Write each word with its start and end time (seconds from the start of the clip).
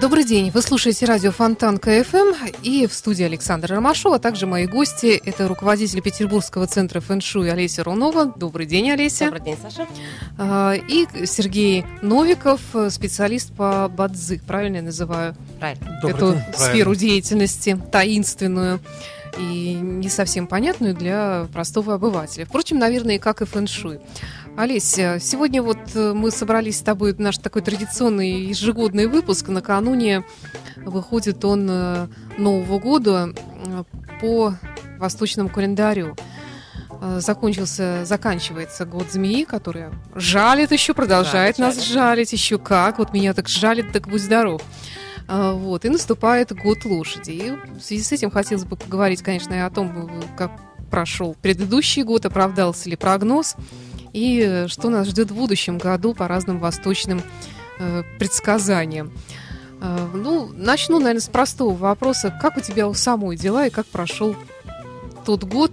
Добрый 0.00 0.22
день, 0.24 0.50
вы 0.52 0.62
слушаете 0.62 1.06
радио 1.06 1.32
Фонтанка 1.32 1.78
FM 1.78 2.32
и 2.62 2.86
в 2.86 2.92
студии 2.94 3.24
Александра 3.24 3.74
Ромашова, 3.74 4.16
а 4.16 4.18
также 4.20 4.46
мои 4.46 4.66
гости. 4.66 5.20
Это 5.24 5.48
руководитель 5.48 6.00
Петербургского 6.02 6.68
центра 6.68 7.00
фэншуй 7.00 7.50
Олеся 7.50 7.82
Рунова. 7.82 8.26
Добрый 8.36 8.66
день, 8.66 8.92
Олеся. 8.92 9.24
Добрый 9.24 9.42
день, 9.42 9.56
Саша. 9.60 9.88
А, 10.38 10.74
И 10.74 11.06
Сергей 11.26 11.84
Новиков, 12.00 12.60
специалист 12.90 13.52
по 13.52 13.88
бадзи, 13.88 14.40
правильно 14.46 14.76
я 14.76 14.82
называю 14.82 15.34
Правильно. 15.58 16.00
эту 16.04 16.32
день. 16.34 16.42
сферу 16.56 16.94
деятельности, 16.94 17.76
таинственную 17.90 18.78
и 19.36 19.74
не 19.74 20.08
совсем 20.08 20.46
понятную 20.46 20.94
для 20.94 21.48
простого 21.52 21.94
обывателя. 21.94 22.44
Впрочем, 22.44 22.78
наверное, 22.78 23.16
и 23.16 23.18
как 23.18 23.42
и 23.42 23.46
фэншуй. 23.46 23.98
Олеся, 24.58 25.18
сегодня 25.20 25.62
вот 25.62 25.78
э, 25.94 26.12
мы 26.14 26.32
собрались 26.32 26.78
с 26.78 26.82
тобой, 26.82 27.14
наш 27.16 27.38
такой 27.38 27.62
традиционный 27.62 28.46
ежегодный 28.46 29.06
выпуск. 29.06 29.46
Накануне 29.46 30.24
выходит 30.78 31.44
он 31.44 31.68
э, 31.70 32.08
Нового 32.38 32.80
года 32.80 33.32
э, 33.36 33.84
по 34.20 34.54
восточному 34.98 35.48
календарю. 35.48 36.16
Закончился, 37.18 38.04
заканчивается 38.04 38.84
год 38.84 39.12
змеи, 39.12 39.44
который 39.44 39.90
жалит 40.16 40.72
еще, 40.72 40.92
продолжает 40.92 41.56
Да, 41.56 41.66
нас 41.66 41.76
жалит. 41.76 41.92
жалить 41.92 42.32
еще 42.32 42.58
как. 42.58 42.98
Вот 42.98 43.12
меня 43.12 43.34
так 43.34 43.48
жалит, 43.48 43.92
так 43.92 44.08
будь 44.08 44.20
здоров. 44.20 44.60
Вот, 45.28 45.84
и 45.84 45.88
наступает 45.88 46.50
год 46.50 46.84
лошади. 46.84 47.30
И 47.30 47.50
в 47.78 47.80
связи 47.80 48.02
с 48.02 48.10
этим 48.10 48.32
хотелось 48.32 48.64
бы 48.64 48.74
поговорить, 48.74 49.22
конечно, 49.22 49.54
и 49.54 49.58
о 49.58 49.70
том, 49.70 50.10
как 50.36 50.50
прошел 50.90 51.36
предыдущий 51.40 52.02
год, 52.02 52.26
оправдался 52.26 52.88
ли 52.88 52.96
прогноз, 52.96 53.54
и 54.12 54.66
что 54.68 54.90
нас 54.90 55.08
ждет 55.08 55.30
в 55.30 55.34
будущем 55.34 55.78
году 55.78 56.14
по 56.14 56.28
разным 56.28 56.58
восточным 56.58 57.22
э, 57.78 58.02
предсказаниям. 58.18 59.12
Э, 59.80 60.08
ну, 60.14 60.50
начну, 60.52 60.98
наверное, 60.98 61.20
с 61.20 61.28
простого 61.28 61.74
вопроса. 61.74 62.36
Как 62.40 62.56
у 62.56 62.60
тебя 62.60 62.88
у 62.88 62.94
самой 62.94 63.36
дела 63.36 63.66
и 63.66 63.70
как 63.70 63.86
прошел 63.86 64.34
тот 65.24 65.44
год, 65.44 65.72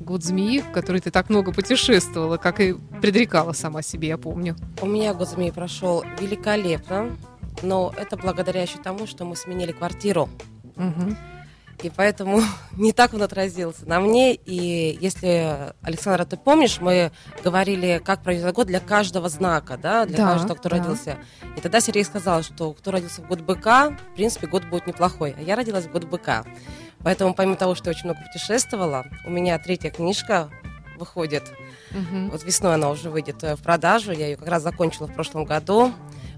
год 0.00 0.24
змеи, 0.24 0.60
в 0.60 0.70
который 0.72 1.00
ты 1.00 1.10
так 1.10 1.28
много 1.28 1.52
путешествовала, 1.52 2.36
как 2.36 2.60
и 2.60 2.74
предрекала 3.00 3.52
сама 3.52 3.82
себе, 3.82 4.08
я 4.08 4.18
помню. 4.18 4.56
У 4.80 4.86
меня 4.86 5.14
год 5.14 5.28
змеи 5.28 5.50
прошел 5.50 6.04
великолепно, 6.20 7.16
но 7.62 7.92
это 7.96 8.16
благодаря 8.16 8.62
еще 8.62 8.78
тому, 8.78 9.06
что 9.06 9.24
мы 9.24 9.36
сменили 9.36 9.72
квартиру. 9.72 10.28
Мгм. 10.76 11.16
И 11.82 11.90
поэтому 11.90 12.42
не 12.76 12.92
так 12.92 13.14
он 13.14 13.22
отразился 13.22 13.86
на 13.86 14.00
мне. 14.00 14.34
И 14.34 14.98
если, 15.00 15.74
Александра, 15.82 16.24
ты 16.24 16.36
помнишь, 16.36 16.78
мы 16.80 17.12
говорили, 17.42 18.00
как 18.04 18.22
пройдет 18.22 18.52
год 18.54 18.66
для 18.66 18.80
каждого 18.80 19.28
знака, 19.28 19.76
да, 19.76 20.06
для 20.06 20.18
Да, 20.18 20.32
каждого, 20.32 20.54
кто 20.56 20.68
да. 20.68 20.78
родился. 20.78 21.16
И 21.56 21.60
тогда 21.60 21.80
Сергей 21.80 22.04
сказал, 22.04 22.42
что 22.42 22.72
кто 22.72 22.90
родился 22.90 23.22
в 23.22 23.26
год 23.26 23.40
быка, 23.40 23.96
в 24.12 24.14
принципе, 24.14 24.46
год 24.46 24.64
будет 24.64 24.86
неплохой. 24.86 25.34
А 25.38 25.42
я 25.42 25.56
родилась 25.56 25.86
в 25.86 25.92
год 25.92 26.04
быка. 26.04 26.44
Поэтому, 27.02 27.34
помимо 27.34 27.56
того, 27.56 27.74
что 27.74 27.90
я 27.90 27.90
очень 27.90 28.04
много 28.04 28.20
путешествовала, 28.20 29.06
у 29.24 29.30
меня 29.30 29.58
третья 29.58 29.90
книжка 29.90 30.50
выходит 30.98 31.44
Мгм. 31.90 32.30
Вот 32.30 32.44
весной 32.44 32.74
она 32.74 32.90
уже 32.90 33.10
выйдет 33.10 33.42
э, 33.42 33.56
в 33.56 33.62
продажу. 33.62 34.12
Я 34.12 34.26
ее 34.28 34.36
как 34.36 34.48
раз 34.48 34.62
закончила 34.62 35.06
в 35.06 35.14
прошлом 35.14 35.44
году. 35.44 35.92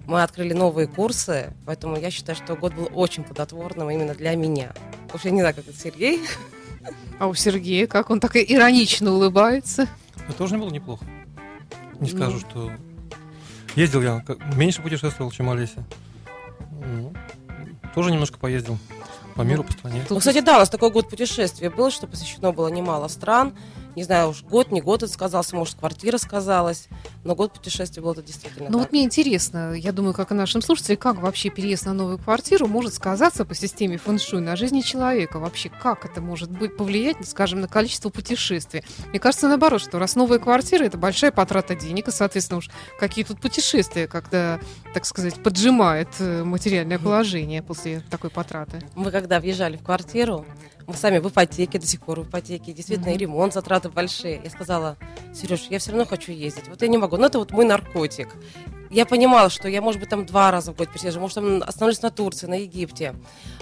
Мы 0.09 0.23
открыли 0.23 0.55
новые 0.55 0.87
курсы, 0.89 1.53
поэтому 1.67 1.98
я 1.98 2.11
считаю, 2.11 2.34
что 2.34 2.56
год 2.56 2.73
был 2.73 2.89
очень 2.95 3.25
плодотворным 3.25 3.91
именно 3.91 4.14
для 4.14 4.34
меня. 4.37 4.73
Уж 5.12 5.27
я 5.27 5.31
не 5.31 5.41
знаю, 5.41 5.55
как 5.55 5.69
это 5.69 5.78
Сергей. 5.78 6.23
А 7.19 7.27
у 7.27 7.34
Сергея, 7.34 7.86
как 7.86 8.08
он 8.08 8.19
так 8.19 8.35
иронично 8.36 9.13
улыбается. 9.13 9.86
Это 10.27 10.33
тоже 10.39 10.55
не 10.55 10.63
было 10.63 10.70
неплохо. 10.70 11.05
Не 12.01 12.11
Ну. 12.11 12.17
скажу, 12.17 12.41
что... 12.41 12.73
Ездил 13.77 14.01
я, 14.01 14.24
меньше 14.55 14.80
путешествовал, 14.80 15.30
чем 15.30 15.51
Олеся. 15.51 15.85
Ну, 16.70 17.13
тоже 17.95 18.11
немножко 18.11 18.39
поездил 18.39 18.79
по 19.35 19.42
миру, 19.42 19.63
по 19.63 19.73
стране. 19.73 20.02
Ну, 20.08 20.19
кстати, 20.20 20.40
да, 20.40 20.57
у 20.57 20.61
нас 20.61 20.70
такой 20.70 20.90
год 20.90 21.11
путешествия 21.11 21.69
был, 21.69 21.90
что 21.90 22.07
посещено 22.07 22.55
было 22.55 22.69
немало 22.69 23.08
стран. 23.08 23.52
Не 23.98 24.05
знаю, 24.05 24.29
уж 24.29 24.45
год, 24.45 24.70
не 24.70 24.81
год 24.81 25.03
это 25.03 25.13
сказался, 25.13 25.57
может, 25.57 25.75
квартира 25.75 26.19
сказалась. 26.19 26.86
Но 27.25 27.35
год 27.35 27.53
путешествия 27.53 28.01
был 28.01 28.13
это 28.13 28.23
действительно 28.23 28.67
Ну 28.67 28.79
так. 28.79 28.81
вот 28.83 28.92
мне 28.92 29.03
интересно, 29.03 29.73
я 29.73 29.91
думаю, 29.91 30.14
как 30.14 30.31
и 30.31 30.35
нашим 30.35 30.63
слушателям, 30.63 30.98
как 30.98 31.17
вообще 31.17 31.51
переезд 31.51 31.85
на 31.85 31.95
новую 31.95 32.19
квартиру 32.19 32.69
может 32.69 32.95
сказаться 32.95 33.45
по 33.45 33.57
системе 33.57 33.98
фэншуй 33.98 34.41
на 34.41 34.55
жизни 34.55 34.83
человека? 34.83 35.41
Вообще, 35.41 35.69
как 35.69 36.05
это 36.05 36.20
может 36.20 36.48
быть 36.48 36.77
повлиять, 36.77 37.29
скажем, 37.29 37.61
на 37.61 37.67
количество 37.67 38.08
путешествий? 38.11 38.85
Мне 39.08 39.19
кажется, 39.19 39.48
наоборот, 39.48 39.81
что 39.81 39.98
раз 39.98 40.14
новая 40.14 40.39
квартира, 40.39 40.85
это 40.85 40.97
большая 40.97 41.33
потрата 41.33 41.75
денег, 41.75 42.07
и, 42.07 42.13
соответственно, 42.13 42.58
уж 42.58 42.70
какие 43.01 43.25
тут 43.25 43.41
путешествия, 43.41 44.07
когда, 44.07 44.61
так 44.95 45.07
сказать, 45.07 45.35
поджимает 45.42 46.08
э, 46.20 46.45
материальное 46.45 47.01
положение 47.01 47.64
после 47.64 48.05
такой 48.11 48.31
потраты. 48.31 48.79
Мы 48.95 49.11
когда 49.11 49.41
въезжали 49.41 49.77
в 49.77 49.83
квартиру, 49.83 50.47
мы 50.89 50.95
сами 50.95 51.19
в 51.19 51.29
ипотеке, 51.29 51.79
до 51.79 51.87
сих 51.87 52.01
пор 52.01 52.21
в 52.21 52.29
ипотеке, 52.29 52.73
действительно, 52.73 53.11
и 53.11 53.13
Мгм. 53.13 53.21
ремонт, 53.21 53.53
затраты 53.55 53.91
большие. 53.91 54.41
Я 54.43 54.51
сказала, 54.51 54.97
Сереж, 55.35 55.67
я 55.71 55.79
все 55.79 55.91
равно 55.93 56.07
хочу 56.07 56.33
ездить, 56.33 56.67
вот 56.69 56.81
я 56.83 56.89
не 56.89 56.99
могу, 56.99 57.17
но 57.19 57.27
это 57.27 57.39
вот 57.39 57.53
мой 57.53 57.65
наркотик. 57.67 58.29
Я 58.91 59.07
понимала, 59.07 59.51
что 59.51 59.69
я, 59.69 59.83
может 59.83 60.01
быть, 60.01 60.09
там 60.09 60.25
два 60.27 60.51
раза 60.51 60.73
в 60.73 60.77
год 60.77 60.89
переезжаю, 60.89 61.21
может, 61.21 61.35
там 61.37 61.63
остановлюсь 61.67 62.03
на 62.03 62.11
Турции, 62.11 62.47
на 62.47 62.55
Египте. 62.55 63.15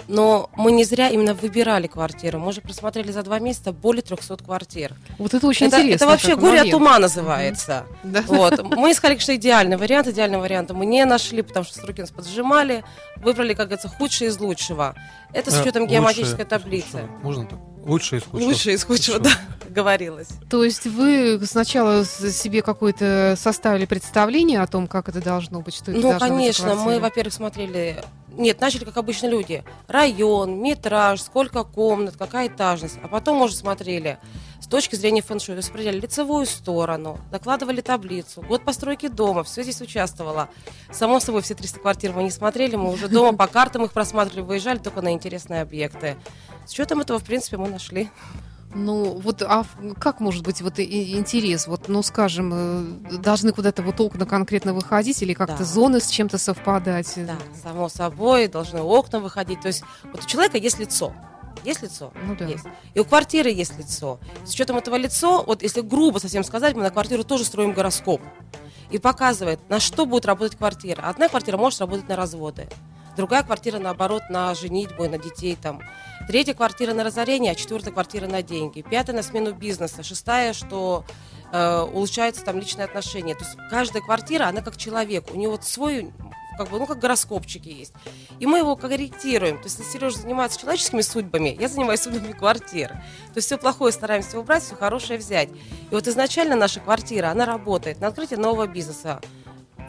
Но 0.07 0.49
мы 0.55 0.71
не 0.71 0.83
зря 0.83 1.09
именно 1.09 1.33
выбирали 1.33 1.87
квартиру. 1.87 2.39
Мы 2.39 2.53
же 2.53 2.61
просмотрели 2.61 3.11
за 3.11 3.23
два 3.23 3.39
месяца 3.39 3.73
более 3.73 4.01
300 4.01 4.37
квартир. 4.37 4.93
Вот 5.17 5.33
это 5.33 5.45
очень 5.47 5.67
это, 5.67 5.77
интересно. 5.77 6.05
это 6.05 6.07
вообще 6.07 6.35
горе 6.35 6.59
от 6.61 6.65
момент. 6.67 6.73
ума 6.73 6.99
называется. 6.99 7.85
Да. 8.03 8.23
Вот. 8.27 8.63
Мы 8.77 8.91
искали, 8.91 9.13
конечно, 9.13 9.35
идеальный 9.35 9.77
вариант. 9.77 10.07
Идеального 10.07 10.43
варианта 10.43 10.73
мы 10.73 10.85
не 10.85 11.03
нашли, 11.05 11.41
потому 11.41 11.65
что 11.65 11.79
сроки 11.79 12.01
нас 12.01 12.11
поджимали. 12.11 12.83
Выбрали, 13.17 13.53
как 13.53 13.67
говорится, 13.67 13.89
худшее 13.89 14.29
из 14.29 14.39
лучшего. 14.39 14.95
Это 15.33 15.51
с 15.51 15.55
Э, 15.55 15.61
учетом 15.61 15.83
лучшее 15.83 15.99
геометрической 15.99 16.45
таблицы. 16.45 17.07
Можно 17.21 17.45
так? 17.45 17.59
Лучшее 17.87 18.19
из 18.19 18.25
худшего. 18.25 18.49
Лучшее 18.49 18.75
из 18.75 18.83
худшего, 18.83 19.19
да, 19.19 19.31
говорилось. 19.69 20.27
То 20.49 20.63
есть 20.63 20.85
вы 20.85 21.39
сначала 21.45 22.03
себе 22.05 22.61
какое-то 22.61 23.35
составили 23.37 23.85
представление 23.85 24.61
о 24.61 24.67
том, 24.67 24.87
как 24.87 25.07
это 25.09 25.21
должно 25.21 25.61
быть, 25.61 25.75
что 25.75 25.91
это 25.91 25.99
Ну, 25.99 26.19
конечно, 26.19 26.75
мы, 26.75 26.99
во-первых, 26.99 27.33
смотрели... 27.33 28.03
Нет, 28.37 28.61
начали, 28.61 28.83
как 28.83 28.97
обычно 28.97 29.27
люди. 29.27 29.63
Район, 29.87 30.61
метраж, 30.61 31.21
сколько 31.21 31.63
комнат, 31.63 32.17
какая 32.17 32.49
этажность. 32.49 32.99
А 33.01 33.07
потом 33.07 33.41
уже 33.41 33.55
смотрели 33.55 34.19
с 34.61 34.67
точки 34.67 34.95
зрения 34.95 35.21
фэн-шуй. 35.21 35.55
То 35.55 35.57
есть 35.57 35.69
определяли 35.69 35.99
лицевую 35.99 36.45
сторону, 36.45 37.19
докладывали 37.31 37.81
таблицу, 37.81 38.41
год 38.41 38.63
постройки 38.63 39.07
дома, 39.07 39.43
все 39.43 39.63
здесь 39.63 39.81
участвовало. 39.81 40.49
Само 40.91 41.19
собой, 41.19 41.41
все 41.41 41.55
300 41.55 41.79
квартир 41.79 42.13
мы 42.13 42.23
не 42.23 42.31
смотрели, 42.31 42.75
мы 42.75 42.91
уже 42.91 43.07
дома 43.07 43.37
по 43.37 43.47
картам 43.47 43.83
их 43.85 43.93
просматривали, 43.93 44.41
выезжали 44.45 44.77
только 44.79 45.01
на 45.01 45.13
интересные 45.13 45.61
объекты. 45.61 46.17
С 46.65 46.71
учетом 46.73 46.99
этого, 46.99 47.19
в 47.19 47.23
принципе, 47.23 47.57
мы 47.57 47.69
нашли. 47.69 48.09
Ну, 48.75 49.17
вот, 49.19 49.41
а 49.43 49.65
как 49.97 50.19
может 50.19 50.43
быть 50.43 50.61
вот 50.61 50.77
интерес? 50.79 51.67
Вот, 51.67 51.87
ну, 51.87 52.03
скажем, 52.03 52.51
э, 52.53 53.17
должны 53.17 53.53
куда-то 53.53 53.81
вот 53.81 53.99
окна 54.01 54.25
конкретно 54.25 54.73
выходить 54.73 55.21
или 55.23 55.33
как-то 55.33 55.59
Да. 55.59 55.63
зоны 55.63 56.01
с 56.01 56.09
чем-то 56.09 56.37
совпадать? 56.37 57.11
Да, 57.15 57.37
само 57.63 57.87
собой, 57.87 58.47
должны 58.49 58.81
окна 58.81 59.19
выходить. 59.21 59.61
То 59.61 59.69
есть 59.69 59.83
вот 60.11 60.23
у 60.25 60.27
человека 60.27 60.57
есть 60.57 60.79
лицо. 60.79 61.13
Есть 61.67 61.81
лицо? 61.81 62.13
Ну 62.23 62.33
да. 62.33 62.45
Есть. 62.45 62.63
И 62.93 62.99
у 63.01 63.03
квартиры 63.03 63.49
есть 63.49 63.77
лицо. 63.77 64.19
С 64.45 64.53
учетом 64.53 64.77
этого 64.77 64.95
лицо, 64.95 65.43
вот 65.43 65.63
если 65.63 65.81
грубо 65.81 66.17
совсем 66.17 66.45
сказать, 66.45 66.75
мы 66.75 66.81
на 66.81 66.91
квартиру 66.91 67.25
тоже 67.25 67.43
строим 67.43 67.73
гороскоп. 67.73 68.21
И 68.89 68.99
показывает, 68.99 69.59
на 69.67 69.81
что 69.81 70.05
будет 70.05 70.25
работать 70.25 70.57
квартира. 70.57 71.01
Одна 71.01 71.27
квартира 71.27 71.57
может 71.57 71.81
работать 71.81 72.07
на 72.07 72.15
разводы. 72.15 72.69
Другая 73.17 73.43
квартира, 73.43 73.79
наоборот, 73.79 74.21
на 74.29 74.55
женитьбу 74.55 75.03
и 75.03 75.09
на 75.09 75.17
детей 75.17 75.57
там. 75.61 75.81
Третья 76.29 76.53
квартира 76.53 76.93
на 76.93 77.03
разорение, 77.03 77.51
а 77.51 77.55
четвертая 77.55 77.91
квартира 77.91 78.27
на 78.27 78.41
деньги. 78.41 78.81
Пятая 78.81 79.17
на 79.17 79.21
смену 79.21 79.51
бизнеса. 79.53 80.03
Шестая, 80.03 80.53
что 80.53 81.03
э, 81.51 81.81
улучшаются 81.81 82.45
там 82.45 82.59
личные 82.59 82.85
отношения. 82.85 83.35
То 83.35 83.43
есть 83.43 83.57
каждая 83.69 84.01
квартира, 84.01 84.45
она 84.45 84.61
как 84.61 84.77
человек. 84.77 85.25
У 85.33 85.35
нее 85.35 85.49
вот 85.49 85.65
свой 85.65 86.13
как 86.57 86.69
бы, 86.69 86.79
ну, 86.79 86.85
как 86.85 86.99
гороскопчики 86.99 87.69
есть. 87.69 87.93
И 88.39 88.45
мы 88.45 88.59
его 88.59 88.75
корректируем. 88.75 89.57
То 89.57 89.65
есть, 89.65 89.79
если 89.79 89.91
Сережа 89.91 90.19
занимается 90.19 90.59
человеческими 90.59 91.01
судьбами, 91.01 91.55
я 91.59 91.67
занимаюсь 91.67 92.01
судьбами 92.01 92.33
квартир. 92.33 92.89
То 92.89 93.37
есть, 93.37 93.47
все 93.47 93.57
плохое 93.57 93.93
стараемся 93.93 94.39
убрать, 94.39 94.63
все 94.63 94.75
хорошее 94.75 95.19
взять. 95.19 95.49
И 95.49 95.95
вот 95.95 96.07
изначально 96.07 96.55
наша 96.55 96.79
квартира, 96.79 97.29
она 97.29 97.45
работает 97.45 98.01
на 98.01 98.07
открытие 98.07 98.39
нового 98.39 98.67
бизнеса. 98.67 99.21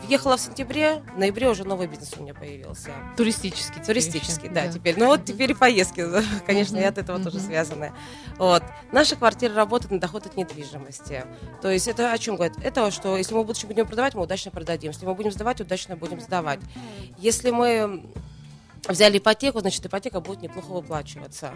Въехала 0.03 0.37
в 0.37 0.41
сентябре, 0.41 1.03
в 1.15 1.19
ноябре 1.19 1.49
уже 1.49 1.65
новый 1.65 1.87
бизнес 1.87 2.13
у 2.17 2.23
меня 2.23 2.35
появился. 2.35 2.91
Туристический. 3.17 3.83
Туристический, 3.83 4.49
еще, 4.49 4.55
да, 4.55 4.69
теперь. 4.69 4.99
Ну 4.99 5.07
вот 5.07 5.25
теперь 5.25 5.51
и 5.51 5.55
поездки, 5.55 6.05
конечно, 6.47 6.77
и 6.77 6.83
от 6.83 6.99
этого 6.99 7.23
тоже 7.23 7.41
связаны. 7.41 7.93
Вот. 8.39 8.63
Наша 8.93 9.17
квартира 9.17 9.55
работает 9.55 9.91
на 9.91 10.01
доход 10.01 10.27
от 10.27 10.37
недвижимости. 10.37 11.25
То 11.61 11.71
есть 11.71 11.89
это 11.89 12.13
о 12.13 12.19
чем 12.19 12.37
говорит? 12.37 12.57
Это, 12.63 12.91
что 12.91 13.17
если 13.17 13.35
мы 13.35 13.43
в 13.43 13.47
будущем 13.47 13.69
будем 13.69 13.87
продавать, 13.87 14.15
мы 14.15 14.23
удачно 14.23 14.51
продадим. 14.51 14.93
Если 14.93 15.07
мы 15.07 15.15
будем 15.15 15.33
сдавать, 15.33 15.61
удачно 15.61 15.97
будем 15.97 16.21
сдавать. 16.21 16.61
Если 17.19 17.51
мы 17.51 18.05
взяли 18.89 19.19
ипотеку, 19.19 19.61
значит, 19.61 19.85
ипотека 19.85 20.21
будет 20.21 20.43
неплохо 20.43 20.67
выплачиваться. 20.67 21.53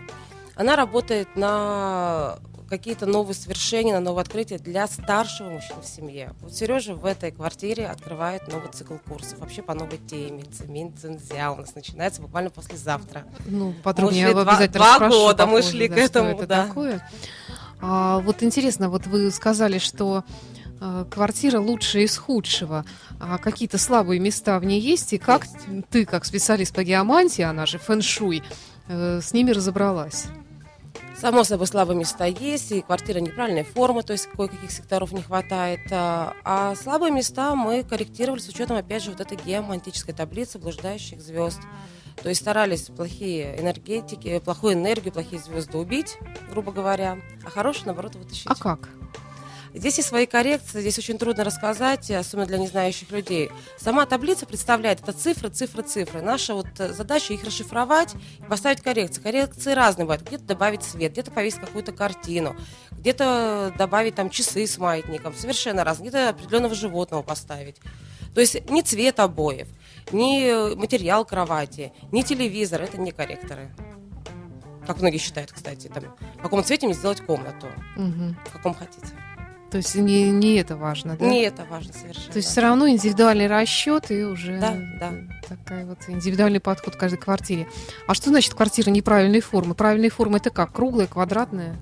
Она 0.57 0.77
работает 0.77 1.35
на 1.37 2.39
какие-то 2.69 3.05
новые 3.05 3.35
свершения, 3.35 3.93
на 3.93 4.01
новые 4.01 4.23
открытия 4.23 4.57
для 4.57 4.87
старшего 4.87 5.51
мужчины 5.51 5.83
в 5.83 5.87
семье. 5.87 6.33
Вот 6.41 6.55
Сережа 6.55 6.95
в 6.95 7.05
этой 7.05 7.31
квартире 7.31 7.87
открывает 7.87 8.49
новый 8.49 8.71
цикл 8.73 8.95
курсов, 9.07 9.41
вообще 9.41 9.61
по 9.61 9.75
новой 9.75 9.99
теме. 9.99 10.45
Цемин 10.45 10.97
Цинзя 10.97 11.53
у 11.53 11.57
нас 11.57 11.75
начинается 11.75 12.23
буквально 12.23 12.49
послезавтра. 12.49 13.25
Ну, 13.45 13.75
подробнее 13.83 14.29
Мы 14.29 14.45
шли 14.57 14.69
два- 14.69 14.99
два 14.99 15.09
года 15.11 15.47
мы 15.47 15.61
шли 15.61 15.87
да, 15.87 15.95
к 15.95 15.99
этому, 15.99 16.31
это 16.31 16.47
да. 16.47 16.67
такое. 16.67 17.07
А, 17.83 18.21
вот 18.21 18.43
интересно, 18.43 18.89
вот 18.89 19.07
вы 19.07 19.31
сказали, 19.33 19.79
что 19.79 20.25
э, 20.81 21.05
квартира 21.11 21.61
лучшая 21.61 22.05
из 22.05 22.17
худшего. 22.17 22.87
А 23.21 23.37
какие-то 23.37 23.77
слабые 23.77 24.19
места 24.19 24.59
в 24.59 24.65
ней 24.65 24.81
есть? 24.81 25.13
И 25.13 25.19
как 25.19 25.47
ты, 25.91 26.07
как 26.07 26.25
специалист 26.25 26.75
по 26.75 26.83
геомантии, 26.85 27.43
она 27.43 27.67
же 27.67 27.79
фэн-шуй, 27.79 28.43
э, 28.89 29.21
с 29.23 29.35
ними 29.35 29.51
разобралась? 29.51 30.25
Само 31.23 31.45
собой, 31.45 31.69
слабые 31.69 31.97
места 31.97 32.25
есть, 32.25 32.73
и 32.73 32.81
квартира 32.81 33.21
неправильной 33.21 33.63
формы, 33.63 34.03
то 34.03 34.13
есть 34.13 34.27
кое-каких 34.27 34.73
секторов 34.73 35.13
не 35.13 35.23
хватает. 35.23 35.79
А 35.93 36.35
а 36.43 36.75
слабые 36.75 37.13
места 37.13 37.55
мы 37.55 37.85
корректировали 37.85 38.41
с 38.41 38.49
учетом, 38.49 38.77
опять 38.77 39.05
же, 39.05 39.13
вот 39.13 39.21
этой 39.21 39.39
геомантической 39.39 40.15
таблицы 40.15 40.59
блуждающих 40.59 41.23
звезд. 41.23 41.61
То 42.21 42.29
есть 42.29 42.41
старались 42.41 42.87
плохие 42.87 43.57
энергетики, 43.61 44.41
плохую 44.41 44.75
энергию, 44.75 45.13
плохие 45.13 45.41
звезды 45.41 45.79
убить, 45.79 46.19
грубо 46.51 46.73
говоря, 46.73 47.19
а 47.47 47.51
хорошие, 47.51 47.87
наоборот, 47.87 48.17
вытащить. 48.17 48.49
А 48.49 48.57
как? 48.57 48.89
Здесь 49.75 49.97
есть 49.97 50.09
свои 50.09 50.27
коррекции, 50.27 50.81
здесь 50.83 50.99
очень 50.99 51.17
трудно 51.19 51.45
рассказать, 51.45 52.11
особенно 52.11 52.47
для 52.47 52.59
незнающих 52.59 53.11
людей. 53.11 53.51
Сама 53.79 54.05
таблица 54.05 54.45
представляет 54.45 55.01
это 55.01 55.13
цифры, 55.13 55.49
цифры, 55.49 55.83
цифры. 55.83 56.21
Наша 56.21 56.53
вот 56.55 56.67
э, 56.79 56.93
задача 56.93 57.33
их 57.33 57.43
расшифровать 57.43 58.15
и 58.39 58.43
поставить 58.43 58.83
коррекции. 58.83 59.23
Коррекции 59.23 59.73
разные 59.73 60.05
бывают. 60.05 60.27
Где-то 60.27 60.45
добавить 60.45 60.83
свет, 60.83 61.13
где-то 61.13 61.31
повесить 61.31 61.61
какую-то 61.61 61.93
картину, 61.93 62.55
где-то 62.91 63.73
добавить 63.79 64.15
там 64.15 64.29
часы 64.29 64.67
с 64.67 64.77
маятником. 64.77 65.35
Совершенно 65.35 65.85
разные. 65.85 66.11
Где-то 66.11 66.29
определенного 66.31 66.75
животного 66.75 67.23
поставить. 67.23 67.77
То 68.35 68.41
есть 68.43 68.69
не 68.71 68.83
цвет 68.83 69.21
обоев, 69.21 69.69
ни 70.13 70.75
материал 70.75 71.25
кровати, 71.25 71.93
ни 72.13 72.21
телевизор. 72.23 72.83
Это 72.83 72.99
не 73.01 73.11
корректоры. 73.11 73.71
Как 74.87 74.99
многие 75.01 75.19
считают, 75.19 75.53
кстати, 75.53 75.89
там, 75.89 76.05
в 76.39 76.43
каком 76.43 76.63
цвете 76.65 76.87
мне 76.87 76.95
сделать 76.95 77.21
комнату, 77.21 77.69
Мгм. 77.97 78.37
в 78.47 78.51
каком 78.53 78.75
хотите. 78.75 79.07
То 79.73 79.79
есть 79.79 79.95
не, 79.95 80.31
не 80.31 80.57
это 80.57 80.77
важно, 80.77 81.17
да? 81.17 81.25
Не 81.25 81.45
это 81.45 81.65
важно 81.65 81.95
совершенно. 81.95 82.31
То 82.31 82.37
есть 82.37 82.51
все 82.51 82.61
равно 82.61 82.91
индивидуальный 82.91 83.47
расчет 83.47 84.11
и 84.11 84.23
уже 84.23 84.59
Да, 84.61 84.77
да. 85.01 85.13
такая 85.49 85.87
вот 85.87 85.97
индивидуальный 86.09 86.61
подход 86.61 86.95
к 86.95 86.99
каждой 86.99 87.17
квартире. 87.17 87.67
А 88.07 88.13
что 88.13 88.29
значит 88.29 88.53
квартира 88.53 88.91
неправильной 88.91 89.41
формы? 89.41 89.75
Правильной 89.75 90.11
формы 90.11 90.37
это 90.37 90.51
как? 90.51 90.75
Круглая, 90.75 91.07
квадратная? 91.07 91.75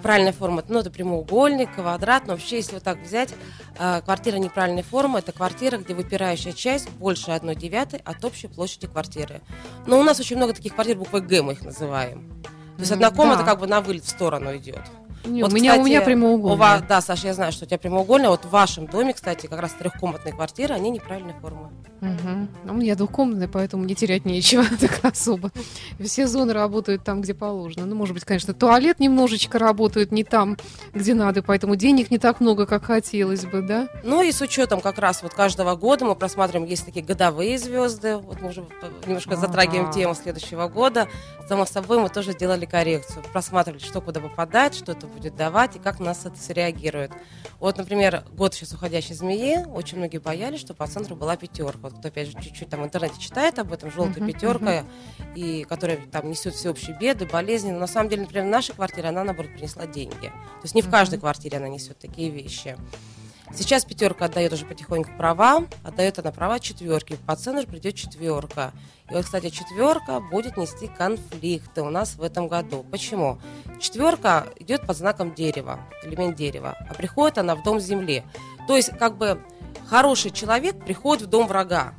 Правильная 0.00 0.32
форма, 0.32 0.62
ну, 0.68 0.78
это 0.78 0.92
прямоугольник, 0.92 1.74
квадрат, 1.74 2.28
но 2.28 2.34
вообще, 2.34 2.58
если 2.58 2.74
вот 2.74 2.84
так 2.84 2.98
взять, 2.98 3.34
э, 3.80 4.00
квартира 4.04 4.36
неправильной 4.36 4.84
формы, 4.84 5.18
это 5.18 5.32
квартира, 5.32 5.76
где 5.78 5.92
выпирающая 5.94 6.52
часть 6.52 6.88
больше 6.90 7.32
1 7.32 7.52
девятой 7.56 7.98
от 8.04 8.24
общей 8.24 8.46
площади 8.46 8.86
квартиры. 8.86 9.40
Но 9.88 9.98
у 9.98 10.04
нас 10.04 10.20
очень 10.20 10.36
много 10.36 10.52
таких 10.52 10.74
квартир, 10.74 10.96
буквой 10.96 11.22
Г 11.22 11.42
мы 11.42 11.54
их 11.54 11.62
называем. 11.62 12.30
То 12.76 12.82
есть 12.82 12.92
одна 12.92 13.10
комната 13.10 13.42
да. 13.42 13.44
как 13.44 13.58
бы 13.58 13.66
на 13.66 13.80
вылет 13.80 14.04
в 14.04 14.08
сторону 14.08 14.56
идет. 14.56 14.82
Не, 15.24 15.42
Вот, 15.42 15.52
у, 15.52 15.54
меня, 15.56 15.72
у 15.72 15.76
кстати, 15.76 15.88
меня 15.88 16.00
У 16.00 16.04
прямоугольная. 16.04 16.56
вас, 16.58 16.82
да, 16.88 17.00
Саша, 17.00 17.26
я 17.28 17.34
знаю, 17.34 17.52
что 17.52 17.64
у 17.64 17.68
тебя 17.68 17.78
прямоугольная. 17.78 18.30
Вот 18.30 18.44
в 18.44 18.50
вашем 18.50 18.86
доме, 18.86 19.12
кстати, 19.12 19.46
как 19.46 19.60
раз 19.60 19.72
трехкомнатные 19.72 20.32
квартиры, 20.32 20.74
они 20.74 20.90
неправильной 20.90 21.34
формы. 21.40 21.70
Мгм. 22.00 22.48
Ну, 22.64 22.72
У 22.72 22.76
меня 22.76 22.94
двухкомнатная, 22.94 23.48
поэтому 23.48 23.82
мне 23.82 23.94
терять 23.94 24.24
нечего 24.24 24.64
так 24.80 25.00
особо. 25.04 25.50
Все 26.00 26.28
зоны 26.28 26.52
работают 26.52 27.02
там, 27.04 27.20
где 27.22 27.34
положено. 27.34 27.86
Ну, 27.86 27.96
может 27.96 28.14
быть, 28.14 28.24
конечно, 28.24 28.54
туалет 28.54 29.00
немножечко 29.00 29.58
работает 29.58 30.12
не 30.12 30.22
там, 30.22 30.56
где 30.94 31.14
надо, 31.14 31.42
поэтому 31.42 31.74
денег 31.74 32.10
не 32.12 32.18
так 32.18 32.40
много, 32.40 32.66
как 32.66 32.84
хотелось 32.84 33.44
бы, 33.44 33.62
да? 33.62 33.88
Ну 34.04 34.22
и 34.22 34.30
с 34.30 34.40
учетом 34.40 34.80
как 34.80 34.98
раз 34.98 35.22
вот 35.22 35.34
каждого 35.34 35.74
года 35.74 36.04
мы 36.04 36.14
просматриваем, 36.14 36.68
есть 36.70 36.84
такие 36.86 37.04
годовые 37.04 37.58
звезды, 37.58 38.16
вот 38.16 38.40
мы 38.40 38.50
уже 38.50 38.64
немножко 39.06 39.32
Ага. 39.32 39.40
затрагиваем 39.40 39.90
тему 39.90 40.14
следующего 40.14 40.68
года. 40.68 41.08
Само 41.48 41.66
собой 41.66 41.98
мы 41.98 42.08
тоже 42.10 42.32
делали 42.34 42.64
коррекцию, 42.66 43.24
просматривали, 43.32 43.80
что 43.80 44.00
куда 44.00 44.20
попадает, 44.20 44.74
что 44.74 44.92
это 44.92 45.06
будет 45.18 45.36
давать 45.36 45.76
и 45.76 45.78
как 45.78 45.98
на 45.98 46.06
нас 46.06 46.24
это 46.24 46.36
все 46.36 46.52
реагирует. 46.52 47.12
Вот, 47.60 47.76
например, 47.76 48.24
год 48.32 48.54
сейчас 48.54 48.72
уходящей 48.72 49.14
змеи, 49.14 49.64
очень 49.66 49.98
многие 49.98 50.18
боялись, 50.18 50.60
что 50.60 50.74
по 50.74 50.86
центру 50.86 51.16
была 51.16 51.36
пятерка. 51.36 51.78
Вот 51.82 51.98
кто, 51.98 52.08
опять 52.08 52.28
же, 52.28 52.34
чуть-чуть 52.34 52.68
там 52.68 52.82
в 52.82 52.84
интернете 52.84 53.20
читает 53.20 53.58
об 53.58 53.72
этом, 53.72 53.90
желтая 53.90 54.22
Мгм, 54.22 54.32
пятерка, 54.32 54.84
и 55.34 55.64
которая 55.64 55.98
там 56.10 56.30
несет 56.30 56.54
всеобщие 56.54 56.96
беды, 56.98 57.26
болезни. 57.26 57.70
Но 57.72 57.80
на 57.80 57.86
самом 57.86 58.08
деле, 58.08 58.22
например, 58.22 58.46
в 58.46 58.50
нашей 58.50 58.74
квартире 58.74 59.08
она, 59.08 59.24
наоборот, 59.24 59.52
принесла 59.52 59.86
деньги. 59.86 60.28
То 60.28 60.64
есть 60.64 60.74
не 60.74 60.82
в 60.82 60.90
каждой 60.90 61.18
квартире 61.18 61.58
она 61.58 61.68
несет 61.68 61.98
такие 61.98 62.30
вещи. 62.30 62.76
Сейчас 63.54 63.84
пятерка 63.84 64.26
отдает 64.26 64.52
уже 64.52 64.66
потихоньку 64.66 65.10
права, 65.16 65.64
отдает 65.82 66.18
она 66.18 66.30
права 66.32 66.60
четверки. 66.60 67.18
По 67.26 67.34
центру 67.34 67.66
придет 67.66 67.94
четверка. 67.94 68.72
И 69.10 69.14
вот, 69.14 69.24
кстати, 69.24 69.48
четверка 69.48 70.20
будет 70.20 70.56
нести 70.56 70.86
конфликты 70.86 71.82
у 71.82 71.90
нас 71.90 72.16
в 72.16 72.22
этом 72.22 72.48
году. 72.48 72.84
Почему? 72.90 73.38
Четверка 73.80 74.46
идет 74.58 74.86
под 74.86 74.96
знаком 74.96 75.34
дерева, 75.34 75.80
элемент 76.04 76.36
дерева, 76.36 76.76
а 76.88 76.94
приходит 76.94 77.38
она 77.38 77.56
в 77.56 77.62
дом 77.62 77.80
земли. 77.80 78.22
То 78.66 78.76
есть, 78.76 78.90
как 78.98 79.16
бы, 79.16 79.40
хороший 79.86 80.30
человек 80.30 80.78
приходит 80.84 81.26
в 81.26 81.30
дом 81.30 81.46
врага. 81.46 81.94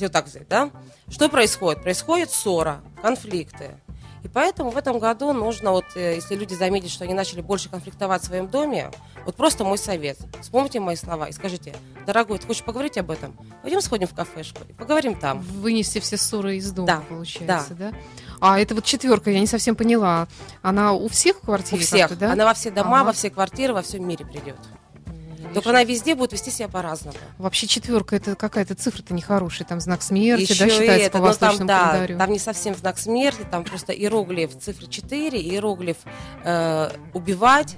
Вот 0.00 0.12
так 0.12 0.26
взять, 0.26 0.48
да? 0.48 0.70
Что 1.08 1.28
происходит? 1.28 1.82
Происходит 1.82 2.30
ссора, 2.30 2.82
конфликты. 3.00 3.78
И 4.24 4.28
поэтому 4.28 4.70
в 4.70 4.76
этом 4.78 4.98
году 4.98 5.32
нужно, 5.34 5.70
вот, 5.70 5.84
э, 5.96 6.14
если 6.16 6.34
люди 6.34 6.54
заметят, 6.54 6.90
что 6.90 7.04
они 7.04 7.12
начали 7.12 7.42
больше 7.42 7.68
конфликтовать 7.68 8.22
в 8.22 8.24
своем 8.24 8.48
доме, 8.48 8.90
вот 9.26 9.36
просто 9.36 9.64
мой 9.64 9.76
совет. 9.76 10.16
Вспомните 10.40 10.80
мои 10.80 10.96
слова 10.96 11.28
и 11.28 11.32
скажите, 11.32 11.74
дорогой, 12.06 12.38
ты 12.38 12.46
хочешь 12.46 12.64
поговорить 12.64 12.96
об 12.96 13.10
этом? 13.10 13.36
Пойдем 13.62 13.82
сходим 13.82 14.06
в 14.08 14.14
кафешку 14.14 14.62
и 14.66 14.72
поговорим 14.72 15.14
там. 15.14 15.40
Вынести 15.40 15.98
все 16.00 16.16
ссоры 16.16 16.56
из 16.56 16.72
дома, 16.72 16.86
Да, 16.86 17.02
получается, 17.08 17.74
да. 17.74 17.92
А 18.40 18.58
это 18.58 18.74
вот 18.74 18.84
четверка, 18.84 19.30
я 19.30 19.40
не 19.40 19.46
совсем 19.46 19.76
поняла. 19.76 20.26
Она 20.62 20.92
у 20.94 21.08
всех 21.08 21.42
в 21.42 21.48
У 21.50 21.76
всех. 21.76 22.18
да? 22.18 22.32
Она 22.32 22.46
во 22.46 22.54
все 22.54 22.70
дома, 22.70 23.00
Ага. 23.00 23.06
во 23.08 23.12
все 23.12 23.28
квартиры, 23.28 23.74
во 23.74 23.82
всем 23.82 24.08
мире 24.08 24.24
придет. 24.24 24.56
Только 25.54 25.70
она 25.70 25.84
везде 25.84 26.14
будет 26.14 26.32
вести 26.32 26.50
себя 26.50 26.68
по-разному. 26.68 27.16
Вообще 27.38 27.66
четверка 27.66 28.16
это 28.16 28.34
какая-то 28.34 28.74
цифра-то 28.74 29.14
нехорошая, 29.14 29.66
там 29.66 29.80
знак 29.80 30.02
смерти, 30.02 30.52
Еще 30.52 30.64
да, 30.64 30.70
считается 30.70 31.06
это, 31.06 31.12
по 31.12 31.18
ну, 31.18 31.24
восточному 31.24 31.58
там, 31.58 31.66
да, 31.66 31.90
календарю. 31.92 32.18
там 32.18 32.32
не 32.32 32.38
совсем 32.38 32.74
знак 32.74 32.98
смерти, 32.98 33.46
там 33.50 33.64
просто 33.64 33.92
иероглиф 33.92 34.58
цифры 34.58 34.86
4, 34.86 35.40
иероглиф 35.40 35.98
э, 36.44 36.90
убивать. 37.12 37.76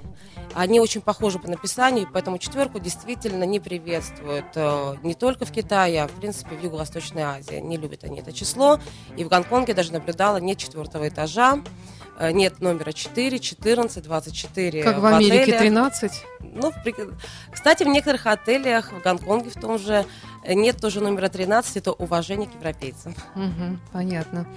Они 0.53 0.79
очень 0.79 1.01
похожи 1.01 1.39
по 1.39 1.47
написанию, 1.49 2.09
поэтому 2.11 2.37
четверку 2.39 2.79
действительно 2.79 3.43
не 3.43 3.59
приветствуют 3.59 4.45
э, 4.55 4.95
не 5.03 5.13
только 5.13 5.45
в 5.45 5.51
Китае, 5.51 6.03
а 6.03 6.07
в 6.07 6.11
принципе 6.11 6.55
в 6.55 6.63
Юго-Восточной 6.63 7.21
Азии. 7.23 7.59
Не 7.59 7.77
любят 7.77 8.03
они 8.03 8.19
это 8.19 8.31
число. 8.33 8.79
И 9.15 9.23
в 9.23 9.27
Гонконге 9.27 9.73
даже 9.73 9.93
наблюдала 9.93 10.37
нет 10.37 10.57
четвертого 10.57 11.07
этажа, 11.07 11.61
нет 12.19 12.59
номера 12.61 12.91
4, 12.91 13.39
14, 13.39 14.03
24 14.03 14.83
Как 14.83 14.99
в 14.99 15.05
Америке 15.05 15.41
отелях. 15.43 15.59
13. 15.59 16.11
Ну, 16.39 16.71
в 16.71 16.75
прик- 16.85 17.13
кстати, 17.51 17.83
в 17.83 17.87
некоторых 17.87 18.25
отелях, 18.25 18.91
в 18.91 19.01
Гонконге 19.01 19.49
в 19.49 19.55
том 19.55 19.77
же, 19.77 20.05
э, 20.43 20.53
нет 20.53 20.77
тоже 20.81 21.01
номера 21.01 21.29
13, 21.29 21.77
это 21.77 21.91
уважение 21.91 22.47
к 22.47 22.53
европейцам. 22.55 23.15
Мгм, 23.35 23.79
понятно. 23.91 24.47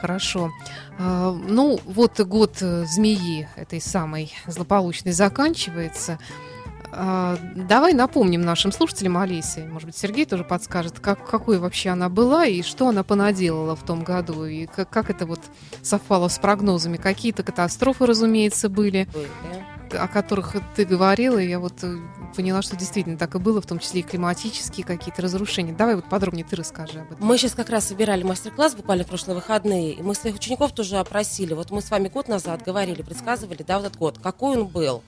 Хорошо. 0.00 0.50
А, 0.98 1.32
ну, 1.32 1.80
вот 1.86 2.20
год 2.20 2.58
э, 2.60 2.84
змеи 2.86 3.48
этой 3.56 3.80
самой 3.80 4.32
злополучной 4.46 5.12
заканчивается. 5.12 6.18
А, 6.96 7.38
давай 7.56 7.92
напомним 7.92 8.42
нашим 8.42 8.70
слушателям 8.70 9.18
Олесе, 9.18 9.64
может 9.64 9.86
быть, 9.86 9.96
Сергей 9.96 10.26
тоже 10.26 10.44
подскажет, 10.44 11.00
как, 11.00 11.28
какой 11.28 11.58
вообще 11.58 11.90
она 11.90 12.08
была 12.08 12.46
и 12.46 12.62
что 12.62 12.88
она 12.88 13.02
понаделала 13.02 13.74
в 13.74 13.82
том 13.82 14.04
году, 14.04 14.44
и 14.44 14.66
как, 14.66 14.90
как 14.90 15.10
это 15.10 15.26
вот 15.26 15.40
совпало 15.82 16.28
с 16.28 16.38
прогнозами. 16.38 16.96
Какие-то 16.96 17.42
катастрофы, 17.42 18.06
разумеется, 18.06 18.68
были, 18.68 19.08
о 19.90 20.06
которых 20.06 20.54
ты 20.76 20.84
говорила, 20.84 21.38
и 21.38 21.48
я 21.48 21.58
вот 21.58 21.82
э, 21.82 21.96
поняла, 22.36 22.62
что 22.62 22.76
действительно 22.76 23.16
так 23.16 23.34
и 23.34 23.38
было, 23.38 23.60
в 23.60 23.66
том 23.66 23.80
числе 23.80 24.00
и 24.00 24.02
климатические 24.04 24.86
какие-то 24.86 25.22
разрушения. 25.22 25.72
Давай 25.72 25.96
вот 25.96 26.08
подробнее 26.08 26.44
ты 26.48 26.54
расскажи 26.54 27.00
об 27.00 27.12
этом. 27.12 27.26
Мы 27.26 27.38
сейчас 27.38 27.54
как 27.54 27.70
раз 27.70 27.88
собирали 27.88 28.22
мастер-класс 28.22 28.74
буквально 28.74 29.04
в 29.04 29.08
прошлые 29.08 29.36
выходные, 29.36 29.92
и 29.94 30.02
мы 30.02 30.14
своих 30.14 30.36
учеников 30.36 30.72
тоже 30.72 30.98
опросили. 30.98 31.54
Вот 31.54 31.70
мы 31.70 31.80
с 31.80 31.90
вами 31.90 32.08
год 32.08 32.28
назад 32.28 32.62
говорили, 32.62 33.02
предсказывали, 33.02 33.64
да, 33.66 33.78
вот 33.78 33.86
этот 33.86 33.98
год, 33.98 34.18
какой 34.22 34.56
он 34.58 34.66
был. 34.66 35.02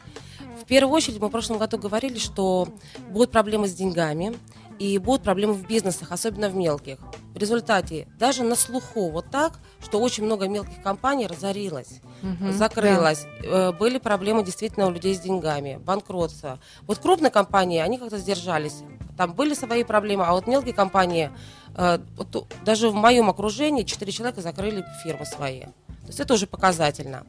В 0.61 0.65
первую 0.65 0.95
очередь 0.95 1.21
мы 1.21 1.29
в 1.29 1.31
прошлом 1.31 1.59
году 1.59 1.79
говорили, 1.79 2.19
что 2.19 2.69
будут 3.11 3.31
проблемы 3.31 3.69
с 3.69 3.75
деньгами 3.75 4.37
и 4.79 4.99
будут 4.99 5.23
проблемы 5.23 5.55
в 5.55 5.67
бизнесах, 5.67 6.13
особенно 6.13 6.49
в 6.49 6.55
мелких. 6.57 6.99
В 7.35 7.39
результате 7.39 8.09
даже 8.19 8.43
на 8.43 8.57
слуху 8.57 9.11
вот 9.11 9.31
так, 9.31 9.59
что 9.83 10.01
очень 10.01 10.25
много 10.25 10.49
мелких 10.49 10.83
компаний 10.83 11.27
разорилось, 11.27 12.01
Мгм, 12.23 12.53
закрылось. 12.53 13.27
Э, 13.43 13.73
Были 13.73 13.99
проблемы 13.99 14.43
действительно 14.45 14.87
у 14.87 14.91
людей 14.91 15.15
с 15.15 15.21
деньгами, 15.21 15.79
банкротство. 15.85 16.59
Вот 16.87 16.99
крупные 16.99 17.31
компании, 17.31 17.79
они 17.81 17.99
как-то 17.99 18.19
сдержались. 18.19 18.83
Там 19.17 19.33
были 19.33 19.55
свои 19.55 19.85
проблемы, 19.85 20.25
а 20.25 20.33
вот 20.33 20.47
мелкие 20.47 20.75
компании, 20.75 21.31
э, 21.75 21.99
вот 22.17 22.47
даже 22.65 22.89
в 22.91 22.95
моем 22.95 23.31
окружении 23.31 23.83
4 23.83 24.11
человека 24.13 24.41
закрыли 24.43 24.85
фирмы 25.03 25.25
свои. 25.27 25.61
То 25.63 26.09
есть 26.09 26.21
это 26.21 26.35
уже 26.35 26.47
показательно. 26.47 27.25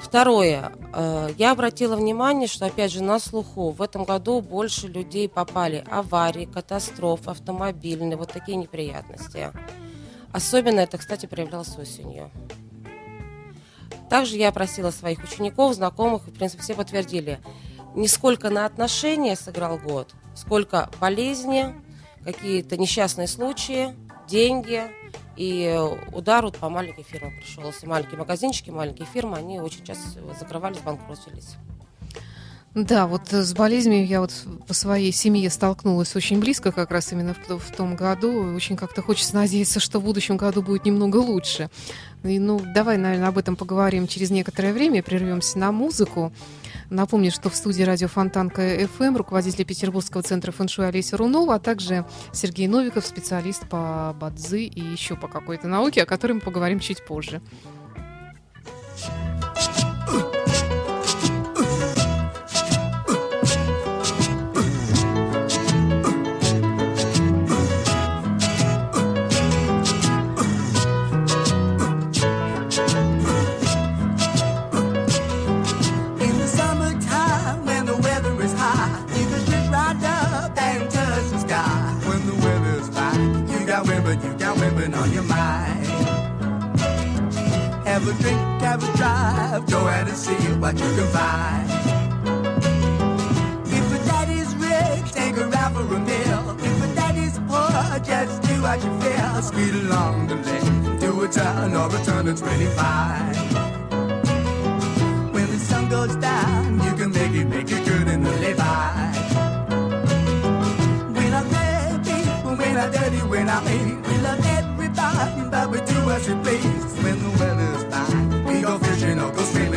Второе. 0.00 0.72
Э, 0.92 1.30
Я 1.38 1.52
обратила 1.52 1.96
внимание, 1.96 2.46
что, 2.46 2.66
опять 2.66 2.92
же, 2.92 3.02
на 3.02 3.18
слуху 3.18 3.70
в 3.70 3.80
этом 3.80 4.04
году 4.04 4.40
больше 4.40 4.88
людей 4.88 5.28
попали 5.28 5.84
аварии, 5.90 6.44
катастрофы, 6.44 7.30
автомобильные, 7.30 8.16
вот 8.16 8.30
такие 8.32 8.56
неприятности. 8.56 9.50
Особенно 10.32 10.80
это, 10.80 10.98
кстати, 10.98 11.26
проявлялось 11.26 11.76
осенью. 11.78 12.30
Также 14.10 14.36
я 14.36 14.48
опросила 14.48 14.90
своих 14.90 15.22
учеников, 15.24 15.74
знакомых, 15.74 16.28
и, 16.28 16.30
в 16.30 16.34
принципе, 16.34 16.62
все 16.62 16.74
подтвердили. 16.74 17.40
Не 17.94 18.08
сколько 18.08 18.50
на 18.50 18.66
отношения 18.66 19.36
сыграл 19.36 19.78
год, 19.78 20.12
сколько 20.34 20.90
болезни, 21.00 21.74
какие-то 22.24 22.76
несчастные 22.76 23.28
случаи, 23.28 23.96
деньги 24.28 24.82
и 25.36 25.78
удар 26.12 26.44
вот 26.44 26.56
по 26.58 26.68
маленьким 26.68 27.04
фирмам 27.04 27.32
пришел. 27.38 27.64
Если 27.64 27.86
маленькие 27.86 28.18
магазинчики, 28.18 28.70
маленькие 28.70 29.06
фирмы, 29.06 29.38
они 29.38 29.60
очень 29.60 29.84
часто 29.84 30.20
закрывались, 30.38 30.78
банкротились. 30.78 31.56
Да, 32.74 33.06
вот 33.06 33.30
э, 33.34 33.42
с 33.42 33.52
болезнями 33.52 33.96
я 33.96 34.22
вот 34.22 34.32
по 34.66 34.72
своей 34.72 35.12
семье 35.12 35.50
столкнулась 35.50 36.16
очень 36.16 36.40
близко 36.40 36.72
как 36.72 36.90
раз 36.90 37.12
именно 37.12 37.34
в, 37.34 37.58
в 37.58 37.76
том 37.76 37.96
году. 37.96 38.54
Очень 38.54 38.76
как-то 38.76 39.02
хочется 39.02 39.34
надеяться, 39.34 39.78
что 39.78 39.98
в 39.98 40.04
будущем 40.04 40.38
году 40.38 40.62
будет 40.62 40.86
немного 40.86 41.18
лучше. 41.18 41.68
И, 42.22 42.38
ну, 42.38 42.62
давай, 42.74 42.96
наверное, 42.96 43.28
об 43.28 43.36
этом 43.36 43.56
поговорим 43.56 44.08
через 44.08 44.30
некоторое 44.30 44.72
время. 44.72 45.02
Прервемся 45.02 45.58
на 45.58 45.70
музыку. 45.70 46.32
Напомню, 46.92 47.30
что 47.30 47.48
в 47.48 47.56
студии 47.56 47.82
радио 47.82 48.06
Фонтанка 48.06 48.86
ФМ 48.86 49.16
руководитель 49.16 49.64
Петербургского 49.64 50.22
центра 50.22 50.52
фэншуй 50.52 50.86
Олеся 50.88 51.16
Рунова, 51.16 51.54
а 51.54 51.58
также 51.58 52.04
Сергей 52.34 52.68
Новиков, 52.68 53.06
специалист 53.06 53.66
по 53.66 54.14
бадзи 54.20 54.64
и 54.64 54.80
еще 54.80 55.16
по 55.16 55.26
какой-то 55.26 55.68
науке, 55.68 56.02
о 56.02 56.06
которой 56.06 56.32
мы 56.32 56.40
поговорим 56.40 56.80
чуть 56.80 57.02
позже. 57.02 57.40
Have 88.02 88.18
a 88.18 88.22
drink, 88.22 88.40
have 88.62 88.82
a 88.82 88.96
drive, 88.96 89.66
go 89.70 89.78
out 89.86 90.08
and 90.08 90.16
see 90.16 90.34
what 90.58 90.74
you 90.74 90.90
can 90.96 91.06
find. 91.14 91.70
If 93.64 93.92
a 93.94 93.98
daddy's 94.04 94.52
rich, 94.56 95.12
take 95.12 95.36
her 95.36 95.48
out 95.54 95.72
for 95.72 95.82
a 95.82 96.00
meal. 96.00 96.56
If 96.58 96.82
a 96.82 96.94
daddy's 96.96 97.38
poor, 97.46 98.00
just 98.00 98.42
do 98.42 98.60
what 98.60 98.82
you 98.82 98.90
feel. 99.00 99.42
Speed 99.42 99.74
along 99.84 100.26
the 100.26 100.34
lane, 100.34 100.98
do 100.98 101.22
a 101.22 101.28
turn 101.28 101.76
or 101.76 101.94
a 101.94 102.04
turn 102.04 102.26
of 102.26 102.40
25. 102.40 103.36
When 105.32 105.46
the 105.46 105.58
sun 105.60 105.88
goes 105.88 106.16
down, 106.16 106.80
you 106.82 106.96
can 106.96 107.12
make 107.12 107.34
it, 107.34 107.44
make 107.44 107.70
it 107.70 107.84
good 107.86 108.08
and 108.08 108.24
live 108.24 108.56
by. 108.56 109.12
When 111.14 112.76
I'm 112.76 112.90
dirty, 112.90 113.18
when 113.28 113.48
I'm 113.48 113.66
in, 113.68 114.02
we 114.02 114.18
love 114.18 114.44
everybody, 114.44 115.50
but 115.50 115.70
we 115.70 115.78
do 115.78 116.10
as 116.10 116.28
we 116.28 116.34
please. 116.42 116.71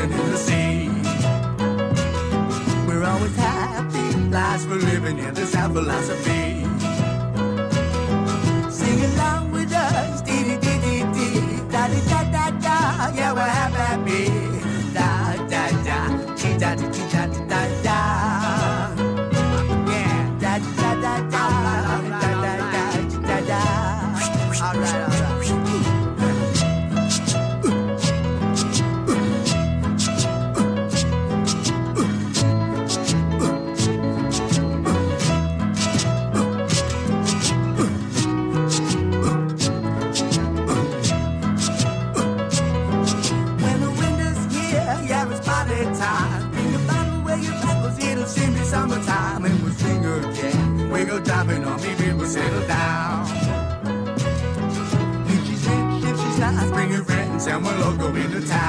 Swimming 0.06 0.26
in 0.26 0.32
the 0.32 0.38
sea. 0.38 0.90
We're 2.88 3.04
always 3.04 3.36
happy, 3.36 4.18
lives 4.30 4.66
for 4.66 4.76
living, 4.76 5.18
yeah, 5.18 5.32
that's 5.32 5.56
our 5.56 5.70
philosophy. 5.70 6.65
struggle 57.86 58.16
in 58.16 58.32
the 58.32 58.42
town. 58.48 58.65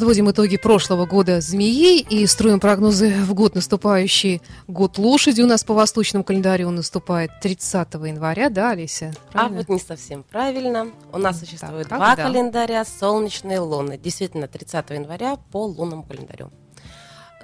Подводим 0.00 0.30
итоги 0.30 0.56
прошлого 0.56 1.04
года 1.04 1.42
змеи 1.42 2.00
и 2.00 2.26
строим 2.26 2.58
прогнозы 2.58 3.10
в 3.10 3.34
год 3.34 3.54
наступающий. 3.54 4.40
Год 4.66 4.96
лошади 4.96 5.42
у 5.42 5.46
нас 5.46 5.62
по 5.62 5.74
восточному 5.74 6.24
календарю 6.24 6.68
он 6.68 6.76
наступает 6.76 7.30
30 7.42 7.92
января, 8.06 8.48
да, 8.48 8.70
Олеся? 8.70 9.12
А 9.28 9.32
Правильно? 9.32 9.58
вот 9.58 9.68
не 9.68 9.78
совсем 9.78 10.22
правильно. 10.22 10.88
У 11.12 11.18
нас 11.18 11.40
существует 11.40 11.86
Так, 11.90 11.98
два 11.98 12.16
когда? 12.16 12.22
календаря, 12.30 12.86
солнечный 12.86 13.56
и 13.56 13.58
лунный. 13.58 13.98
Действительно, 13.98 14.48
30 14.48 14.88
января 14.88 15.36
по 15.52 15.66
лунному 15.66 16.02
календарю. 16.04 16.50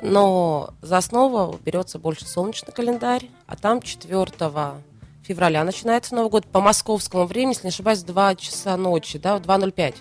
Но 0.01 0.71
за 0.81 0.97
основу 0.97 1.61
берется 1.63 1.99
больше 1.99 2.27
солнечный 2.27 2.73
календарь, 2.73 3.29
а 3.47 3.57
там 3.57 3.83
4 3.83 4.27
февраля 5.23 5.63
начинается 5.63 6.15
Новый 6.15 6.31
год 6.31 6.47
по 6.47 6.63
московскому 6.63 7.27
времени, 7.27 7.51
если 7.51 7.65
не 7.67 7.69
ошибаюсь, 7.69 8.03
2 8.03 8.35
часа 8.37 8.79
ночи, 8.79 9.19
да, 9.19 9.37
в 9.37 9.43
2.05. 9.43 9.97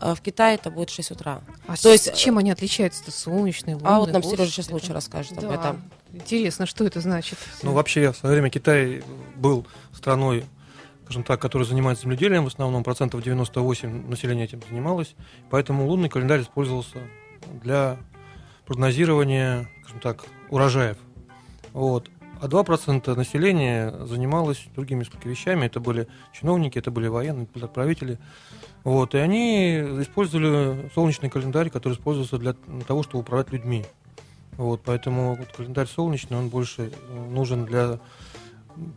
А 0.00 0.14
В 0.14 0.22
Китае 0.22 0.54
это 0.54 0.70
будет 0.70 0.88
6 0.88 1.10
утра. 1.10 1.42
А 1.66 1.76
То 1.76 1.92
есть- 1.92 2.14
с 2.14 2.18
чем 2.18 2.38
они 2.38 2.50
отличаются-то? 2.50 3.10
Солнечный, 3.10 3.74
лунный, 3.74 3.88
А 3.88 3.98
вот 3.98 4.10
нам? 4.12 4.22
Сережа 4.22 4.50
сейчас 4.50 4.70
лучше 4.70 4.94
расскажет 4.94 5.36
об 5.38 5.48
Да. 5.48 5.54
этом. 5.54 5.82
Интересно, 6.12 6.64
что 6.64 6.84
это 6.86 7.00
значит? 7.00 7.38
Ну, 7.62 7.72
вообще, 7.72 8.10
в 8.12 8.16
свое 8.16 8.34
время 8.34 8.48
Китай 8.48 9.02
был 9.36 9.66
страной, 9.92 10.46
скажем 11.04 11.22
так, 11.22 11.40
которая 11.40 11.68
занимается 11.68 12.04
земледелием, 12.04 12.44
в 12.44 12.46
основном 12.46 12.82
процентов 12.82 13.22
98 13.22 14.08
населения 14.08 14.44
этим 14.44 14.62
занималось, 14.68 15.14
поэтому 15.50 15.86
лунный 15.86 16.08
календарь 16.08 16.40
использовался 16.42 16.96
для 17.62 17.98
прогнозирования, 18.66 19.68
скажем 19.82 20.00
так, 20.00 20.24
урожаев. 20.48 20.96
Вот. 21.74 22.08
А 22.40 22.48
2% 22.48 23.14
населения 23.16 23.92
занималось 24.06 24.64
другими 24.74 25.00
несколько 25.00 25.28
вещами. 25.28 25.66
Это 25.66 25.78
были 25.78 26.08
чиновники, 26.32 26.78
это 26.78 26.90
были 26.90 27.06
военные, 27.08 27.46
правители. 27.46 28.18
Вот. 28.84 29.14
И 29.14 29.18
они 29.18 29.78
использовали 30.00 30.90
солнечный 30.94 31.30
календарь, 31.30 31.70
который 31.70 31.94
использовался 31.94 32.38
для 32.38 32.54
того, 32.86 33.02
чтобы 33.02 33.20
управлять 33.20 33.52
людьми. 33.52 33.84
Вот, 34.56 34.82
поэтому 34.84 35.36
вот 35.36 35.48
календарь 35.56 35.86
солнечный, 35.86 36.36
он 36.36 36.48
больше 36.48 36.92
э, 36.92 37.28
нужен 37.30 37.64
для 37.64 37.98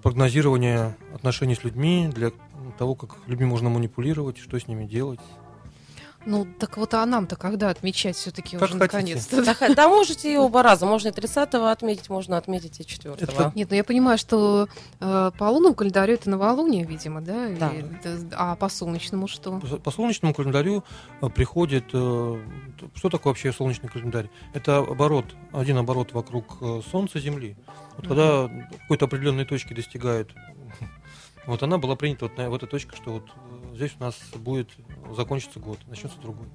прогнозирования 0.02 0.98
отношений 1.14 1.56
с 1.56 1.64
людьми, 1.64 2.10
для 2.14 2.32
того, 2.78 2.96
как 2.96 3.16
людьми 3.28 3.46
можно 3.46 3.70
манипулировать, 3.70 4.38
что 4.38 4.60
с 4.60 4.68
ними 4.68 4.86
делать. 4.86 5.22
Ну, 6.26 6.48
так 6.60 6.78
вот, 6.78 6.94
а 6.94 7.06
нам-то 7.06 7.36
когда 7.36 7.70
отмечать 7.70 8.16
все-таки 8.16 8.58
уже 8.58 8.76
наконец-то? 8.78 9.44
Да, 9.44 9.56
да, 9.76 9.90
можете 9.90 10.34
и 10.34 10.38
оба 10.38 10.64
раза. 10.64 10.86
Можно 10.86 11.10
и 11.10 11.12
30-го 11.12 11.66
отметить, 11.66 12.10
можно 12.10 12.38
отметить 12.38 12.80
и 12.80 12.86
4 12.86 13.16
Это 13.20 13.52
Нет, 13.56 13.70
ну 13.70 13.76
я 13.76 13.84
понимаю, 13.84 14.18
что 14.18 14.68
э, 15.02 15.32
по 15.38 15.44
лунному 15.46 15.76
календарю 15.76 16.14
это 16.14 16.30
новолуние, 16.30 16.86
видимо, 16.86 17.22
да? 17.22 17.50
Да. 17.60 17.72
это- 17.74 18.20
а 18.38 18.56
по 18.56 18.70
солнечному 18.70 19.28
что? 19.28 19.60
По- 19.60 19.78
По 19.78 19.92
солнечному 19.92 20.34
календарю 20.34 20.84
э, 21.22 21.30
приходит... 21.30 21.86
э, 21.94 22.42
Что 22.96 23.10
такое 23.10 23.32
вообще 23.32 23.52
солнечный 23.52 23.90
календарь? 23.90 24.30
Это 24.54 24.78
оборот, 24.78 25.26
один 25.52 25.78
оборот 25.78 26.14
вокруг 26.14 26.58
э, 26.62 26.82
Солнца, 26.90 27.20
Земли. 27.20 27.56
Вот 27.98 28.08
когда 28.08 28.50
какой-то 28.82 29.06
определенной 29.06 29.46
точки 29.46 29.74
достигают, 29.74 30.34
вот 31.46 31.62
она 31.64 31.78
была 31.78 31.96
принята 31.96 32.26
вот, 32.26 32.38
на, 32.38 32.50
вот 32.50 32.64
эта 32.64 32.72
точка, 32.72 32.96
что 32.96 33.12
вот 33.12 33.26
э, 33.28 33.63
здесь 33.74 33.96
у 34.00 34.04
нас 34.04 34.16
будет 34.36 34.70
закончиться 35.16 35.60
год, 35.60 35.80
начнется 35.88 36.20
другой. 36.22 36.48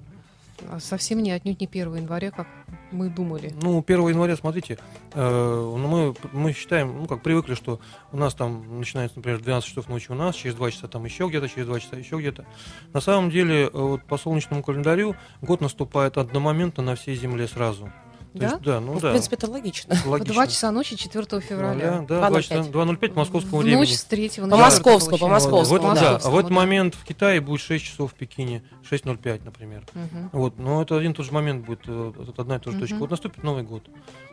А 0.67 0.79
Совсем 0.79 1.23
не 1.23 1.31
отнюдь 1.31 1.61
не 1.61 1.67
1 1.67 1.95
января, 1.95 2.31
как 2.31 2.47
мы 2.91 3.09
думали. 3.09 3.53
Ну, 3.61 3.83
1 3.85 4.07
января, 4.09 4.35
смотрите, 4.35 4.77
э, 5.13 5.21
ну, 5.21 5.87
мы, 5.87 6.15
мы 6.33 6.53
считаем, 6.53 6.97
ну, 6.99 7.07
как 7.07 7.21
привыкли, 7.23 7.53
что 7.53 7.79
у 8.11 8.17
нас 8.17 8.33
там 8.33 8.79
начинается, 8.79 9.17
например, 9.17 9.39
12 9.39 9.69
часов 9.69 9.87
ночи 9.87 10.11
у 10.11 10.15
нас, 10.15 10.35
через 10.35 10.55
2 10.55 10.71
часа 10.71 10.87
там 10.87 11.05
еще 11.05 11.27
где-то, 11.27 11.47
через 11.47 11.67
2 11.67 11.79
часа 11.79 11.95
еще 11.95 12.17
где-то. 12.17 12.45
На 12.93 12.99
самом 12.99 13.29
деле, 13.29 13.67
э, 13.67 13.69
вот 13.73 14.03
по 14.03 14.17
солнечному 14.17 14.63
календарю 14.63 15.15
год 15.41 15.61
наступает 15.61 16.17
одномоментно 16.17 16.83
на 16.83 16.95
всей 16.95 17.15
Земле 17.15 17.47
сразу. 17.47 17.91
То 18.33 18.37
Да? 18.39 18.45
есть, 18.49 18.61
да, 18.61 18.79
ну, 18.79 18.93
Ну, 18.93 18.99
да. 18.99 19.07
в 19.09 19.11
принципе, 19.11 19.35
это 19.37 19.49
логично. 19.49 19.95
В 19.95 20.05
логично. 20.05 20.33
2 20.35 20.47
часа 20.47 20.71
ночи 20.71 20.95
4 20.95 21.41
февраля. 21.41 22.05
Да, 22.07 22.19
2 22.19 22.29
2:05. 22.29 22.41
часа- 22.43 22.71
2.05 22.71 23.13
по 23.13 23.19
московскому 23.21 23.57
В 23.57 23.63
времени. 23.63 23.79
ночь 23.79 23.93
с 23.95 24.03
3 24.03 24.45
на 24.45 24.55
По 24.55 24.57
4 24.57 24.61
московскому, 24.65 25.17
по 25.17 25.27
московскому, 25.27 25.81
Вот, 25.87 25.95
да. 25.95 26.01
да, 26.01 26.15
а 26.23 26.29
в 26.29 26.37
этот 26.37 26.49
да. 26.49 26.55
момент 26.55 26.93
в 26.93 27.03
Китае 27.03 27.41
будет 27.41 27.61
6 27.61 27.83
часов 27.85 28.11
в 28.11 28.13
Пекине, 28.15 28.63
6.05, 28.83 29.43
например. 29.45 29.83
Мгм. 29.95 30.29
Вот, 30.31 30.59
но 30.59 30.83
это 30.83 30.95
один 30.97 31.11
и 31.11 31.13
тот 31.15 31.25
же 31.25 31.31
момент 31.31 31.65
будет, 31.65 31.81
э, 31.87 32.13
это 32.29 32.41
одна 32.43 32.57
и 32.57 32.59
та 32.59 32.69
же 32.71 32.77
точка. 32.79 32.93
Мгм. 32.95 32.99
Вот 33.01 33.09
наступит 33.11 33.43
Новый 33.43 33.63
год. 33.63 33.89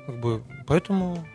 Как 0.07 0.21
бы, 0.21 0.43
поэтому, 0.67 1.27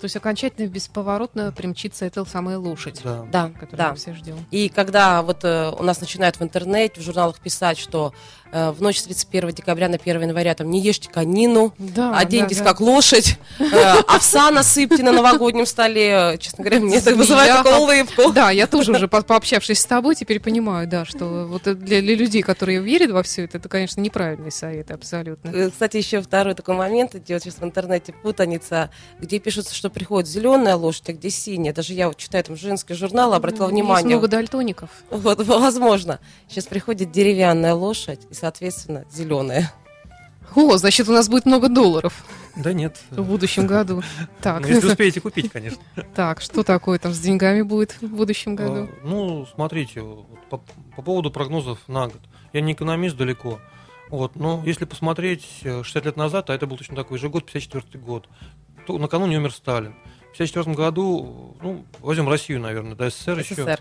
То 0.00 0.06
есть 0.06 0.16
окончательно 0.16 0.66
бесповоротно 0.66 1.50
примчится 1.52 2.04
эта 2.04 2.24
самая 2.26 2.58
лошадь, 2.58 3.00
да. 3.02 3.24
Да, 3.32 3.48
которую 3.50 3.78
да. 3.78 3.90
мы 3.92 3.96
все 3.96 4.12
ждем. 4.12 4.36
И 4.50 4.68
когда 4.68 5.22
вот 5.22 5.44
э, 5.44 5.70
у 5.70 5.82
нас 5.82 6.00
начинают 6.00 6.36
в 6.38 6.42
интернете, 6.42 7.00
в 7.00 7.04
журналах 7.04 7.38
писать, 7.40 7.78
что 7.78 8.12
в 8.54 8.80
ночь 8.80 8.98
с 9.00 9.02
31 9.04 9.50
декабря 9.50 9.88
на 9.88 9.96
1 9.96 10.22
января 10.22 10.54
там 10.54 10.70
не 10.70 10.80
ешьте 10.80 11.08
конину, 11.10 11.72
Да, 11.78 12.16
оденьтесь 12.16 12.58
да, 12.58 12.64
да. 12.64 12.70
как 12.70 12.80
лошадь, 12.80 13.36
э, 13.58 13.64
овса 14.06 14.50
насыпьте 14.50 15.02
на 15.02 15.12
новогоднем 15.12 15.66
столе. 15.66 16.36
Честно 16.40 16.64
говоря, 16.64 16.80
мне 16.80 16.96
это 16.98 17.14
вызывает 17.14 17.52
такую 17.62 17.76
улыбку. 17.78 18.32
Да, 18.32 18.50
я 18.50 18.66
тоже 18.66 18.92
уже 18.92 19.08
по- 19.08 19.22
пообщавшись 19.22 19.80
с 19.80 19.84
тобой, 19.86 20.14
теперь 20.14 20.40
понимаю, 20.40 20.86
да, 20.86 21.04
что 21.04 21.46
вот 21.48 21.62
для, 21.64 22.00
для 22.00 22.14
людей, 22.14 22.42
которые 22.42 22.80
верят 22.80 23.10
во 23.10 23.22
все 23.22 23.44
это, 23.44 23.58
это, 23.58 23.68
конечно, 23.68 24.00
неправильный 24.00 24.52
совет, 24.52 24.90
абсолютно. 24.90 25.48
Э, 25.50 25.70
Кстати, 25.70 25.96
еще 25.96 26.22
второй 26.22 26.54
такой 26.54 26.74
момент 26.76 27.14
идет 27.14 27.42
сейчас 27.42 27.54
в 27.56 27.64
интернете 27.64 28.12
путаница, 28.12 28.90
где 29.20 29.38
пишется, 29.38 29.74
что 29.74 29.90
приходит 29.90 30.28
зеленая 30.28 30.76
лошадь, 30.76 31.08
а 31.08 31.12
где 31.12 31.30
синяя. 31.30 31.72
Даже 31.74 31.92
я 31.94 32.08
вот 32.08 32.16
читаю 32.18 32.44
там 32.44 32.56
женский 32.56 32.94
журнал, 32.94 33.34
обратила 33.34 33.64
Есть 33.64 33.72
внимание. 33.72 34.08
много 34.16 34.28
дальтоников. 34.28 34.90
Вот, 35.10 35.44
возможно. 35.46 36.20
Сейчас 36.48 36.66
приходит 36.66 37.10
деревянная 37.12 37.74
лошадь 37.74 38.20
и, 38.30 38.34
соответственно, 38.44 39.06
зеленая. 39.10 39.72
О, 40.54 40.76
значит, 40.76 41.08
у 41.08 41.12
нас 41.12 41.30
будет 41.30 41.46
много 41.46 41.70
долларов 41.70 42.12
Да 42.54 42.74
нет. 42.74 43.00
в 43.10 43.22
будущем 43.22 43.66
году. 43.66 44.02
Так, 44.42 44.60
Ну, 44.60 44.68
если 44.68 44.86
успеете 44.88 45.22
купить, 45.22 45.50
конечно. 45.50 45.80
так, 46.14 46.42
что 46.42 46.62
такое 46.62 46.98
там 46.98 47.14
с 47.14 47.18
деньгами 47.20 47.62
будет 47.62 47.92
в 48.02 48.06
будущем 48.06 48.54
году? 48.54 48.90
А, 48.92 49.06
Ну, 49.06 49.46
смотрите, 49.46 50.02
по, 50.50 50.60
по 50.94 51.00
поводу 51.02 51.30
прогнозов 51.30 51.78
на 51.88 52.08
год. 52.08 52.20
Я 52.52 52.60
не 52.60 52.74
экономист 52.74 53.16
далеко. 53.16 53.60
Вот, 54.10 54.36
но 54.36 54.62
если 54.66 54.84
посмотреть 54.84 55.46
э, 55.62 55.82
60 55.82 56.04
лет 56.04 56.16
назад, 56.18 56.50
а 56.50 56.54
это 56.54 56.66
был 56.66 56.76
точно 56.76 56.96
такой 56.96 57.18
же 57.18 57.30
год, 57.30 57.46
54 57.46 58.04
год, 58.04 58.28
то 58.86 58.98
накануне 58.98 59.38
умер 59.38 59.52
Сталин. 59.54 59.94
В 60.34 60.36
54 60.36 60.76
году, 60.76 61.56
ну, 61.62 61.86
возьмем 62.00 62.28
Россию, 62.28 62.60
наверное, 62.60 62.94
да, 62.94 63.08
СССР, 63.08 63.38
еще. 63.38 63.78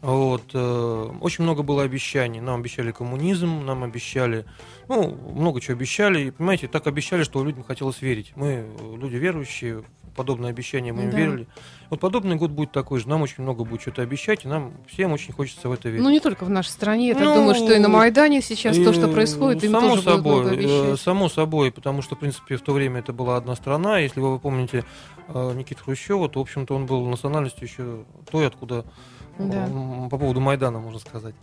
Вот, 0.00 0.50
э, 0.54 1.10
очень 1.20 1.42
много 1.42 1.62
было 1.64 1.82
обещаний. 1.82 2.40
Нам 2.40 2.60
обещали 2.60 2.92
коммунизм, 2.92 3.64
нам 3.66 3.82
обещали, 3.82 4.44
ну, 4.88 5.16
много 5.34 5.60
чего 5.60 5.76
обещали. 5.76 6.20
И, 6.26 6.30
понимаете, 6.30 6.68
так 6.68 6.86
обещали, 6.86 7.24
что 7.24 7.42
людям 7.42 7.64
хотелось 7.64 8.00
верить. 8.00 8.32
Мы, 8.36 8.46
э, 8.46 8.96
люди 8.96 9.16
верующие, 9.16 9.78
в 9.78 9.84
подобные 10.14 10.50
обещания 10.50 10.92
мы 10.92 11.02
им 11.04 11.10
Да. 11.10 11.16
верили. 11.16 11.46
Вот 11.90 11.98
подобный 11.98 12.36
год 12.36 12.52
будет 12.52 12.70
такой 12.70 13.00
же. 13.00 13.08
Нам 13.08 13.22
очень 13.22 13.42
много 13.42 13.64
будет 13.64 13.80
что-то 13.80 14.02
обещать, 14.02 14.44
и 14.44 14.48
нам 14.48 14.72
всем 14.86 15.12
очень 15.12 15.32
хочется 15.32 15.68
в 15.68 15.72
это 15.72 15.88
верить. 15.88 16.04
Ну, 16.04 16.10
не 16.10 16.20
только 16.20 16.44
в 16.44 16.50
нашей 16.50 16.68
стране. 16.70 17.08
Я 17.08 17.14
так 17.14 17.24
Ну, 17.24 17.34
думаю, 17.34 17.54
что 17.56 17.72
и 17.72 17.78
на 17.80 17.88
Майдане 17.88 18.40
сейчас 18.40 18.76
то, 18.76 18.92
что 18.92 19.08
И, 19.08 19.12
происходит, 19.12 19.64
им 19.64 19.72
само 19.72 19.88
тоже 19.96 20.02
будут 20.02 20.14
собой, 20.14 20.42
много 20.44 20.92
э, 20.92 20.96
само 20.96 21.28
собой, 21.28 21.72
потому 21.72 22.02
что, 22.02 22.14
в 22.14 22.20
принципе, 22.20 22.56
в 22.56 22.62
то 22.62 22.72
время 22.72 23.00
это 23.00 23.12
была 23.12 23.36
одна 23.36 23.56
страна. 23.56 23.98
Если 23.98 24.20
вы 24.20 24.38
помните 24.38 24.84
э, 25.26 25.52
Никита 25.56 25.82
Хрущева, 25.82 26.28
то, 26.28 26.38
в 26.38 26.42
общем-то, 26.42 26.74
он 26.74 26.86
был 26.86 27.04
национальностью 27.06 27.66
еще 27.66 28.04
той, 28.30 28.46
откуда 28.46 28.84
Да. 29.38 29.68
по 30.10 30.18
поводу 30.18 30.40
Майдана, 30.40 30.78
можно 30.80 30.98
сказать. 30.98 31.34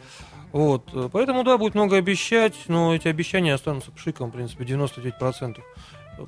Вот, 0.52 0.90
э, 0.94 1.10
поэтому, 1.12 1.44
да, 1.44 1.58
будет 1.58 1.76
много 1.76 1.98
обещать, 1.98 2.54
но 2.68 2.94
эти 2.96 3.08
обещания 3.08 3.54
останутся 3.54 3.92
пшиком, 3.92 4.30
в 4.30 4.34
принципе, 4.34 4.64
99%. 4.66 5.64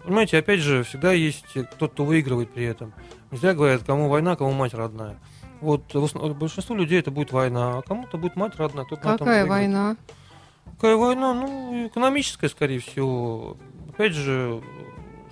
Понимаете, 0.04 0.38
опять 0.38 0.60
же, 0.60 0.84
всегда 0.84 1.14
есть 1.14 1.46
тот, 1.78 1.92
кто 1.94 2.04
выигрывает 2.06 2.52
при 2.52 2.66
этом. 2.66 2.94
Не 3.32 3.38
зря 3.38 3.54
говорят, 3.54 3.84
кому 3.84 4.10
война, 4.10 4.36
кому 4.36 4.52
мать 4.52 4.74
родная. 4.74 5.18
Вот 5.62 5.94
основ- 5.96 6.34
большинству 6.34 6.76
людей 6.76 7.00
это 7.00 7.10
будет 7.10 7.32
война, 7.32 7.78
а 7.78 7.82
кому-то 7.82 8.18
будет 8.18 8.36
мать 8.36 8.56
родная. 8.58 8.84
на 8.84 8.88
этом 8.88 8.98
Какая 8.98 9.18
выиграет. 9.18 9.48
война? 9.50 9.98
Какая 10.76 10.96
война? 10.98 11.34
Ну, 11.34 11.88
экономическая, 11.88 12.50
скорее 12.50 12.80
всего. 12.80 13.58
Опять 13.90 14.14
же, 14.14 14.62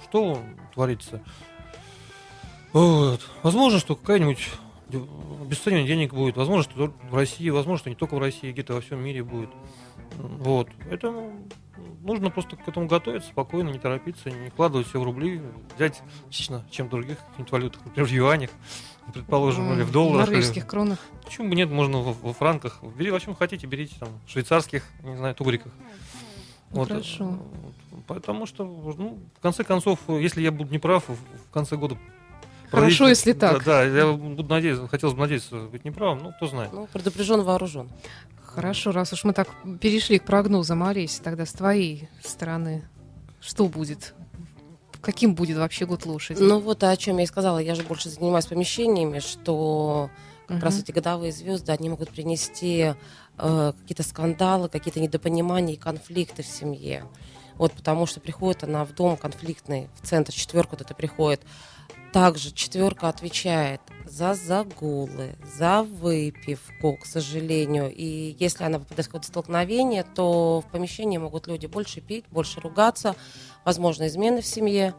что 0.06 0.40
творится? 0.74 1.22
Вот. 2.74 3.22
Возможно, 3.44 3.80
что 3.80 3.96
какая-нибудь 3.96 4.50
обесценивание 4.90 5.88
денег 5.88 6.14
будет. 6.14 6.38
Возможно, 6.38 6.64
что 6.72 6.94
в 7.10 7.16
России, 7.16 7.50
возможно, 7.50 7.80
что 7.80 7.90
не 7.90 7.96
только 7.96 8.16
в 8.16 8.20
России, 8.20 8.52
где-то 8.52 8.74
во 8.74 8.82
всем 8.82 9.04
мире 9.04 9.24
будет. 9.24 9.50
Вот. 10.18 10.70
Поэтому 10.88 11.34
нужно 12.04 12.30
просто 12.30 12.56
к 12.56 12.68
этому 12.68 12.88
готовиться, 12.88 13.30
спокойно, 13.30 13.70
не 13.70 13.80
торопиться, 13.80 14.30
не 14.30 14.50
вкладывать 14.50 14.88
все 14.88 15.00
в 15.00 15.04
рубли, 15.04 15.42
взять 15.76 16.02
частично, 16.30 16.66
чем 16.70 16.88
в 16.88 16.90
других 16.92 17.18
каких-нибудь 17.20 17.52
валютах, 17.52 17.86
например, 17.86 18.08
в 18.08 18.12
юанях, 18.12 18.50
предположим, 19.14 19.74
или 19.74 19.82
в 19.84 19.88
В 19.88 19.92
долларах. 19.92 20.28
или- 20.28 20.36
норвежских 20.36 20.68
кронах. 20.68 21.00
Почему 21.24 21.50
бы 21.50 21.56
нет, 21.56 21.70
можно 21.70 22.00
во, 22.00 22.14
во 22.14 22.34
франках. 22.34 22.82
Бери, 22.98 23.12
о 23.12 23.20
чем 23.20 23.36
хотите, 23.36 23.66
берите 23.68 23.96
там 24.00 24.10
в 24.26 24.30
швейцарских, 24.32 24.86
не 25.04 25.18
знаю, 25.18 25.36
тугриках. 25.36 25.72
Ну, 26.72 26.86
хорошо. 26.86 27.24
э, 27.24 27.38
вот, 27.92 28.06
потому 28.06 28.46
что, 28.46 28.66
ну, 28.66 29.18
в 29.38 29.40
конце 29.42 29.64
концов, 29.64 30.00
если 30.10 30.42
я 30.42 30.52
буду 30.52 30.74
неправ, 30.74 31.08
в, 31.08 31.14
в 31.14 31.52
конце 31.52 31.78
года... 31.78 31.98
Хорошо, 32.72 33.08
если 33.08 33.34
так. 33.34 33.64
Да, 33.64 33.84
да, 33.84 33.84
я 33.84 34.12
буду 34.12 34.44
надеяться, 34.44 34.88
хотелось 34.88 35.16
бы 35.16 35.22
надеяться 35.22 35.56
быть 35.68 35.86
неправым, 35.86 36.20
ну, 36.24 36.34
кто 36.34 36.48
знает. 36.48 36.72
Ну, 36.74 36.88
предупрежден, 36.92 37.42
вооружен. 37.42 37.90
Хорошо, 38.44 38.92
раз 38.92 39.12
уж 39.14 39.24
мы 39.26 39.34
так 39.34 39.50
перешли 39.82 40.18
к 40.18 40.24
прогнозам, 40.24 40.84
Олеся, 40.84 41.22
тогда 41.22 41.46
с 41.46 41.52
твоей 41.52 42.10
стороны, 42.24 42.84
что 43.42 43.68
будет? 43.68 44.14
Каким 45.02 45.36
будет 45.36 45.58
вообще 45.58 45.86
год 45.86 46.06
лошади? 46.06 46.42
Ну 46.42 46.60
вот 46.60 46.84
о 46.84 46.96
чем 46.98 47.18
я 47.18 47.26
и 47.26 47.28
сказала, 47.28 47.60
я 47.60 47.76
же 47.76 47.84
больше 47.84 48.10
занимаюсь 48.10 48.46
помещениями, 48.48 49.20
что 49.20 50.10
как 50.48 50.64
раз 50.64 50.76
Мгм. 50.76 50.84
эти 50.84 50.92
годовые 50.92 51.32
звезды, 51.32 51.72
они 51.72 51.90
могут 51.90 52.10
принести 52.10 52.94
э, 53.38 53.74
какие-то 53.82 54.04
скандалы, 54.04 54.70
какие-то 54.70 55.00
недопонимания 55.00 55.74
и 55.76 55.78
конфликты 55.78 56.42
в 56.42 56.48
семье. 56.48 57.04
Вот 57.56 57.74
потому 57.74 58.06
что 58.06 58.20
приходит 58.20 58.64
она 58.64 58.86
в 58.86 58.94
дом 58.94 59.18
конфликтный, 59.18 59.90
в 60.02 60.08
центр, 60.08 60.32
четверка 60.32 60.72
вот 60.72 60.82
это 60.82 60.94
приходит. 60.94 61.42
Также 62.16 62.52
четверка 62.52 63.10
отвечает 63.10 63.82
за 64.06 64.36
загулы, 64.36 65.36
за 65.58 65.84
выпивку, 65.84 66.96
к 66.96 67.06
сожалению. 67.06 67.94
И 67.94 68.38
если 68.40 68.64
она 68.64 68.80
попадает 68.80 69.08
в 69.08 69.10
какое-то 69.10 69.28
столкновение, 69.28 70.06
то 70.16 70.64
в 70.66 70.72
помещении 70.72 71.18
могут 71.18 71.48
люди 71.48 71.66
больше 71.66 72.00
пить, 72.00 72.24
больше 72.32 72.62
ругаться, 72.62 73.18
возможно, 73.66 74.08
измены 74.08 74.42
в 74.42 74.46
семье. 74.46 74.96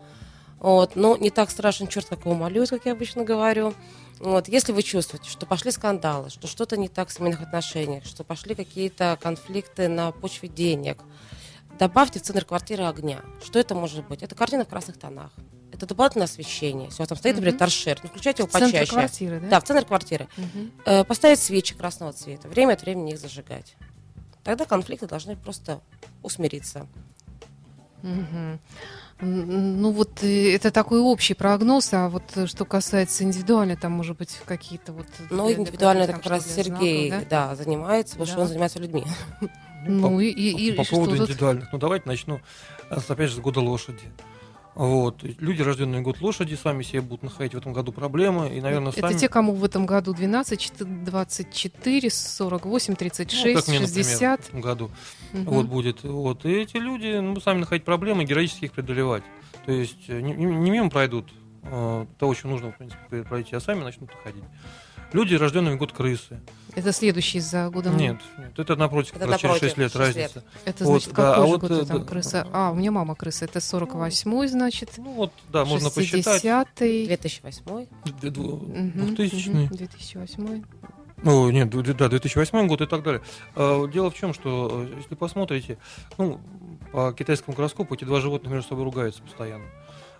Вот. 0.58 0.94
Но 0.94 1.16
не 1.16 1.30
так 1.30 1.48
страшен 1.48 1.86
черт, 1.86 2.04
как 2.04 2.26
его 2.26 2.34
молюсь, 2.34 2.68
как 2.68 2.84
я 2.84 2.92
обычно 2.92 3.24
говорю. 3.24 3.72
Вот. 4.20 4.48
Если 4.48 4.72
вы 4.72 4.82
чувствуете, 4.82 5.30
что 5.30 5.46
пошли 5.46 5.70
скандалы, 5.70 6.28
что 6.28 6.46
что-то 6.46 6.76
не 6.76 6.88
так 6.88 7.08
в 7.08 7.14
семейных 7.14 7.40
отношениях, 7.40 8.04
что 8.04 8.24
пошли 8.24 8.54
какие-то 8.54 9.18
конфликты 9.22 9.88
на 9.88 10.12
почве 10.12 10.50
денег, 10.50 10.98
добавьте 11.78 12.18
в 12.18 12.22
центр 12.22 12.44
квартиры 12.44 12.84
огня. 12.84 13.20
Что 13.44 13.58
это 13.58 13.74
может 13.74 14.06
быть? 14.06 14.22
Это 14.22 14.34
картина 14.34 14.64
в 14.64 14.68
красных 14.68 14.98
тонах. 14.98 15.30
Это 15.72 15.86
дополнительное 15.86 16.24
освещение. 16.26 16.86
Если 16.86 16.98
у 16.98 17.02
вас 17.02 17.08
там 17.08 17.18
стоит, 17.18 17.34
например, 17.36 17.58
торшер, 17.58 17.98
ну, 18.02 18.08
включайте 18.08 18.42
его 18.42 18.48
В 18.48 18.52
почаще. 18.52 18.90
квартиры, 18.90 19.40
да? 19.40 19.48
Да, 19.48 19.60
в 19.60 19.64
центр 19.64 19.84
квартиры. 19.84 20.28
Э, 20.86 21.04
поставить 21.04 21.38
свечи 21.40 21.74
красного 21.74 22.12
цвета. 22.12 22.48
Время 22.48 22.74
от 22.74 22.82
времени 22.82 23.12
их 23.12 23.18
зажигать. 23.20 23.74
Тогда 24.42 24.64
конфликты 24.64 25.06
должны 25.06 25.36
просто 25.36 25.80
усмириться. 26.22 26.86
М, 28.02 28.60
Ну 29.18 29.92
вот 29.92 30.22
э, 30.22 30.54
это 30.54 30.70
такой 30.70 31.00
общий 31.00 31.32
прогноз, 31.34 31.92
а 31.94 32.08
вот 32.10 32.22
э, 32.36 32.46
что 32.46 32.64
касается 32.66 33.24
индивидуально, 33.24 33.74
там 33.76 33.92
может 33.92 34.16
быть 34.18 34.38
какие-то 34.44 34.92
вот... 34.92 35.06
Ну, 35.30 35.50
индивидуально 35.50 36.02
это 36.02 36.12
как 36.12 36.26
раз 36.26 36.44
что 36.44 36.62
Сергей 36.62 37.08
знаков, 37.08 37.28
да? 37.30 37.54
занимается, 37.56 38.12
потому 38.12 38.26
что 38.26 38.36
Да. 38.36 38.42
он 38.42 38.48
занимается 38.48 38.78
людьми. 38.78 39.04
Ну, 39.86 40.20
и- 40.20 40.28
и- 40.28 40.68
и 40.68 40.72
по 40.72 40.84
что 40.84 40.96
поводу 40.96 41.16
тут? 41.16 41.26
индивидуальных. 41.28 41.72
Ну, 41.72 41.78
давайте 41.78 42.08
начну, 42.08 42.40
с, 42.90 43.10
опять 43.10 43.30
же, 43.30 43.36
с 43.36 43.38
года 43.38 43.60
лошади. 43.60 44.00
Вот. 44.74 45.22
Люди, 45.40 45.62
рожденные 45.62 46.02
в 46.02 46.04
год 46.04 46.20
лошади, 46.20 46.54
сами 46.54 46.82
себе 46.82 47.00
будут 47.00 47.22
находить 47.22 47.54
в 47.54 47.56
этом 47.56 47.72
году 47.72 47.92
проблемы. 47.92 48.54
И, 48.54 48.60
наверное, 48.60 48.92
Это 48.92 49.00
сами... 49.08 49.16
те, 49.18 49.28
кому 49.30 49.54
в 49.54 49.64
этом 49.64 49.86
году 49.86 50.12
12, 50.12 50.60
чет- 50.60 51.04
24, 51.04 52.10
48, 52.10 52.92
ну, 52.92 52.96
36, 52.96 53.54
как 53.56 53.68
мне, 53.68 53.80
например, 53.80 54.04
60. 54.04 54.40
в 54.44 54.48
этом 54.50 54.60
году. 54.60 54.90
Мгм. 55.32 55.44
Вот 55.44 55.66
будет. 55.66 56.02
Вот. 56.04 56.44
И 56.44 56.50
эти 56.50 56.76
люди 56.76 57.18
ну, 57.20 57.40
сами 57.40 57.60
находить 57.60 57.84
проблемы 57.86 58.24
и 58.24 58.26
героически 58.26 58.66
их 58.66 58.72
преодолевать. 58.72 59.22
То 59.64 59.72
есть 59.72 60.04
э, 60.08 60.20
не, 60.20 60.34
не- 60.34 60.44
не 60.44 60.70
мимо 60.70 60.90
пройдут 60.90 61.32
э, 61.62 62.06
того, 62.18 62.34
что 62.34 62.48
нужно, 62.48 62.70
в 62.70 62.76
принципе, 62.76 63.22
пройти, 63.22 63.56
а 63.56 63.60
сами 63.60 63.82
начнут 63.82 64.10
находить. 64.14 64.44
Люди, 65.14 65.34
рожденные 65.36 65.76
в 65.76 65.78
год 65.78 65.92
крысы. 65.92 66.38
Это 66.76 66.92
следующий 66.92 67.40
за 67.40 67.70
годом. 67.70 67.96
Нет, 67.96 68.18
нет, 68.38 68.56
это 68.58 68.76
напротив, 68.76 69.16
Это 69.16 69.26
раз 69.26 69.40
через 69.40 69.54
напротив, 69.54 69.68
6 69.76 69.78
лет 69.78 69.92
шесть 69.92 70.16
лет. 70.16 70.32
разница. 70.34 70.44
Это 70.66 70.84
Вот, 70.84 70.90
значит, 71.02 71.08
да, 71.08 71.14
какой 71.14 71.32
а 71.32 71.46
же 71.46 71.52
вот, 71.52 71.60
год 71.62 71.70
э, 71.70 71.86
там 71.86 71.98
да. 72.00 72.04
крыса? 72.04 72.48
А, 72.52 72.70
у 72.70 72.74
меня 72.74 72.90
мама 72.92 73.14
крыса. 73.14 73.46
Это 73.46 73.58
48-й, 73.60 74.48
значит. 74.48 74.90
Ну 74.98 75.12
вот, 75.14 75.32
да, 75.50 75.64
можно 75.64 75.90
посчитать. 75.90 76.44
60-й. 76.44 77.06
2008 77.06 77.86
Д- 78.20 78.30
д- 78.30 78.40
Мгм, 78.40 79.14
2000 79.14 79.48
мгм, 79.48 79.66
2008 79.74 80.62
О, 81.24 81.50
нет, 81.50 81.70
да, 81.96 82.08
2008 82.08 82.66
год 82.68 82.82
и 82.82 82.86
так 82.86 83.02
далее. 83.02 83.22
А, 83.54 83.86
Дело 83.86 84.10
в 84.10 84.14
чем, 84.14 84.34
что 84.34 84.86
э, 84.86 84.96
если 84.98 85.14
посмотрите, 85.14 85.78
ну, 86.18 86.40
по 86.92 87.12
китайскому 87.14 87.56
гороскопу 87.56 87.94
эти 87.94 88.04
два 88.04 88.20
животных 88.20 88.52
между 88.52 88.68
собой 88.68 88.84
ругаются 88.84 89.22
постоянно. 89.22 89.64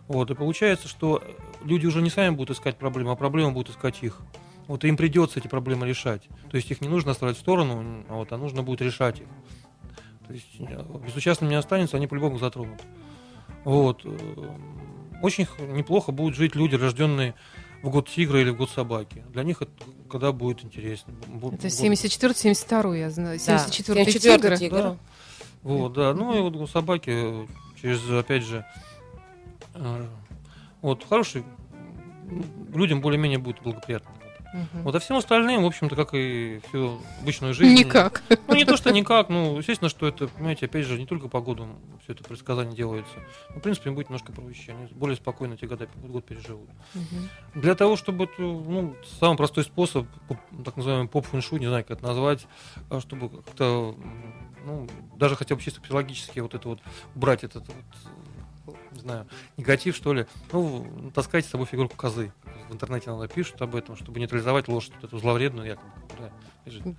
Вот, 0.09 0.31
и 0.31 0.35
получается, 0.35 0.89
что 0.89 1.23
люди 1.63 1.85
уже 1.87 2.01
не 2.01 2.11
сами 2.11 2.35
будут 2.35 2.57
искать 2.57 2.77
проблемы, 2.79 3.13
а 3.13 3.17
проблемы 3.17 3.51
будут 3.53 3.75
искать 3.75 4.03
их. 4.03 4.21
Вот 4.69 4.85
им 4.85 4.97
придется 4.97 5.39
эти 5.39 5.49
проблемы 5.49 5.87
решать. 5.87 6.23
То 6.51 6.57
есть 6.57 6.71
их 6.71 6.81
не 6.81 6.89
нужно 6.89 7.13
оставлять 7.13 7.37
в 7.37 7.41
сторону, 7.41 8.05
а, 8.09 8.15
вот, 8.15 8.33
а 8.33 8.37
нужно 8.37 8.63
будет 8.63 8.83
решать 8.83 9.21
их. 9.21 9.27
То 10.27 10.33
есть 10.33 10.49
э, 10.59 10.85
безучастным 11.07 11.49
не 11.51 11.55
останется, 11.57 11.97
они 11.97 12.07
по-любому 12.09 12.39
затронут. 12.39 12.81
Вот. 13.65 14.01
э, 14.05 14.17
Очень 15.23 15.47
неплохо 15.73 16.11
будут 16.11 16.35
жить 16.37 16.57
люди, 16.57 16.75
рожденные 16.75 17.35
в 17.83 17.91
год 17.91 18.09
тигра 18.09 18.41
или 18.41 18.51
в 18.51 18.57
год 18.57 18.71
собаки. 18.71 19.25
Для 19.33 19.45
них 19.45 19.63
это 19.63 19.71
когда 20.11 20.33
будет 20.33 20.65
интересно. 20.65 21.13
Это 21.23 21.31
год- 21.39 21.55
74-72, 21.55 22.99
я 22.99 23.11
знаю. 23.11 23.39
74-й 23.39 23.85
74 23.85 24.41
тигр. 24.41 24.59
тигр. 24.59 24.77
Да. 24.77 24.97
Вот, 25.63 25.93
да. 25.93 26.13
Ну 26.13 26.37
и 26.37 26.41
вот 26.41 26.57
у 26.57 26.67
собаки 26.67 27.11
э, 27.11 27.47
через, 27.81 28.09
опять 28.11 28.43
же, 28.45 28.65
вот 30.83 31.05
хороший, 31.09 31.45
людям 32.75 33.01
более-менее 33.01 33.39
будет 33.39 33.63
благоприятно. 33.63 34.11
Мгм. 34.57 34.83
Вот, 34.85 34.95
а 34.95 34.99
всем 34.99 35.17
остальным, 35.17 35.63
в 35.63 35.67
общем-то, 35.67 35.95
как 35.95 36.15
и 36.15 36.61
всю 36.69 36.99
обычную 37.21 37.53
жизнь. 37.53 37.79
Никак. 37.79 38.23
Ну, 38.49 38.55
не 38.55 38.65
то, 38.65 38.77
что 38.77 38.91
никак, 38.91 39.29
ну, 39.29 39.59
естественно, 39.59 39.91
что 39.91 40.07
это, 40.07 40.29
понимаете, 40.29 40.67
опять 40.67 40.87
же, 40.87 40.99
не 40.99 41.07
только 41.07 41.29
по 41.29 41.41
году 41.41 41.69
все 42.03 42.13
это 42.15 42.25
предсказание 42.25 42.75
делается. 42.75 43.15
Ну, 43.51 43.61
в 43.61 43.63
принципе, 43.63 43.91
им 43.91 43.97
будет 43.97 44.09
немножко 44.09 44.33
проще. 44.33 44.73
Они 44.73 44.87
более 44.93 45.17
спокойно 45.17 45.55
эти 45.55 45.67
года, 45.67 45.89
год 45.97 46.25
переживут. 46.25 46.71
Мгм. 46.95 47.29
Для 47.55 47.75
того, 47.75 47.97
чтобы 47.97 48.29
ну, 48.39 48.97
самый 49.21 49.37
простой 49.37 49.65
способ, 49.65 50.07
так 50.65 50.77
называемый 50.77 51.09
поп 51.09 51.27
фэншу, 51.27 51.59
не 51.59 51.67
знаю, 51.67 51.85
как 51.85 51.99
это 51.99 52.07
назвать, 52.07 52.47
а, 52.89 53.01
чтобы 53.01 53.29
как-то, 53.29 53.95
ну, 54.65 54.89
даже 55.17 55.37
хотя 55.37 55.55
бы 55.55 55.61
чисто 55.61 55.81
психологически 55.83 56.41
вот 56.41 56.55
это 56.55 56.69
вот, 56.69 56.81
убрать 57.15 57.45
этот 57.45 57.67
вот, 57.67 57.77
знаю, 59.07 59.27
негатив, 59.57 59.97
что 59.97 60.13
ли, 60.13 60.27
ну, 60.53 61.11
таскайте 61.15 61.49
с 61.49 61.51
собой 61.51 61.67
фигурку 61.67 61.97
козы. 61.97 62.33
В 62.69 62.73
интернете 62.73 63.11
иногда 63.11 63.29
пишут 63.29 63.61
об 63.63 63.77
этом, 63.77 63.97
чтобы 63.97 64.19
нейтрализовать 64.19 64.69
лошадь, 64.69 64.93
вот 64.97 65.05
эту 65.05 65.19
зловредную, 65.19 65.69
якобы. 65.69 65.91
Да. 66.19 66.31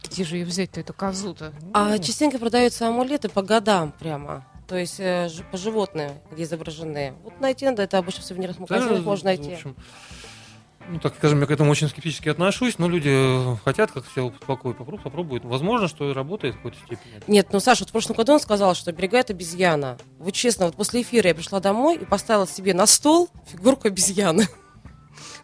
Где 0.09 0.23
же 0.23 0.37
ее 0.37 0.45
взять-то, 0.45 0.79
эту 0.79 0.93
козу-то? 0.93 1.53
А 1.73 1.89
ну, 1.89 1.97
частенько 1.97 2.39
продаются 2.39 2.87
амулеты 2.87 3.27
по 3.27 3.41
годам 3.41 3.93
прямо. 3.99 4.45
То 4.67 4.77
есть 4.77 4.99
э, 4.99 5.29
по 5.51 5.57
животным, 5.57 6.11
где 6.31 6.43
изображены. 6.43 7.13
Вот 7.23 7.39
найти 7.39 7.65
надо, 7.65 7.83
это 7.83 7.97
обычно 7.97 8.21
в 8.21 8.25
сувенирных 8.25 8.59
магазинах 8.59 8.97
да, 8.97 9.01
можно 9.01 9.21
в 9.21 9.25
найти. 9.25 9.53
общем, 9.53 9.75
ну, 10.89 10.99
так 10.99 11.15
скажем, 11.15 11.39
я 11.41 11.45
к 11.45 11.51
этому 11.51 11.71
очень 11.71 11.87
скептически 11.87 12.29
отношусь, 12.29 12.79
но 12.79 12.87
люди 12.87 13.09
э, 13.11 13.55
хотят, 13.63 13.91
как 13.91 14.05
все 14.05 14.33
спокойно 14.41 14.77
попробуют, 14.77 15.03
попробуют. 15.03 15.45
Возможно, 15.45 15.87
что 15.87 16.13
работает 16.13 16.55
в 16.55 16.57
какой-то 16.57 16.77
степени. 16.77 17.21
Нет, 17.27 17.47
ну 17.51 17.59
Саша, 17.59 17.81
вот 17.81 17.89
в 17.89 17.91
прошлом 17.91 18.15
году 18.15 18.33
он 18.33 18.39
сказал, 18.39 18.75
что 18.75 18.91
оберегает 18.91 19.29
обезьяна. 19.29 19.97
Вот 20.19 20.33
честно, 20.33 20.65
вот 20.65 20.75
после 20.75 21.01
эфира 21.01 21.27
я 21.27 21.35
пришла 21.35 21.59
домой 21.59 21.97
и 21.97 22.05
поставила 22.05 22.47
себе 22.47 22.73
на 22.73 22.85
стол 22.85 23.29
фигурку 23.51 23.87
обезьяны. 23.87 24.47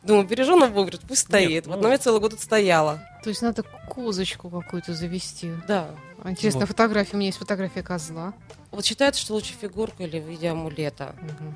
Думаю, 0.04 0.28
бережу 0.28 0.56
на 0.58 0.68
вовремя, 0.68 1.00
пусть 1.08 1.22
стоит. 1.22 1.66
ну- 1.66 1.74
Вот, 1.74 1.82
но 1.82 1.90
я 1.90 1.98
целый 1.98 2.20
год 2.20 2.34
отстояла. 2.34 3.02
То 3.24 3.30
есть 3.30 3.42
надо 3.42 3.64
козочку 3.88 4.50
какую-то 4.50 4.94
завести. 4.94 5.54
Да. 5.68 5.90
Интересно, 6.26 6.62
Вот. 6.62 6.70
фотография, 6.70 7.14
у 7.14 7.18
меня 7.18 7.28
есть 7.28 7.38
фотография 7.38 7.84
козла. 7.84 8.34
Вот 8.72 8.84
считается, 8.86 9.22
что 9.22 9.34
лучше 9.34 9.54
фигурка 9.60 10.04
или 10.04 10.20
в 10.20 10.28
виде 10.28 10.50
амулета. 10.50 11.16
Мгм. 11.22 11.56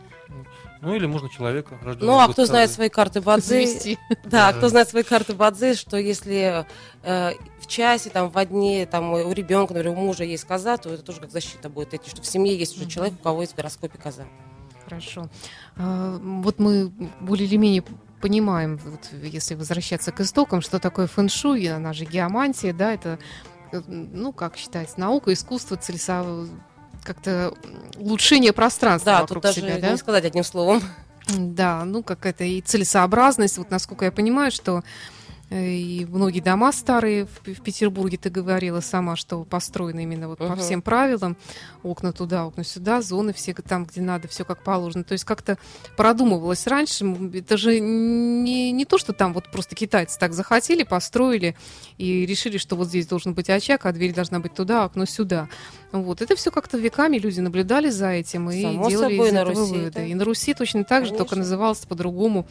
Ну 0.81 0.93
или 0.95 1.07
можно 1.07 1.29
человека 1.29 1.77
рожденного 1.81 2.17
Ну, 2.17 2.23
а 2.23 2.31
кто 2.31 2.45
знает 2.45 2.69
свои 2.71 2.89
карты 2.89 3.21
Бадзи, 3.21 3.47
Завести. 3.47 3.97
Да, 4.25 4.53
кто 4.53 4.69
знает 4.69 4.87
свои 4.87 5.03
карты 5.03 5.33
Бадзи, 5.33 5.73
что 5.73 5.97
если 5.97 6.65
э, 7.03 7.31
в 7.59 7.67
часе, 7.67 8.09
там, 8.11 8.29
в 8.29 8.45
дне, 8.45 8.85
там, 8.85 9.13
у 9.13 9.31
ребенка, 9.33 9.73
например, 9.73 9.97
у 9.97 10.01
мужа 10.01 10.23
есть 10.23 10.43
коза, 10.45 10.77
то 10.77 10.89
это 10.89 11.01
тоже 11.03 11.19
как 11.21 11.31
защита 11.31 11.69
будет 11.69 11.93
идти, 11.93 12.09
что 12.09 12.21
в 12.21 12.27
семье 12.27 12.55
есть 12.57 12.77
уже 12.77 12.87
человек, 12.87 13.15
у 13.19 13.23
кого 13.23 13.41
есть 13.41 13.53
в 13.53 13.55
гороскопе 13.55 13.97
коза. 13.97 14.25
Хорошо. 14.85 15.27
А, 15.75 16.17
Вот 16.21 16.59
мы 16.59 16.89
более 17.19 17.47
или 17.47 17.57
менее 17.57 17.83
понимаем, 18.21 18.79
вот 18.83 19.09
если 19.23 19.55
возвращаться 19.55 20.11
к 20.11 20.19
истокам, 20.21 20.61
что 20.61 20.79
такое 20.79 21.07
фэн-шуй, 21.07 21.65
она 21.67 21.93
же 21.93 22.05
геомантия, 22.05 22.73
да, 22.73 22.93
это, 22.93 23.19
э, 23.71 23.81
ну, 23.87 24.33
как 24.33 24.57
считается, 24.57 24.99
наука, 24.99 25.33
искусство, 25.33 25.77
целесо... 25.77 26.47
как-то 27.03 27.53
улучшение 27.97 28.53
пространства 28.53 29.13
Да, 29.13 29.21
вокруг 29.21 29.43
тут 29.43 29.55
даже 29.55 29.61
себя, 29.61 29.79
да? 29.79 29.91
не 29.91 29.97
сказать 29.97 30.25
одним 30.25 30.43
словом. 30.43 30.81
Да, 31.35 31.83
ну 31.83 32.03
какая-то 32.03 32.43
и 32.45 32.61
целесообразность. 32.61 33.57
Вот 33.57 33.69
насколько 33.69 34.05
я 34.05 34.11
понимаю, 34.11 34.51
что 34.51 34.83
и 35.49 36.05
многие 36.09 36.41
дома 36.41 36.73
старые 36.73 37.25
в, 37.25 37.47
в 37.53 37.61
Петербурге, 37.61 38.17
ты 38.17 38.29
говорила 38.29 38.81
сама, 38.81 39.15
что 39.15 39.45
построены 39.45 40.03
именно 40.03 40.27
вот 40.27 40.39
по 40.39 40.45
Мгм. 40.49 40.57
всем 40.59 40.81
правилам. 40.81 41.37
Окна 41.83 42.11
туда, 42.11 42.45
окна 42.45 42.65
сюда, 42.65 43.01
зоны 43.01 43.31
все 43.33 43.53
там, 43.53 43.85
где 43.85 44.01
надо, 44.01 44.27
все 44.27 44.43
как 44.43 44.61
положено. 44.63 45.05
То 45.05 45.13
есть 45.13 45.23
как-то 45.23 45.57
продумывалось 45.95 46.67
раньше. 46.67 47.05
Это 47.33 47.55
же 47.55 47.79
не, 47.79 48.71
не 48.73 48.83
то, 48.85 48.97
что 48.97 49.13
там 49.13 49.33
вот 49.33 49.49
просто 49.51 49.73
китайцы 49.75 50.19
так 50.19 50.33
захотели, 50.33 50.83
построили 50.83 51.55
и 51.97 52.25
решили, 52.25 52.57
что 52.57 52.75
вот 52.75 52.87
здесь 52.89 53.07
должен 53.07 53.33
быть 53.33 53.49
очаг, 53.49 53.85
а 53.85 53.93
дверь 53.93 54.13
должна 54.13 54.39
быть 54.39 54.53
туда, 54.53 54.83
а 54.83 54.85
окно 54.87 55.05
сюда. 55.05 55.47
Вот. 55.93 56.21
Это 56.21 56.35
все 56.35 56.51
как-то 56.51 56.77
веками 56.77 57.17
люди 57.17 57.39
наблюдали 57.39 57.89
за 57.89 58.09
этим 58.09 58.49
и 58.51 58.61
Само 58.61 58.89
делали 58.89 59.13
собой, 59.15 59.27
из 59.29 59.33
этого 59.33 59.49
Руси 59.49 59.59
выводы. 59.71 59.87
это- 59.87 60.01
И 60.03 60.13
на 60.13 60.25
Руси 60.25 60.53
точно 60.53 60.83
так 60.83 61.05
же, 61.05 61.11
только 61.11 61.29
Конечно. 61.31 61.43
называлось 61.49 61.79
по-другому. 61.85 62.45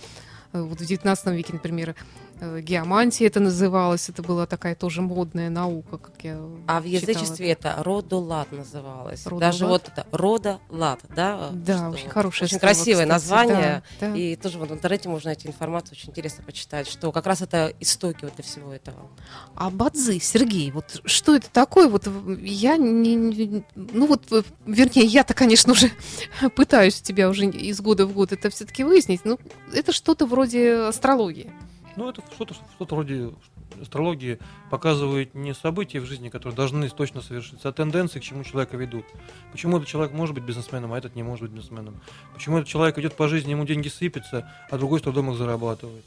Э, 0.53 0.63
Вот 0.63 0.81
в 0.81 0.87
19 0.87 1.35
веке, 1.37 1.53
например, 1.53 1.91
э, 1.91 1.95
геомантия 2.41 3.27
это 3.27 3.41
называлось, 3.41 4.09
это 4.09 4.23
была 4.23 4.47
такая 4.47 4.75
тоже 4.75 5.01
модная 5.03 5.49
наука, 5.51 5.99
как 5.99 6.15
я 6.23 6.39
А 6.67 6.81
в 6.81 6.85
язычестве 6.85 7.51
это 7.51 7.75
родолад 7.83 8.53
называлось. 8.53 9.25
Родолад? 9.25 9.41
Даже 9.41 9.67
вот 9.67 9.89
это 9.89 10.07
родолад, 10.13 11.01
да? 11.15 11.51
Да, 11.53 11.77
что 11.79 11.89
очень 11.91 12.09
хорошее 12.11 12.47
Очень 12.47 12.59
слово, 12.59 12.73
красивое 12.73 13.05
кстати, 13.05 13.09
название. 13.09 13.83
да, 14.01 14.09
да. 14.11 14.17
И 14.17 14.37
тоже 14.37 14.59
вот 14.59 14.71
в 14.71 14.75
интернете 14.75 15.09
можно 15.09 15.29
найти 15.29 15.49
информацию, 15.49 15.93
очень 15.93 16.11
интересно 16.11 16.45
почитать, 16.45 16.89
что 16.89 17.11
как 17.13 17.27
раз 17.27 17.43
это 17.43 17.73
истоки 17.81 18.25
вот 18.25 18.35
для 18.35 18.45
всего 18.45 18.73
этого. 18.73 19.09
А 19.55 19.71
бадзи, 19.71 20.19
Сергей, 20.19 20.71
вот 20.71 21.01
что 21.05 21.35
это 21.35 21.49
такое? 21.51 21.89
Вот 21.89 22.09
я 22.41 22.77
не, 22.77 23.15
не- 23.15 23.65
ну 23.75 24.07
вот, 24.07 24.23
э, 24.33 24.43
вернее, 24.67 25.07
я-то, 25.07 25.35
конечно, 25.35 25.73
уже 25.73 25.91
пытаюсь 26.55 27.01
тебя 27.01 27.29
уже 27.29 27.47
из 27.47 27.81
года 27.81 28.07
в 28.07 28.13
год 28.13 28.33
это 28.33 28.51
все-таки 28.51 28.85
выяснить. 28.85 29.23
Ну, 29.25 29.39
это 29.73 29.93
что-то 29.93 30.27
вроде 30.27 30.75
астрологии. 30.75 31.51
Ну, 31.97 32.11
это 32.11 32.23
что-то 32.35 32.55
что 32.55 32.95
вроде 32.95 33.33
астрологии 33.81 34.39
показывает 34.71 35.35
не 35.35 35.55
события 35.55 36.01
в 36.01 36.05
жизни, 36.07 36.29
которые 36.29 36.55
должны 36.55 36.89
точно 36.89 37.23
совершиться, 37.23 37.69
а 37.69 37.73
тенденции, 37.73 38.21
к 38.21 38.23
чему 38.23 38.45
человека 38.45 38.77
ведут. 38.77 39.05
Почему 39.53 39.79
этот 39.79 39.89
человек 39.89 40.13
может 40.13 40.35
быть 40.35 40.45
бизнесменом, 40.45 40.93
а 40.93 40.99
этот 40.99 41.15
не 41.15 41.23
может 41.23 41.45
быть 41.45 41.53
бизнесменом. 41.53 42.01
Почему 42.35 42.59
этот 42.59 42.69
человек 42.69 42.99
идет 42.99 43.15
по 43.15 43.29
жизни, 43.29 43.51
ему 43.51 43.65
деньги 43.65 43.89
сыпятся, 43.89 44.51
а 44.71 44.79
другой 44.79 45.01
с 45.01 45.03
трудом 45.03 45.31
их 45.31 45.39
зарабатывает. 45.39 46.05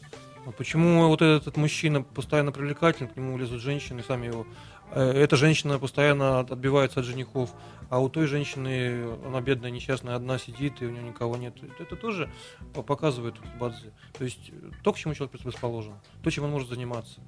Почему 0.58 1.08
вот 1.08 1.21
этот, 1.21 1.58
мужчина 1.58 2.02
постоянно 2.02 2.52
привлекательный, 2.52 3.10
к 3.10 3.15
нему 3.15 3.38
лезут 3.38 3.62
женщины, 3.62 4.04
сами 4.08 4.28
его. 4.28 4.47
Э, 4.91 5.12
Эта 5.12 5.36
женщина 5.36 5.78
постоянно 5.80 6.39
от- 6.39 6.52
отбивается 6.52 6.99
от 7.02 7.06
женихов, 7.06 7.54
а 7.89 7.99
у 7.99 8.10
той 8.10 8.25
женщины, 8.28 9.08
она 9.25 9.41
бедная, 9.41 9.71
несчастная, 9.71 10.15
одна 10.15 10.38
сидит, 10.38 10.82
и 10.82 10.86
у 10.86 10.89
нее 10.89 11.04
никого 11.04 11.38
нет. 11.38 11.56
Это 11.80 11.95
тоже 11.95 12.30
по- 12.73 12.82
показывает 12.84 13.36
Бадзи. 13.60 13.91
То 14.17 14.23
есть 14.23 14.49
э, 14.49 14.71
то, 14.84 14.91
к 14.93 14.97
чему 14.97 15.13
человек 15.13 15.32
предрасположен, 15.34 15.93
то, 16.23 16.30
чем 16.32 16.45
он 16.45 16.52
может 16.52 16.69
заниматься. 16.69 17.19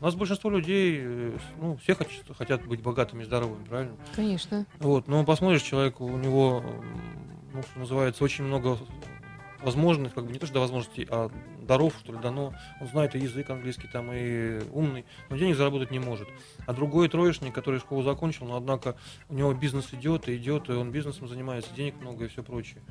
У 0.00 0.04
нас 0.04 0.14
большинство 0.14 0.48
людей, 0.50 0.98
э, 1.02 1.38
ну, 1.60 1.76
все 1.76 1.94
хотят, 1.94 2.14
хотят 2.36 2.66
быть 2.66 2.80
богатыми 2.82 3.22
и 3.22 3.26
здоровыми, 3.26 3.64
правильно? 3.64 3.96
Конечно. 4.16 4.64
Вот, 4.78 5.08
но 5.08 5.24
посмотришь, 5.24 5.62
человек, 5.62 6.00
у 6.00 6.16
него, 6.16 6.64
ну, 7.52 7.62
что 7.62 7.78
называется, 7.78 8.24
очень 8.24 8.44
много 8.44 8.78
возможностей, 9.62 10.14
как 10.14 10.26
бы 10.26 10.32
не 10.32 10.38
то, 10.38 10.46
что 10.46 10.54
до 10.54 10.60
возможностей, 10.60 11.06
а 11.10 11.30
даров, 11.66 11.94
что 12.00 12.12
ли, 12.12 12.18
дано. 12.18 12.52
Он 12.80 12.86
знает 12.88 13.14
и 13.14 13.18
язык 13.18 13.50
английский 13.50 13.88
там, 13.92 14.10
и 14.12 14.60
умный, 14.72 15.04
но 15.28 15.36
денег 15.36 15.56
заработать 15.56 15.90
не 15.90 15.98
может. 15.98 16.28
А 16.66 16.72
другой 16.72 17.08
троечник, 17.08 17.54
который 17.54 17.80
школу 17.80 18.02
закончил, 18.02 18.46
но 18.46 18.56
однако 18.56 18.96
у 19.28 19.34
него 19.34 19.52
бизнес 19.52 19.92
идет 19.92 20.28
и 20.28 20.36
идет, 20.36 20.68
и 20.68 20.72
он 20.72 20.90
бизнесом 20.90 21.28
занимается, 21.28 21.70
денег 21.74 21.94
много 22.00 22.24
и 22.24 22.28
все 22.28 22.42
прочее. 22.42 22.82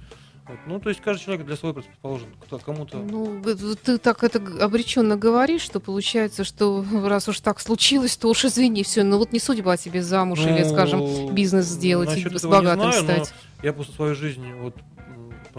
Вот. 0.49 0.58
Ну, 0.65 0.79
то 0.79 0.89
есть 0.89 0.99
каждый 1.01 1.25
человек 1.25 1.45
для 1.45 1.55
своего 1.55 1.82
предположен. 1.82 2.27
Кому-то 2.65 2.97
Ну, 2.97 3.39
ты 3.84 3.99
так 3.99 4.23
это 4.23 4.41
обреченно 4.63 5.15
говоришь, 5.15 5.62
что 5.62 5.79
получается, 5.79 6.43
что 6.43 6.84
раз 7.05 7.27
уж 7.29 7.39
так 7.39 7.60
случилось, 7.60 8.17
то 8.17 8.29
уж 8.29 8.45
извини, 8.45 8.84
все, 8.84 9.03
ну 9.03 9.19
вот 9.19 9.32
не 9.32 9.39
судьба 9.39 9.77
тебе 9.77 10.01
замуж 10.01 10.39
или, 10.39 10.63
Ну, 10.63 10.69
скажем, 10.69 11.36
бизнес 11.36 11.65
сделать, 11.65 12.17
и 12.17 12.38
с 12.38 12.43
богатым 12.45 12.91
знаю, 12.91 13.05
но 13.05 13.13
стать. 13.25 13.34
Я 13.62 13.73
просто 13.73 13.93
свою 13.93 14.15
жизнь 14.15 14.51
вот 14.53 14.75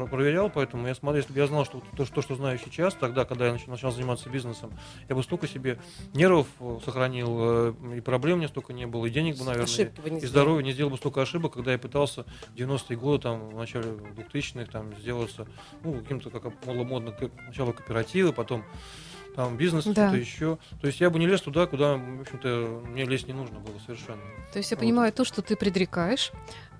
проверял, 0.07 0.51
поэтому 0.51 0.87
я 0.87 0.95
смотрел, 0.95 1.23
если 1.23 1.33
бы 1.33 1.39
я 1.41 1.47
знал, 1.47 1.65
что 1.65 1.83
то, 1.97 2.05
что, 2.05 2.23
что 2.23 2.35
знаю 2.35 2.59
сейчас, 2.65 2.95
тогда, 2.95 3.25
когда 3.25 3.47
я 3.49 3.55
нач- 3.55 3.69
начал 3.69 3.91
заниматься 3.91 4.29
бизнесом, 4.29 4.73
я 5.09 5.15
бы 5.15 5.23
столько 5.23 5.47
себе 5.49 5.79
нервов 6.15 6.47
э, 6.61 6.79
сохранил, 6.85 7.37
э, 7.41 7.75
и 7.97 8.01
проблем 8.01 8.39
мне 8.39 8.49
столько 8.49 8.73
не 8.73 8.87
было, 8.87 9.07
и 9.07 9.11
денег 9.11 9.37
бы, 9.39 9.45
наверное, 9.45 9.65
Ошибки 9.65 10.01
бы 10.01 10.11
не 10.11 10.21
и 10.21 10.27
здоровья 10.27 10.63
не 10.65 10.73
сделал 10.73 10.91
бы 10.91 10.97
столько 10.97 11.23
ошибок, 11.23 11.55
когда 11.55 11.73
я 11.73 11.79
пытался 11.79 12.25
в 12.49 12.55
90-е 12.57 12.97
годы, 12.97 13.23
там, 13.23 13.49
в 13.51 13.57
начале 13.57 13.91
2000-х, 13.91 14.71
там, 14.71 14.95
сделаться, 14.99 15.47
ну, 15.83 15.95
каким-то, 16.01 16.31
как 16.31 16.53
было 16.65 16.85
модно, 16.85 17.15
сначала 17.45 17.73
кооперативы, 17.73 18.33
потом 18.33 18.65
там 19.37 19.57
бизнес, 19.57 19.85
Да. 19.85 19.93
что-то 20.09 20.17
еще. 20.17 20.59
То 20.81 20.89
есть 20.89 21.01
я 21.01 21.09
бы 21.09 21.19
не 21.21 21.27
лез 21.27 21.41
туда, 21.41 21.67
куда, 21.67 21.97
в 21.97 22.21
общем-то, 22.23 22.83
мне 22.89 23.05
лезть 23.05 23.29
не 23.29 23.33
нужно 23.33 23.61
было 23.61 23.75
совершенно. 23.87 24.21
То 24.53 24.59
есть 24.59 24.71
я 24.73 24.77
Вот. 24.77 24.81
понимаю, 24.81 25.13
то, 25.13 25.25
что 25.25 25.41
ты 25.41 25.55
предрекаешь, 25.55 26.33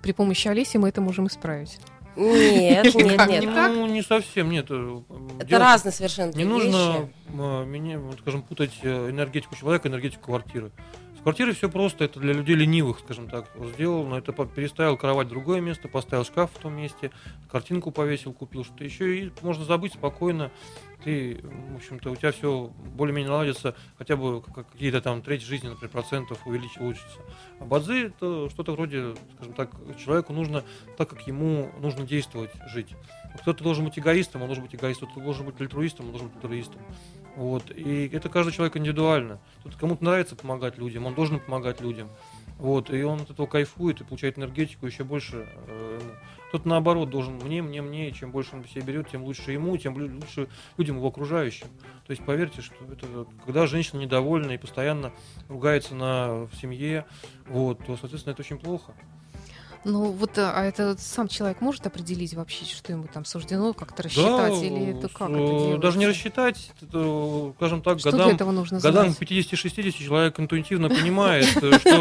при 0.02 0.12
помощи 0.12 0.48
Олеси 0.48 0.76
мы 0.78 0.88
это 0.88 1.00
можем 1.00 1.28
исправить. 1.28 1.78
Нет, 2.20 2.94
нет, 2.94 3.28
нет. 3.28 3.44
Не? 3.44 3.68
Ну, 3.68 3.87
не 3.87 4.02
совсем, 4.02 4.50
нет. 4.50 4.66
э, 4.70 5.00
Это 5.40 5.59
разные 5.59 5.92
совершенно 5.92 6.28
Не 6.30 6.44
две 6.44 6.44
нужно 6.44 6.68
вещи. 6.68 7.11
э, 7.33 7.64
меня, 7.64 8.00
скажем, 8.20 8.42
путать 8.42 8.72
э, 8.83 9.11
энергетику 9.11 9.56
человека 9.56 9.88
и 9.88 9.90
энергетику 9.90 10.26
квартиры. 10.26 10.70
С 11.20 11.22
квартирой 11.22 11.52
все 11.52 11.68
просто, 11.68 12.04
это 12.04 12.18
для 12.18 12.33
людей 12.33 12.56
ленивых, 12.56 13.00
скажем 13.00 13.28
так. 13.28 13.44
Сделал, 13.74 14.06
но 14.06 14.16
это 14.16 14.33
переставил 14.33 14.96
кровать 14.96 15.26
в 15.26 15.30
другое 15.30 15.61
место, 15.61 15.87
поставил 15.87 16.24
шкаф 16.24 16.50
в 16.50 16.59
том 16.59 16.72
месте, 16.72 17.11
картинку 17.50 17.90
повесил, 17.90 18.33
купил 18.33 18.64
что-то 18.64 18.85
еще, 18.85 19.18
и 19.18 19.33
можно 19.42 19.66
забыть 19.66 19.92
спокойно. 19.92 20.50
Ты, 21.04 21.42
в 21.42 21.76
общем-то, 21.76 22.11
у 22.11 22.16
тебя 22.16 22.33
все 22.33 22.72
более-менее 22.96 23.33
наладится, 23.33 23.74
хотя 23.98 24.16
бы 24.16 24.40
как- 24.40 24.70
какие-то 24.70 25.02
там 25.02 25.20
треть 25.20 25.42
жизни, 25.42 25.68
например, 25.68 25.90
процентов 25.90 26.46
увеличить, 26.46 26.80
улучшится. 26.80 27.18
А 27.59 27.66
бадзи 27.66 28.06
это 28.06 28.48
что-то 28.48 28.72
вроде, 28.72 29.14
скажем 29.35 29.52
так, 29.52 29.72
человеку 30.02 30.33
нужно 30.33 30.64
так, 30.96 31.11
как 31.11 31.26
ему 31.26 31.70
нужно 31.80 32.06
действовать, 32.06 32.50
жить. 32.72 32.96
Кто-то 33.42 33.62
должен 33.62 33.85
быть 33.85 33.98
эгоистом, 33.98 34.40
он 34.40 34.48
должен 34.48 34.64
быть 34.64 34.74
эгоистом, 34.74 35.09
кто-то 35.11 35.24
должен 35.24 35.44
быть 35.44 35.61
альтруистом, 35.61 36.06
он 36.06 36.12
должен 36.12 36.28
быть 36.28 36.37
альтруистом. 36.37 36.80
Вот. 37.36 37.70
И 37.70 38.08
это 38.12 38.28
каждый 38.28 38.52
человек 38.52 38.76
индивидуально. 38.76 39.38
Тут 39.62 39.76
кому-то 39.76 40.04
нравится 40.04 40.36
помогать 40.36 40.78
людям, 40.78 41.06
он 41.06 41.14
должен 41.14 41.40
помогать 41.40 41.80
людям. 41.80 42.08
Вот. 42.58 42.90
И 42.90 43.02
он 43.02 43.20
от 43.20 43.30
этого 43.30 43.46
кайфует 43.46 44.00
и 44.00 44.04
получает 44.04 44.38
энергетику 44.38 44.86
еще 44.86 45.04
больше. 45.04 45.46
э, 45.66 45.98
ему. 46.02 46.12
Кто-то 46.50 46.68
наоборот 46.68 47.10
должен 47.10 47.34
мне, 47.34 47.62
мне, 47.62 47.80
мне, 47.80 48.08
и 48.08 48.12
чем 48.12 48.32
больше 48.32 48.56
он 48.56 48.64
себе 48.64 48.82
берет, 48.82 49.08
тем 49.08 49.22
лучше 49.22 49.52
ему, 49.52 49.76
тем 49.76 49.94
лучше 49.94 50.48
людям 50.76 50.96
его 50.96 51.06
окружающим. 51.06 51.68
То 52.08 52.10
есть 52.10 52.24
поверьте, 52.24 52.60
что 52.60 52.74
это 52.90 53.26
когда 53.44 53.68
женщина 53.68 54.00
недовольна 54.00 54.50
и 54.50 54.58
постоянно 54.58 55.12
ругается 55.48 55.94
на 55.94 56.46
в 56.46 56.54
семье, 56.60 57.06
вот, 57.46 57.78
то, 57.86 57.96
соответственно, 57.96 58.32
это 58.32 58.42
очень 58.42 58.58
плохо. 58.58 58.94
Ну 59.84 60.10
вот, 60.12 60.36
а 60.36 60.52
а 60.54 60.64
это 60.64 60.94
сам 60.98 61.26
человек 61.28 61.62
может 61.62 61.86
определить 61.86 62.34
вообще, 62.34 62.66
что 62.66 62.92
ему 62.92 63.04
там 63.12 63.24
суждено, 63.24 63.72
как-то 63.72 64.02
рассчитать, 64.02 64.52
Да, 64.52 64.66
или 64.66 64.98
это 64.98 65.08
как 65.08 65.30
э, 65.30 65.32
это 65.32 65.38
делается? 65.38 65.78
Даже 65.78 65.98
не 65.98 66.06
рассчитать, 66.06 66.70
это, 66.82 67.52
скажем 67.56 67.80
так, 67.80 67.98
Что 67.98 68.10
для 68.10 68.18
годам, 68.18 68.34
этого 68.34 68.50
нужно 68.50 68.78
годам 68.80 69.10
знать? 69.10 69.22
50-60 69.22 69.92
человек 69.92 70.38
интуитивно 70.38 70.88
понимает, 70.90 71.46
э, 71.62 71.78
что, 71.78 71.98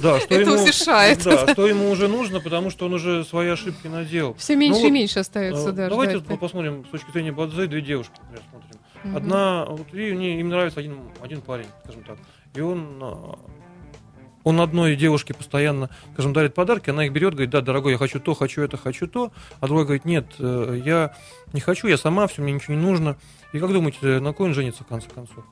да, 0.00 0.20
что, 0.20 0.34
Это 0.34 0.50
ему, 0.50 0.62
утешает. 0.64 1.22
да, 1.22 1.46
что 1.46 1.66
ему 1.68 1.90
уже 1.90 2.08
нужно, 2.08 2.40
потому 2.40 2.70
что 2.70 2.86
он 2.86 2.94
уже 2.94 3.24
свои 3.24 3.48
ошибки 3.50 3.86
наделал. 3.86 4.34
Все 4.34 4.56
меньше 4.56 4.80
Ну 4.80 4.86
и 4.88 4.90
меньше 4.90 5.20
остается, 5.20 5.68
Э, 5.68 5.72
да, 5.72 5.88
Давайте 5.90 6.18
посмотрим 6.20 6.84
с 6.86 6.88
точки 6.90 7.10
зрения 7.12 7.30
Бадзе, 7.30 7.66
две 7.68 7.82
девушки, 7.82 8.14
например, 8.20 8.42
смотрим. 8.50 9.16
Одна, 9.16 9.64
вот, 9.66 9.86
и 9.94 10.12
мне- 10.12 10.40
им 10.40 10.48
нравится 10.48 10.80
один, 10.80 10.98
один 11.20 11.40
парень, 11.40 11.66
скажем 11.84 12.02
так. 12.04 12.18
И 12.54 12.60
он, 12.60 12.98
а, 13.00 13.38
он 14.44 14.60
одной 14.60 14.96
девушке 14.96 15.34
постоянно, 15.34 15.90
скажем, 16.12 16.32
дарит 16.32 16.54
подарки, 16.54 16.90
она 16.90 17.06
их 17.06 17.12
берет, 17.12 17.34
говорит, 17.34 17.50
да, 17.50 17.60
дорогой, 17.60 17.92
я 17.92 17.98
хочу 17.98 18.20
то, 18.20 18.34
хочу 18.34 18.62
это, 18.62 18.76
хочу 18.76 19.06
то. 19.06 19.32
А 19.60 19.66
другой 19.66 19.84
говорит, 19.84 20.04
нет, 20.04 20.26
э, 20.38 20.80
я 20.84 21.14
не 21.52 21.60
хочу, 21.60 21.86
я 21.86 21.96
сама, 21.96 22.26
все, 22.26 22.42
мне 22.42 22.52
ничего 22.52 22.74
не 22.74 22.80
нужно. 22.80 23.16
И 23.52 23.58
как 23.58 23.72
думаете, 23.72 24.20
на 24.20 24.32
кой 24.32 24.48
он 24.48 24.54
женится 24.54 24.84
в 24.84 24.86
конце 24.86 25.08
концов? 25.08 25.44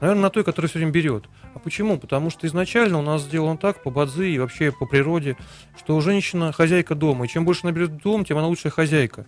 Наверное, 0.00 0.22
на 0.24 0.30
той, 0.30 0.44
которая 0.44 0.68
все 0.68 0.78
время 0.78 0.92
берет. 0.92 1.24
А 1.54 1.58
почему? 1.58 1.98
Потому 1.98 2.28
что 2.28 2.46
изначально 2.46 2.98
у 2.98 3.02
нас 3.02 3.22
сделано 3.22 3.56
так, 3.56 3.82
по 3.82 3.90
бадзи 3.90 4.24
и 4.24 4.38
вообще 4.38 4.72
по 4.72 4.86
природе, 4.86 5.36
что 5.78 5.98
женщина 6.00 6.52
хозяйка 6.52 6.94
дома. 6.94 7.24
И 7.24 7.28
чем 7.28 7.44
больше 7.44 7.60
она 7.64 7.72
берет 7.72 7.96
дом, 7.98 8.24
тем 8.24 8.36
она 8.36 8.48
лучшая 8.48 8.72
хозяйка. 8.72 9.26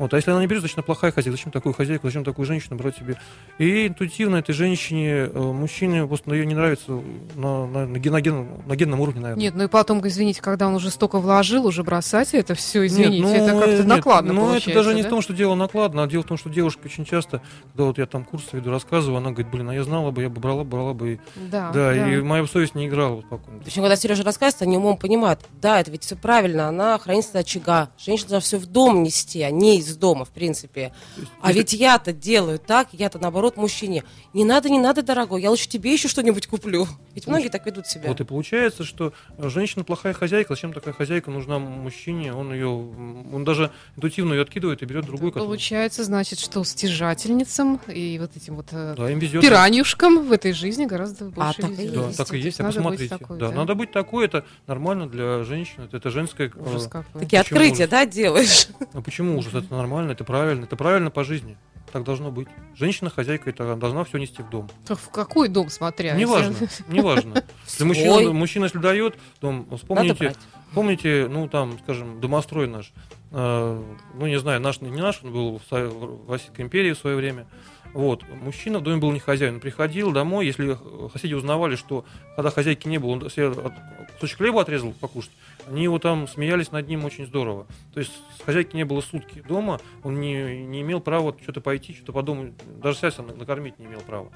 Вот, 0.00 0.14
а 0.14 0.16
если 0.16 0.30
она 0.30 0.40
не 0.40 0.46
берет, 0.46 0.62
значит, 0.62 0.78
она 0.78 0.82
плохая 0.82 1.12
хозяйка. 1.12 1.36
Зачем 1.36 1.52
такую 1.52 1.74
хозяйку, 1.74 2.06
зачем 2.06 2.24
такую 2.24 2.46
женщину 2.46 2.76
брать 2.76 2.96
себе? 2.96 3.16
И 3.58 3.86
интуитивно 3.86 4.36
этой 4.36 4.52
женщине, 4.54 5.28
э, 5.30 5.38
мужчине, 5.38 6.06
просто 6.06 6.32
ее 6.32 6.46
не 6.46 6.54
нравится 6.54 6.92
на, 7.34 7.66
на, 7.66 7.86
на, 7.86 7.98
ген- 7.98 8.12
на 8.14 8.20
ген- 8.22 8.48
на 8.66 8.76
генном 8.76 9.00
уровне, 9.00 9.20
наверное. 9.20 9.42
Нет, 9.42 9.54
ну 9.54 9.64
и 9.64 9.68
потом, 9.68 10.00
извините, 10.08 10.40
когда 10.40 10.68
он 10.68 10.74
уже 10.74 10.88
столько 10.90 11.18
вложил, 11.18 11.66
уже 11.66 11.84
бросать 11.84 12.32
это 12.32 12.54
все, 12.54 12.86
извините, 12.86 13.20
Нет, 13.20 13.42
это 13.42 13.52
ну, 13.52 13.58
как-то 13.60 13.74
э, 13.74 13.76
нет, 13.76 13.86
накладно 13.86 14.32
Ну, 14.32 14.54
это 14.54 14.72
даже 14.72 14.94
не 14.94 15.02
да? 15.02 15.08
в 15.08 15.10
том, 15.10 15.20
что 15.20 15.34
дело 15.34 15.54
накладно, 15.54 16.02
а 16.02 16.06
дело 16.06 16.22
в 16.22 16.26
том, 16.26 16.38
что 16.38 16.48
девушка 16.48 16.80
очень 16.86 17.04
часто, 17.04 17.42
когда 17.72 17.84
вот 17.84 17.98
я 17.98 18.06
там 18.06 18.24
курсы 18.24 18.56
веду, 18.56 18.70
рассказываю, 18.70 19.18
она 19.18 19.32
говорит, 19.32 19.52
блин, 19.52 19.68
а 19.68 19.74
я 19.74 19.84
знала 19.84 20.12
бы, 20.12 20.22
я 20.22 20.30
бы 20.30 20.40
брала, 20.40 20.64
брала 20.64 20.94
бы. 20.94 21.12
И, 21.12 21.18
Да, 21.50 21.72
да, 21.72 21.92
да. 21.92 22.10
и 22.10 22.22
моя 22.22 22.46
совесть 22.46 22.74
не 22.74 22.86
играла 22.88 23.16
вот 23.16 23.26
спокойно. 23.26 23.60
Причем, 23.62 23.82
когда 23.82 23.96
Сережа 23.96 24.22
рассказывает, 24.22 24.62
они 24.62 24.78
умом 24.78 24.96
понимают, 24.96 25.40
да, 25.60 25.78
это 25.78 25.90
ведь 25.90 26.04
все 26.04 26.16
правильно, 26.16 26.68
она 26.68 26.98
хранительница 26.98 27.40
очага. 27.40 27.90
Женщина 27.98 28.30
должна 28.30 28.46
все 28.46 28.56
в 28.56 28.64
дом 28.64 29.02
нести, 29.02 29.42
а 29.42 29.50
не 29.50 29.78
из 29.78 29.89
дома, 29.96 30.24
в 30.24 30.30
принципе. 30.30 30.92
А 31.40 31.52
ведь 31.52 31.72
я-то 31.72 32.12
делаю 32.12 32.58
так, 32.58 32.88
я-то 32.92 33.18
наоборот 33.18 33.56
мужчине. 33.56 34.04
Не 34.32 34.44
надо, 34.44 34.68
не 34.70 34.78
надо, 34.78 35.02
дорогой, 35.02 35.42
я 35.42 35.50
лучше 35.50 35.68
тебе 35.68 35.92
еще 35.92 36.08
что-нибудь 36.08 36.46
куплю. 36.46 36.86
Ведь 37.14 37.26
многие 37.26 37.48
так 37.48 37.66
ведут 37.66 37.86
себя. 37.86 38.08
Вот 38.08 38.20
и 38.20 38.24
получается, 38.24 38.84
что 38.84 39.12
женщина 39.38 39.84
плохая 39.84 40.12
хозяйка. 40.12 40.54
Зачем 40.54 40.72
такая 40.72 40.94
хозяйка 40.94 41.30
нужна 41.30 41.58
мужчине? 41.58 42.32
Он 42.32 42.52
ее, 42.52 42.68
он 42.68 43.44
даже 43.44 43.70
интуитивно 43.96 44.34
ее 44.34 44.42
откидывает 44.42 44.82
и 44.82 44.84
берет 44.86 45.04
другую, 45.06 45.32
которая... 45.32 45.48
Получается, 45.48 46.04
значит, 46.04 46.38
что 46.38 46.62
стяжательницам 46.64 47.80
и 47.88 48.18
вот 48.18 48.36
этим 48.36 48.56
вот 48.56 48.66
э, 48.72 48.94
Да, 48.96 49.10
им 49.10 49.18
везет. 49.18 49.42
пираньюшкам 49.42 50.26
в 50.26 50.32
этой 50.32 50.52
жизни 50.52 50.86
градо 50.86 51.24
больше 51.26 51.62
так 51.62 51.70
и 51.70 51.74
везет. 51.74 51.94
Да, 51.94 52.06
есть. 52.06 52.18
так 52.18 52.34
и 52.34 52.38
есть, 52.38 52.60
а 52.60 52.62
Надо 52.64 52.74
быть 52.76 52.84
посмотрите. 52.84 53.18
такой, 53.18 53.38
да, 53.38 53.48
да. 53.48 53.54
надо 53.54 53.74
быть 53.74 53.92
такой, 53.92 54.24
это 54.26 54.44
нормально 54.66 55.08
для 55.08 55.42
женщины, 55.44 55.84
это, 55.84 55.96
это 55.96 56.10
женское... 56.10 56.52
Ужас 56.54 56.86
э, 56.86 56.90
какой. 56.90 57.20
Такие 57.22 57.42
Почему 57.42 57.58
открытия, 57.58 57.84
ужас? 57.84 57.90
да, 57.90 58.06
делаешь? 58.06 58.68
а 58.92 59.00
почему 59.00 59.38
ужас? 59.38 59.54
Это 59.54 59.74
нормально, 59.80 60.12
это 60.12 60.24
правильно, 60.24 60.64
это 60.64 60.76
правильно 60.76 61.10
по 61.10 61.24
жизни. 61.24 61.56
так 61.92 62.04
должно 62.04 62.30
быть. 62.30 62.48
Женщина 62.76 63.10
хозяйка 63.10 63.50
это 63.50 63.74
должна 63.76 64.04
все 64.04 64.18
нести 64.18 64.42
в 64.42 64.50
дом. 64.50 64.68
Так 64.86 64.98
В 64.98 65.10
какой 65.10 65.48
дом 65.48 65.68
смотря? 65.70 66.14
Неважно, 66.14 66.54
неважно. 66.88 67.42
Если 67.66 67.84
мужчина, 67.84 68.32
мужчина, 68.32 68.64
если 68.66 68.78
дает 68.78 69.16
дом, 69.40 69.66
Надо 69.68 69.76
вспомните, 69.76 70.34
помните, 70.74 71.26
ну 71.28 71.48
там, 71.48 71.78
скажем, 71.82 72.20
домострой 72.20 72.68
наш, 72.68 72.92
э, 73.32 73.82
ну 74.14 74.26
не 74.26 74.38
знаю, 74.38 74.60
наш 74.60 74.80
не 74.80 74.90
наш, 74.90 75.20
он 75.24 75.32
был 75.32 75.58
в, 75.58 75.70
в 75.70 76.30
Российской 76.30 76.60
империи 76.62 76.92
в 76.92 76.98
свое 76.98 77.16
время. 77.16 77.46
Вот, 77.92 78.22
мужчина 78.40 78.78
в 78.78 78.82
доме 78.82 78.98
был 79.00 79.10
не 79.10 79.18
хозяин, 79.18 79.54
он 79.54 79.60
приходил 79.60 80.12
домой, 80.12 80.46
если 80.46 80.76
э, 80.80 81.08
соседи 81.12 81.34
узнавали, 81.34 81.74
что 81.74 82.04
когда 82.36 82.50
хозяйки 82.50 82.86
не 82.86 82.98
было, 82.98 83.10
он 83.10 83.30
себе 83.30 83.48
от- 83.48 83.72
кусочек 84.14 84.38
хлеба 84.38 84.60
отрезал 84.62 84.92
покушать, 84.92 85.32
они 85.70 85.84
его 85.84 86.00
там 86.00 86.26
смеялись 86.26 86.72
над 86.72 86.88
ним 86.88 87.04
очень 87.04 87.26
здорово. 87.26 87.68
То 87.94 88.00
есть 88.00 88.12
хозяйки 88.44 88.74
не 88.74 88.84
было 88.84 89.00
сутки 89.00 89.40
дома, 89.40 89.80
он 90.02 90.18
не, 90.20 90.66
не 90.66 90.80
имел 90.80 91.00
права 91.00 91.34
что-то 91.40 91.60
пойти, 91.60 91.94
что-то 91.94 92.12
по 92.12 92.22
дому, 92.22 92.52
даже 92.82 92.98
сам 93.12 93.28
накормить 93.38 93.78
не 93.78 93.86
имел 93.86 94.00
права. 94.00 94.30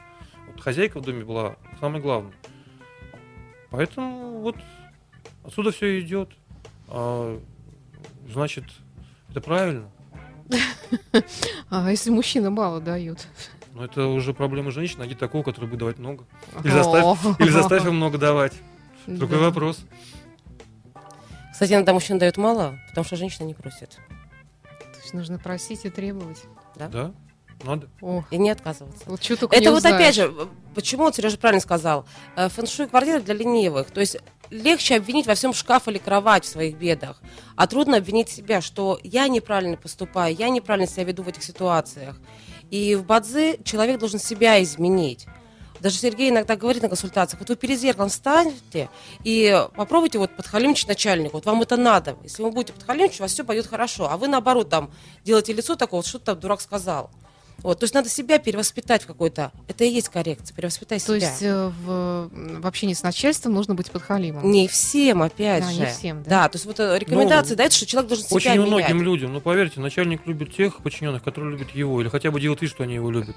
Вот 0.47 0.61
хозяйка 0.61 1.01
в 1.01 1.03
доме 1.03 1.25
была 1.25 1.57
самое 1.81 2.01
главное. 2.01 2.33
Поэтому 3.70 4.42
вот 4.42 4.55
отсюда 5.44 5.73
все 5.73 5.99
идет. 5.99 6.31
А, 6.87 7.40
значит, 8.33 8.64
это 9.29 9.40
правильно. 9.40 9.90
А 11.70 11.90
если 11.90 12.11
мужчина 12.11 12.51
мало 12.51 12.81
дают? 12.81 13.27
Но 13.73 13.85
это 13.85 14.07
уже 14.07 14.35
проблема 14.35 14.70
женщины, 14.70 15.01
найди 15.01 15.16
такого, 15.16 15.42
который 15.42 15.64
будет 15.64 15.81
давать 15.81 15.99
много. 15.99 16.27
Или 16.62 16.70
заставь, 16.70 17.40
или 17.40 17.51
заставь 17.51 17.83
его 17.85 17.92
много 17.92 18.18
давать. 18.18 18.53
Другой 19.09 19.38
вопрос. 19.38 19.85
Кстати, 21.55 21.73
иногда 21.73 21.93
мужчина 21.93 22.19
дает 22.19 22.37
мало, 22.37 22.81
потому 22.88 23.05
что 23.05 23.14
женщина 23.14 23.47
не 23.47 23.55
просит. 23.55 23.90
То 23.90 24.99
есть 25.01 25.14
нужно 25.14 25.38
просить 25.38 25.85
и 25.85 25.88
требовать. 25.88 26.43
Да? 26.75 27.12
Надо. 27.62 27.88
Ох, 28.01 28.25
И 28.33 28.38
не 28.38 28.51
отказываться. 28.51 29.05
вот 29.07 29.23
что 29.23 29.37
только 29.37 29.55
Это 29.55 29.67
не 29.67 29.69
вот 29.71 29.77
узнаешь. 29.77 29.95
опять 29.95 30.14
же, 30.17 30.35
почему 30.75 31.05
вот 31.05 31.14
Сережа 31.14 31.38
правильно 31.38 31.61
сказал, 31.61 32.07
э, 32.35 32.49
фэншуй 32.49 32.88
квартира 32.88 33.21
для 33.21 33.35
ленивых. 33.35 33.93
То 33.93 34.01
есть 34.01 34.17
легче 34.51 34.97
обвинить 34.97 35.29
во 35.29 35.37
всем 35.37 35.55
шкаф 35.55 35.87
или 35.87 35.99
кровать 35.99 36.45
в 36.45 36.49
своих 36.49 36.77
бедах, 36.77 37.23
а 37.55 37.69
трудно 37.69 37.99
обвинить 37.99 38.29
себя, 38.29 38.61
что 38.61 38.99
я 39.05 39.29
неправильно 39.29 39.77
поступаю, 39.77 40.35
я 40.35 40.49
неправильно 40.49 40.88
себя 40.88 41.05
веду 41.05 41.23
в 41.23 41.29
этих 41.29 41.45
ситуациях. 41.45 42.19
И 42.71 42.97
в 42.97 43.05
Бадзи 43.07 43.61
человек 43.62 44.01
должен 44.01 44.19
себя 44.19 44.61
изменить. 44.61 45.27
Даже 45.85 45.99
Сергей 45.99 46.31
иногда 46.31 46.57
говорит 46.57 46.83
на 46.83 46.88
консультациях, 46.88 47.40
вот 47.40 47.51
вы 47.51 47.57
перед 47.57 47.79
зеркалом 47.79 48.09
встаньте 48.09 48.88
и 49.23 49.55
попробуйте 49.77 50.18
вот 50.18 50.35
подхалимчить 50.35 50.88
начальнику, 50.88 51.37
вот 51.37 51.44
вам 51.44 51.61
это 51.61 51.77
надо. 51.77 52.16
Если 52.23 52.42
вы 52.42 52.51
будете 52.53 52.73
подхалимчить, 52.73 53.20
у 53.20 53.25
вас 53.25 53.33
все 53.35 53.44
пойдет 53.44 53.66
хорошо. 53.66 54.09
А 54.11 54.16
вы 54.16 54.29
наоборот 54.29 54.70
там 54.70 54.90
делаете 55.25 55.53
лицо 55.53 55.77
такое, 55.77 55.99
вот 55.99 56.07
что-то 56.07 56.25
там 56.25 56.40
дурак 56.40 56.62
сказал. 56.62 57.11
Вот, 57.59 57.81
то 57.81 57.85
есть 57.85 57.92
надо 57.92 58.09
себя 58.09 58.38
перевоспитать 58.38 59.03
в 59.03 59.07
какой-то. 59.07 59.53
Это 59.68 59.85
и 59.85 59.88
есть 59.88 60.09
коррекция. 60.09 60.55
Перевоспитай 60.57 60.99
То 61.01 61.05
себя. 61.05 61.29
есть 61.29 61.42
э, 61.42 61.68
в, 61.85 62.31
в 62.61 62.66
общении 62.66 62.94
с 62.94 63.03
начальством 63.03 63.53
нужно 63.53 63.75
быть 63.75 63.90
подхалимом. 63.90 64.51
Не 64.51 64.68
всем, 64.68 65.20
опять 65.23 65.64
А, 65.64 65.70
же. 65.70 65.81
не 65.81 65.87
всем, 65.87 66.23
да? 66.23 66.31
Да, 66.44 66.49
то 66.49 66.57
есть 66.57 66.64
вот 66.64 66.81
э, 66.81 66.99
рекомендации 66.99 67.51
Ну, 67.51 67.57
дается, 67.57 67.77
что 67.77 67.87
человек 67.87 68.09
должен 68.09 68.25
себя 68.27 68.37
Очень 68.37 68.51
менять. 68.53 68.66
многим 68.68 69.03
людям, 69.03 69.35
ну 69.35 69.40
поверьте, 69.42 69.81
начальник 69.81 70.27
любит 70.27 70.55
тех 70.57 70.79
подчиненных, 70.83 71.23
которые 71.23 71.53
любят 71.53 71.70
его, 71.75 72.01
или 72.01 72.09
хотя 72.09 72.31
бы 72.31 72.40
делают 72.40 72.62
вид, 72.62 72.70
что 72.70 72.85
они 72.85 72.94
его 72.94 73.11
любят. 73.11 73.37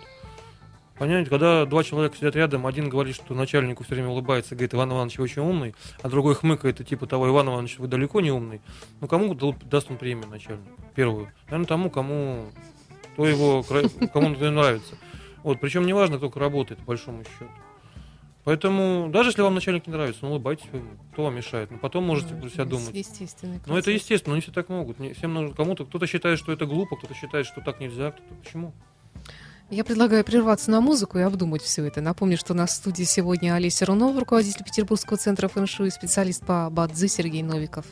Понимаете, 0.98 1.30
когда 1.30 1.66
два 1.66 1.84
человека 1.84 2.16
сидят 2.18 2.36
рядом, 2.36 2.66
один 2.66 2.90
говорит, 2.90 3.16
что 3.16 3.36
начальнику 3.36 3.84
все 3.84 3.94
время 3.94 4.10
улыбается, 4.10 4.56
говорит, 4.56 4.74
Иван 4.74 4.92
Иванович 4.92 5.20
вы 5.20 5.24
очень 5.26 5.42
умный, 5.44 5.76
а 6.02 6.10
другой 6.10 6.34
хмыкает, 6.34 6.82
и 6.82 6.84
типа 6.84 7.06
того, 7.06 7.30
Иван 7.30 7.50
Иванович, 7.50 7.78
вы 7.78 7.88
далеко 7.88 8.20
не 8.20 8.32
умный. 8.32 8.62
Ну, 9.00 9.08
кому 9.08 9.36
даст 9.36 9.92
он 9.92 9.98
премию 9.98 10.28
начальник? 10.28 10.66
Первую. 10.96 11.32
Наверное, 11.46 11.68
тому, 11.68 11.90
кому, 11.92 12.46
кто 13.14 13.28
его, 13.28 13.64
кому 13.64 14.28
он 14.28 14.34
нравится. 14.34 14.96
Вот, 15.44 15.60
причем 15.60 15.86
неважно, 15.86 16.18
кто 16.18 16.32
работает, 16.40 16.80
по 16.80 16.88
большому 16.88 17.24
счету. 17.24 17.52
Поэтому, 18.44 19.10
даже 19.12 19.30
если 19.30 19.42
вам 19.42 19.56
начальник 19.56 19.88
не 19.88 19.94
нравится, 19.94 20.20
ну, 20.24 20.30
улыбайтесь. 20.30 20.66
Кто 21.12 21.26
вам 21.26 21.36
мешает? 21.36 21.70
Ну, 21.70 21.80
потом 21.80 22.06
можете 22.06 22.34
про 22.34 22.50
себя 22.50 22.64
думать. 22.64 22.94
Естественный 22.94 23.60
Ну, 23.66 23.76
это 23.76 23.92
естественно, 23.92 24.32
но 24.32 24.36
не 24.38 24.42
все 24.42 24.54
так 24.54 24.70
могут. 24.70 25.00
Не 25.00 25.12
всем 25.12 25.34
нужно 25.34 25.54
кому-то. 25.54 25.84
Кто-то 25.86 26.08
считает, 26.08 26.40
что 26.40 26.54
это 26.54 26.66
глупо, 26.66 26.96
кто-то 26.96 27.14
считает, 27.14 27.46
что 27.46 27.60
так 27.60 27.82
нельзя. 27.82 28.12
Кто-то... 28.12 28.36
Почему? 28.36 28.74
Я 29.70 29.84
предлагаю 29.84 30.24
прерваться 30.24 30.72
на 30.72 30.80
музыку 30.80 31.18
и 31.18 31.22
обдумать 31.22 31.62
все 31.62 31.86
это. 31.86 32.00
Напомню, 32.00 32.38
что 32.38 32.54
у 32.54 32.56
нас 32.56 32.72
в 32.72 32.76
студии 32.76 33.04
сегодня 33.04 33.54
Олеся 33.54 33.86
Рунова, 33.86 34.18
руководитель 34.18 34.64
Петербургского 34.64 35.18
центра 35.18 35.50
фэншуй, 35.50 35.92
специалист 35.92 36.46
по 36.46 36.70
бадзи 36.70 37.08
Сергей 37.08 37.44
Новиков. 37.44 37.86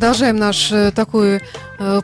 Продолжаем 0.00 0.36
наш 0.36 0.72
э, 0.72 0.92
такой 0.92 1.42
э, 1.78 2.00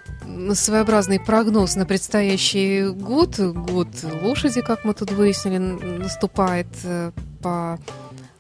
своеобразный 0.53 1.19
прогноз 1.19 1.77
на 1.77 1.87
предстоящий 1.87 2.89
год. 2.91 3.39
Год 3.39 3.89
лошади, 4.23 4.61
как 4.61 4.85
мы 4.85 4.93
тут 4.93 5.13
выяснили, 5.13 5.57
наступает 5.57 6.67
э, 6.85 7.13
по 7.41 7.79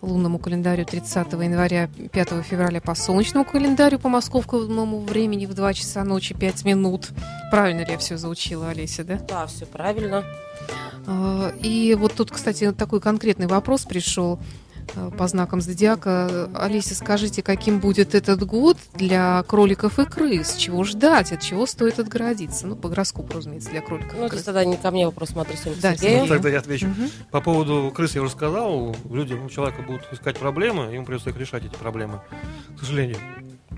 лунному 0.02 0.38
календарю 0.38 0.84
30 0.84 1.32
января, 1.32 1.88
5 2.12 2.28
февраля 2.44 2.82
по 2.82 2.94
солнечному 2.94 3.46
календарю, 3.46 3.98
по 3.98 4.11
московскому 4.11 5.00
времени 5.00 5.46
в 5.46 5.54
2 5.54 5.72
часа 5.72 6.04
ночи 6.04 6.34
5 6.34 6.66
минут. 6.66 7.09
Правильно 7.50 7.80
ли 7.80 7.92
я 7.92 7.96
все 7.96 8.18
заучила, 8.18 8.68
Олеся, 8.68 9.04
да? 9.04 9.18
Да, 9.26 9.46
все 9.46 9.64
правильно. 9.64 10.22
А, 11.07 11.50
И 11.62 11.96
вот 11.98 12.12
тут, 12.12 12.30
кстати, 12.30 12.72
такой 12.72 13.00
конкретный 13.00 13.46
вопрос 13.46 13.86
пришел 13.86 14.38
по 15.18 15.26
знакам 15.28 15.61
зодиака. 15.61 16.49
Олеся, 16.55 16.95
скажите, 16.95 17.43
каким 17.43 17.80
будет 17.80 18.14
этот 18.14 18.45
год 18.45 18.76
для 18.95 19.43
кроликов 19.45 19.99
и 19.99 20.05
крыс? 20.05 20.55
Чего 20.57 20.84
ждать? 20.84 21.32
От 21.32 21.41
чего 21.41 21.66
стоит 21.66 21.99
отгородиться? 21.99 22.66
Ну, 22.66 22.76
по 22.76 22.89
гороскопу, 22.89 23.34
разумеется, 23.37 23.70
для 23.70 23.80
кроликов 23.80 24.14
Ну, 24.18 24.28
крыс. 24.28 24.43
тогда 24.43 24.64
не 24.64 24.76
ко 24.76 24.91
мне 24.91 25.07
вопрос, 25.07 25.30
смотрю, 25.30 25.57
Да, 25.80 25.95
Сергею. 25.95 26.18
Сергей. 26.20 26.28
Тогда 26.28 26.49
я 26.49 26.59
отвечу. 26.59 26.87
Мгм. 26.87 27.11
По 27.30 27.41
поводу 27.41 27.93
крыс 27.95 28.14
я 28.14 28.22
уже 28.22 28.30
сказал. 28.32 28.97
Люди, 29.11 29.34
у 29.34 29.49
человека 29.49 29.82
будут 29.82 30.03
искать 30.12 30.39
проблемы, 30.39 30.93
ему 30.95 31.05
придется 31.05 31.30
их 31.30 31.37
решать, 31.37 31.64
эти 31.64 31.74
проблемы, 31.74 32.20
к 32.76 32.80
сожалению. 32.80 33.16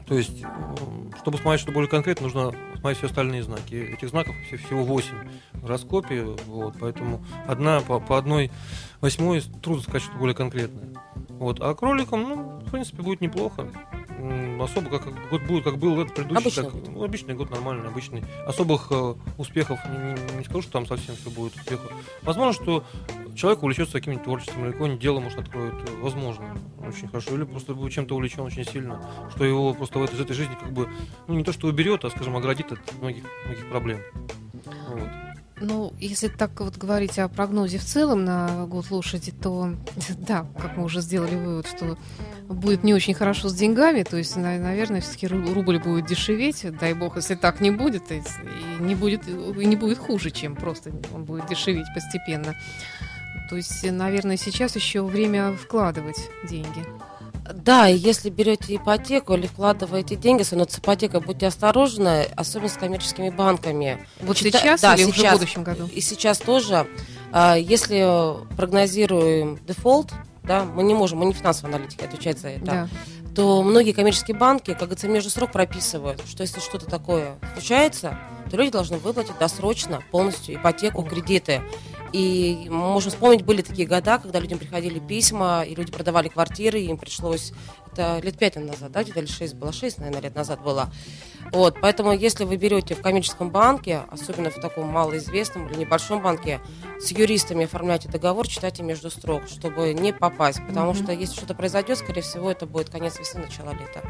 То 0.06 0.14
есть, 0.16 0.42
м, 0.42 1.12
чтобы 1.20 1.38
смотреть 1.38 1.60
что 1.62 1.72
более 1.72 1.88
конкретно, 1.88 2.24
нужно 2.24 2.52
смотреть 2.78 2.98
все 2.98 3.06
остальные 3.06 3.42
знаки. 3.42 3.74
Этих 3.74 4.08
знаков 4.10 4.34
все- 4.46 4.56
всего 4.56 4.84
8 4.84 5.14
в 5.54 5.62
гороскопе, 5.62 6.22
вот, 6.46 6.74
поэтому 6.80 7.24
одна 7.46 7.80
по, 7.80 7.98
по 8.00 8.16
одной 8.18 8.50
восьмой 9.00 9.40
трудно 9.62 9.82
сказать, 9.82 10.02
что 10.02 10.16
более 10.16 10.34
конкретное. 10.34 10.88
Вот. 11.30 11.60
А 11.60 11.74
кроликам, 11.74 12.22
ну, 12.22 12.36
в 12.66 12.70
принципе, 12.70 13.02
будет 13.02 13.20
неплохо. 13.20 13.68
Особо 14.60 14.90
как 14.98 15.04
год 15.30 15.42
будет, 15.42 15.62
как 15.64 15.78
был 15.78 16.00
этот 16.00 16.14
предыдущий. 16.16 16.40
Обычный 16.42 16.64
так, 16.64 16.72
год. 16.72 16.88
ну, 16.88 17.04
обычный 17.04 17.34
год, 17.34 17.50
нормальный, 17.50 17.86
обычный. 17.88 18.24
Особых 18.46 18.88
э, 18.90 19.14
успехов 19.36 19.78
не, 19.88 19.96
не- 20.12 20.38
не 20.38 20.44
скажу, 20.44 20.62
что 20.62 20.72
там 20.72 20.86
совсем 20.86 21.14
все 21.14 21.30
будет 21.30 21.54
успехов. 21.54 21.92
Возможно, 22.22 22.52
что 22.52 22.84
человек 23.38 23.62
увлечется 23.62 23.94
каким-нибудь 23.94 24.24
творчеством 24.24 24.64
или 24.64 24.72
какое-нибудь 24.72 25.00
дело, 25.02 25.20
может, 25.20 25.38
откроет. 25.38 25.74
э, 25.88 25.96
Возможно, 26.02 26.58
очень 26.86 27.06
хорошо. 27.08 27.34
Или 27.34 27.44
просто 27.44 27.74
будет 27.74 27.92
чем-то 27.92 28.14
увлечен 28.16 28.40
очень 28.40 28.64
сильно, 28.64 29.00
что 29.34 29.44
его 29.44 29.72
просто 29.74 29.98
в 29.98 30.02
этой, 30.02 30.16
из 30.16 30.20
этой 30.20 30.34
жизни 30.34 30.56
как 30.60 30.72
бы, 30.72 30.88
ну, 31.28 31.34
не 31.34 31.44
то 31.44 31.52
что 31.52 31.68
уберет, 31.68 32.04
а, 32.04 32.10
скажем, 32.10 32.36
оградит 32.36 32.72
от 32.72 32.78
многих, 33.00 33.24
многих 33.46 33.68
проблем. 33.70 34.00
Вот. 34.88 35.08
Ну, 35.60 35.92
если 35.98 36.28
так 36.28 36.60
вот 36.60 36.76
говорить 36.76 37.18
о 37.18 37.28
прогнозе 37.28 37.78
в 37.78 37.84
целом 37.84 38.24
на 38.24 38.66
год 38.66 38.90
лошади, 38.90 39.32
то 39.32 39.70
да, 40.18 40.46
как 40.60 40.76
мы 40.76 40.84
уже 40.84 41.00
сделали 41.00 41.34
вывод, 41.34 41.66
что 41.66 41.96
будет 42.48 42.84
не 42.84 42.94
очень 42.94 43.14
хорошо 43.14 43.48
с 43.48 43.54
деньгами, 43.54 44.02
то 44.04 44.16
есть, 44.16 44.36
на- 44.36 44.58
наверное, 44.58 45.00
все-таки 45.00 45.26
рубль 45.26 45.78
будет 45.78 46.06
дешеветь, 46.06 46.64
дай 46.80 46.94
бог, 46.94 47.16
если 47.16 47.34
так 47.34 47.60
не 47.60 47.70
будет, 47.72 48.10
и 48.12 48.22
не 48.80 48.94
будет, 48.94 49.26
и 49.28 49.64
не 49.66 49.76
будет 49.76 49.98
хуже, 49.98 50.30
чем 50.30 50.54
просто 50.56 50.90
он 51.14 51.24
будет 51.24 51.46
дешеветь 51.46 51.86
постепенно. 51.94 52.54
То 53.48 53.56
есть, 53.56 53.82
наверное, 53.90 54.36
сейчас 54.36 54.76
еще 54.76 55.02
время 55.02 55.52
вкладывать 55.52 56.18
деньги. 56.48 56.84
Да, 57.54 57.86
если 57.86 58.28
берете 58.28 58.76
ипотеку 58.76 59.32
или 59.34 59.46
вкладываете 59.46 60.16
деньги, 60.16 60.44
но 60.52 60.66
с 60.68 60.78
ипотекой 60.78 61.20
будьте 61.20 61.46
осторожны, 61.46 62.26
особенно 62.36 62.68
с 62.68 62.74
коммерческими 62.74 63.30
банками. 63.30 64.06
Вот 64.20 64.36
Чита- 64.36 64.58
сейчас 64.58 64.82
да, 64.82 64.94
или 64.94 65.04
уже 65.04 65.20
сейчас. 65.20 65.30
в 65.36 65.38
будущем 65.38 65.62
году? 65.62 65.88
И 65.94 66.00
сейчас 66.02 66.38
тоже, 66.38 66.86
а, 67.32 67.56
если 67.56 68.36
прогнозируем 68.54 69.58
дефолт, 69.66 70.12
да, 70.44 70.64
мы 70.64 70.82
не 70.82 70.92
можем, 70.94 71.18
мы 71.18 71.24
не 71.26 71.32
финансовые 71.32 71.74
аналитики 71.74 72.04
отвечать 72.04 72.38
за 72.38 72.48
это, 72.48 72.64
Да. 72.64 72.88
то 73.34 73.62
многие 73.62 73.92
коммерческие 73.92 74.36
банки, 74.36 74.70
как 74.72 74.80
говорится, 74.80 75.08
между 75.08 75.30
срок 75.30 75.52
прописывают, 75.52 76.22
что 76.28 76.42
если 76.42 76.60
что-то 76.60 76.84
такое 76.86 77.36
случается, 77.54 78.18
то 78.50 78.56
люди 78.58 78.70
должны 78.72 78.98
выплатить 78.98 79.38
досрочно 79.38 80.02
полностью 80.10 80.54
ипотеку, 80.56 81.02
кредиты. 81.02 81.62
И 82.12 82.66
мы 82.70 82.92
можем 82.92 83.10
вспомнить, 83.10 83.44
были 83.44 83.62
такие 83.62 83.86
года, 83.86 84.18
когда 84.18 84.40
людям 84.40 84.58
приходили 84.58 84.98
письма, 84.98 85.62
и 85.62 85.74
люди 85.74 85.92
продавали 85.92 86.28
квартиры, 86.28 86.80
и 86.80 86.86
им 86.86 86.96
пришлось, 86.96 87.52
это 87.92 88.20
лет 88.22 88.38
пять 88.38 88.56
назад, 88.56 88.92
да, 88.92 89.02
где-то 89.02 89.20
или 89.20 89.26
шесть 89.26 89.54
было, 89.54 89.72
шесть, 89.72 89.98
наверное, 89.98 90.22
лет 90.22 90.34
назад 90.34 90.62
было. 90.62 90.90
Вот, 91.52 91.76
поэтому 91.80 92.12
если 92.12 92.44
вы 92.44 92.56
берете 92.56 92.94
в 92.94 93.02
коммерческом 93.02 93.50
банке, 93.50 94.02
особенно 94.10 94.50
в 94.50 94.56
таком 94.56 94.88
малоизвестном 94.88 95.68
или 95.68 95.80
небольшом 95.80 96.22
банке, 96.22 96.60
с 97.00 97.10
юристами 97.10 97.64
оформляйте 97.64 98.08
договор, 98.08 98.46
читайте 98.46 98.82
между 98.82 99.10
строк, 99.10 99.48
чтобы 99.48 99.92
не 99.94 100.12
попасть, 100.12 100.60
потому 100.66 100.92
Мгм. 100.92 101.02
что 101.02 101.12
если 101.12 101.34
что-то 101.36 101.54
произойдет, 101.54 101.98
скорее 101.98 102.22
всего, 102.22 102.50
это 102.50 102.66
будет 102.66 102.90
конец 102.90 103.18
весны, 103.18 103.40
начало 103.40 103.70
лета. 103.72 104.02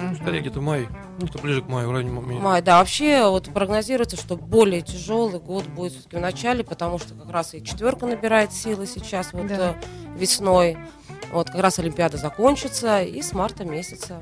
Мгм. 0.00 0.16
Скорее 0.16 0.40
где-то 0.40 0.60
май, 0.60 0.88
ну, 1.20 1.26
что 1.26 1.38
ближе 1.38 1.62
к 1.62 1.68
маю, 1.68 1.88
в 1.88 1.92
районе 1.92 2.10
м- 2.10 2.42
Май, 2.42 2.60
да, 2.62 2.78
вообще 2.78 3.28
вот 3.28 3.52
прогнозируется, 3.52 4.16
что 4.16 4.36
более 4.36 4.82
тяжелый 4.82 5.40
год 5.40 5.66
будет 5.66 5.92
все-таки 5.92 6.16
в 6.16 6.20
начале, 6.20 6.62
потому 6.64 6.98
что 6.98 7.14
как 7.14 7.30
раз 7.30 7.54
и 7.54 7.62
четверка 7.64 8.06
набирает 8.06 8.52
силы 8.52 8.86
сейчас 8.86 9.32
вот 9.32 9.46
Да. 9.46 9.70
э, 9.70 10.18
весной. 10.18 10.76
Вот 11.32 11.50
как 11.50 11.60
раз 11.60 11.78
Олимпиада 11.78 12.16
закончится, 12.18 13.02
и 13.02 13.20
с 13.22 13.32
марта 13.32 13.64
месяца 13.64 14.20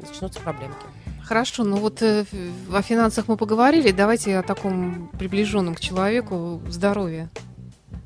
начнутся 0.00 0.40
проблемки. 0.40 0.76
Хорошо, 1.22 1.62
ну 1.64 1.76
вот 1.76 2.00
э, 2.02 2.24
о 2.72 2.82
финансах 2.82 3.28
мы 3.28 3.36
поговорили, 3.36 3.90
давайте 3.90 4.38
о 4.38 4.42
таком 4.42 5.08
приближенном 5.18 5.74
к 5.74 5.80
человеку 5.80 6.62
здоровье. 6.68 7.28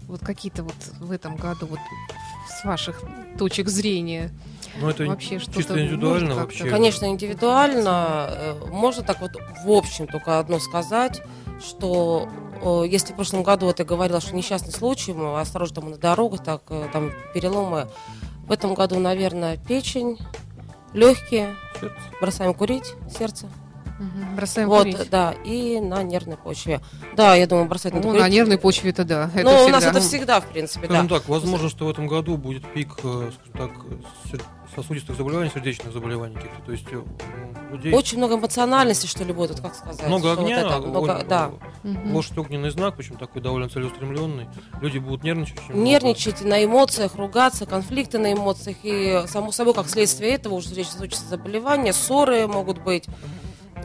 Вот 0.08 0.20
какие-то 0.20 0.64
вот 0.64 0.74
в 1.00 1.10
этом 1.12 1.36
году, 1.36 1.66
вот 1.66 1.78
с 2.50 2.64
ваших 2.64 3.00
точек 3.38 3.68
зрения, 3.68 4.30
Ну, 4.80 4.88
это 4.88 5.04
вообще 5.04 5.38
что-то 5.38 5.58
чисто 5.58 5.80
индивидуально 5.82 6.34
вообще. 6.34 6.68
Конечно, 6.68 7.06
индивидуально. 7.06 8.26
э, 8.30 8.54
Можно 8.70 9.02
так 9.02 9.20
вот 9.20 9.32
в 9.64 9.70
общем 9.70 10.06
только 10.06 10.38
одно 10.38 10.58
сказать, 10.58 11.22
что 11.60 12.28
э, 12.62 12.84
если 12.88 13.12
в 13.12 13.16
прошлом 13.16 13.42
году 13.42 13.66
вот 13.66 13.78
я 13.78 13.84
говорила, 13.84 14.20
что 14.20 14.34
несчастный 14.34 14.72
случай, 14.72 15.12
мы 15.12 15.38
осторожно 15.40 15.80
там 15.82 15.90
на 15.90 15.98
дорогах, 15.98 16.42
так, 16.42 16.62
э, 16.70 16.88
там 16.92 17.12
переломы, 17.34 17.88
в 18.46 18.52
этом 18.52 18.74
году, 18.74 18.98
наверное, 18.98 19.56
печень, 19.56 20.18
легкие, 20.92 21.54
Сердце. 21.80 21.96
бросаем 22.20 22.54
курить, 22.54 22.94
сердце. 23.16 23.46
Мгм, 23.98 24.34
Бросаем 24.36 24.68
вот, 24.68 24.78
курить. 24.82 25.10
да, 25.10 25.32
и 25.44 25.78
на 25.78 26.02
нервной 26.02 26.36
почве. 26.36 26.80
Да, 27.14 27.36
я 27.36 27.46
думаю, 27.46 27.68
бросать 27.68 27.92
надо 27.94 28.04
Ну, 28.08 28.12
курить. 28.14 28.24
на 28.24 28.28
нервной 28.28 28.58
почве 28.58 28.90
это 28.90 29.04
да. 29.04 29.30
Это 29.32 29.44
Ну, 29.44 29.64
у 29.66 29.68
нас 29.68 29.84
всегда. 29.84 29.98
это 29.98 30.00
всегда, 30.00 30.40
в 30.40 30.46
принципе, 30.46 30.88
да. 30.88 30.94
Скажем 30.94 31.08
так, 31.08 31.28
возможно, 31.28 31.68
что 31.68 31.86
в 31.86 31.90
этом 31.90 32.08
году 32.08 32.36
будет 32.36 32.66
пик, 32.72 32.94
скажем 32.98 33.32
так, 33.52 33.70
сосудистых 34.74 35.16
заболеваний, 35.16 35.50
сердечных 35.52 35.92
заболеваний 35.92 36.34
каких-то. 36.36 36.62
То 36.64 36.72
есть 36.72 36.86
э, 36.90 37.02
людей 37.70 37.92
Очень 37.92 38.18
много 38.18 38.36
эмоциональности, 38.36 39.06
что 39.06 39.24
ли, 39.24 39.32
будет, 39.32 39.50
вот 39.50 39.60
как 39.60 39.74
сказать. 39.74 40.06
много 40.06 40.28
что 40.32 40.36
вот 40.36 40.44
огня, 40.44 40.60
это, 40.60 40.78
много- 40.80 41.12
огонь, 41.14 41.28
да. 41.28 41.50
мгм. 41.82 42.14
лошадь 42.14 42.38
огненный 42.38 42.70
знак, 42.70 42.96
причем 42.96 43.16
такой 43.16 43.42
довольно 43.42 43.68
целеустремленный. 43.68 44.48
Люди 44.80 44.98
будут 44.98 45.24
нервничать. 45.24 45.60
много. 45.68 45.80
нервничать 45.84 46.42
на 46.42 46.64
эмоциях, 46.64 47.14
ругаться, 47.16 47.66
конфликты 47.66 48.18
на 48.18 48.32
эмоциях. 48.32 48.76
И, 48.82 49.22
само 49.26 49.52
собой, 49.52 49.74
как 49.74 49.88
следствие 49.88 50.32
этого 50.32 50.54
уже 50.54 50.68
сосудистые 50.68 51.28
заболевания, 51.28 51.92
ссоры 51.92 52.46
могут 52.46 52.78
быть. 52.78 53.06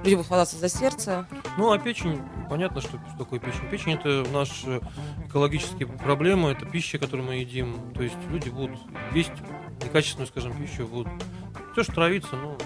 Люди 0.03 0.13
будут 0.13 0.27
хвататься 0.27 0.57
за 0.57 0.69
сердце. 0.69 1.25
Ну, 1.57 1.71
а 1.71 1.79
печень, 1.79 2.21
понятно, 2.49 2.81
что, 2.81 2.91
что 3.09 3.17
такое 3.17 3.39
печень. 3.39 3.67
Печень 3.71 3.93
это 3.93 4.25
наши 4.31 4.79
экологические 5.27 5.87
проблемы, 5.87 6.51
это 6.51 6.65
пища, 6.65 6.99
которую 6.99 7.25
мы 7.27 7.35
едим. 7.37 7.77
То 7.95 8.03
есть 8.03 8.15
люди 8.29 8.49
будут 8.49 8.77
есть 9.13 9.31
некачественную, 9.83 10.27
скажем, 10.27 10.53
пищу, 10.57 10.87
будут 10.87 11.07
все, 11.73 11.83
что 11.83 11.93
травится, 11.93 12.35
ну, 12.35 12.57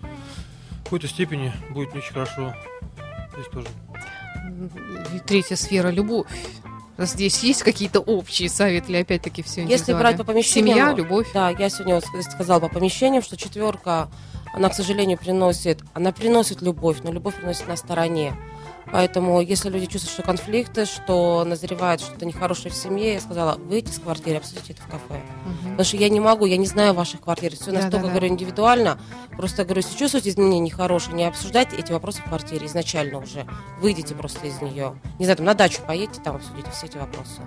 в 0.00 0.84
какой-то 0.84 1.08
степени 1.08 1.52
будет 1.70 1.92
не 1.92 2.00
очень 2.00 2.12
хорошо. 2.12 2.54
Здесь 3.32 3.46
тоже. 3.52 3.68
И 5.14 5.18
Третья 5.20 5.56
сфера 5.56 5.88
любовь. 5.88 6.26
Здесь 6.96 7.42
есть 7.42 7.62
какие-то 7.64 8.00
общие 8.00 8.48
советы 8.48 8.92
или 8.92 8.98
опять-таки 8.98 9.42
все 9.42 9.64
Если 9.64 9.92
брать 9.92 10.16
по 10.16 10.24
помещениям... 10.24 10.78
Семья, 10.78 10.94
любовь. 10.94 11.26
Да, 11.34 11.50
я 11.50 11.68
сегодня 11.68 12.00
сказала 12.22 12.60
по 12.60 12.68
помещениям, 12.68 13.22
что 13.22 13.36
четверка, 13.36 14.08
она, 14.52 14.68
к 14.68 14.74
сожалению, 14.74 15.18
приносит... 15.18 15.82
Она 15.92 16.12
приносит 16.12 16.62
любовь, 16.62 16.98
но 17.02 17.10
любовь 17.12 17.34
приносит 17.34 17.66
на 17.66 17.76
стороне. 17.76 18.36
Поэтому, 18.92 19.40
если 19.40 19.70
люди 19.70 19.86
чувствуют, 19.86 20.12
что 20.12 20.22
конфликты, 20.22 20.84
что 20.84 21.44
назревает 21.44 22.00
что-то 22.00 22.26
нехорошее 22.26 22.70
в 22.70 22.76
семье, 22.76 23.14
я 23.14 23.20
сказала, 23.20 23.56
выйти 23.56 23.90
из 23.90 23.98
квартиры, 23.98 24.36
обсудите 24.36 24.74
это 24.74 24.82
в 24.82 24.86
кафе. 24.86 25.20
Мгм. 25.44 25.70
Потому 25.72 25.84
что 25.84 25.96
я 25.96 26.08
не 26.08 26.20
могу, 26.20 26.46
я 26.46 26.56
не 26.56 26.66
знаю 26.66 26.94
ваших 26.94 27.20
квартир. 27.22 27.52
Все 27.54 27.72
настолько, 27.72 27.90
Да-да-да. 27.96 28.08
говорю, 28.10 28.28
индивидуально. 28.28 28.98
Просто 29.36 29.64
говорю, 29.64 29.82
если 29.82 29.96
чувствуете 29.98 30.30
изменения 30.30 30.60
нехорошие, 30.60 31.14
не 31.14 31.24
обсуждайте 31.24 31.76
эти 31.76 31.90
вопросы 31.92 32.20
в 32.20 32.24
квартире 32.24 32.66
изначально 32.66 33.18
уже. 33.18 33.46
Выйдите 33.80 34.14
просто 34.14 34.46
из 34.46 34.60
нее. 34.60 34.94
Не 35.18 35.24
знаю, 35.24 35.38
там 35.38 35.46
на 35.46 35.54
дачу 35.54 35.80
поедете, 35.86 36.20
там 36.22 36.36
обсудите 36.36 36.70
все 36.70 36.86
эти 36.86 36.96
вопросы. 36.98 37.40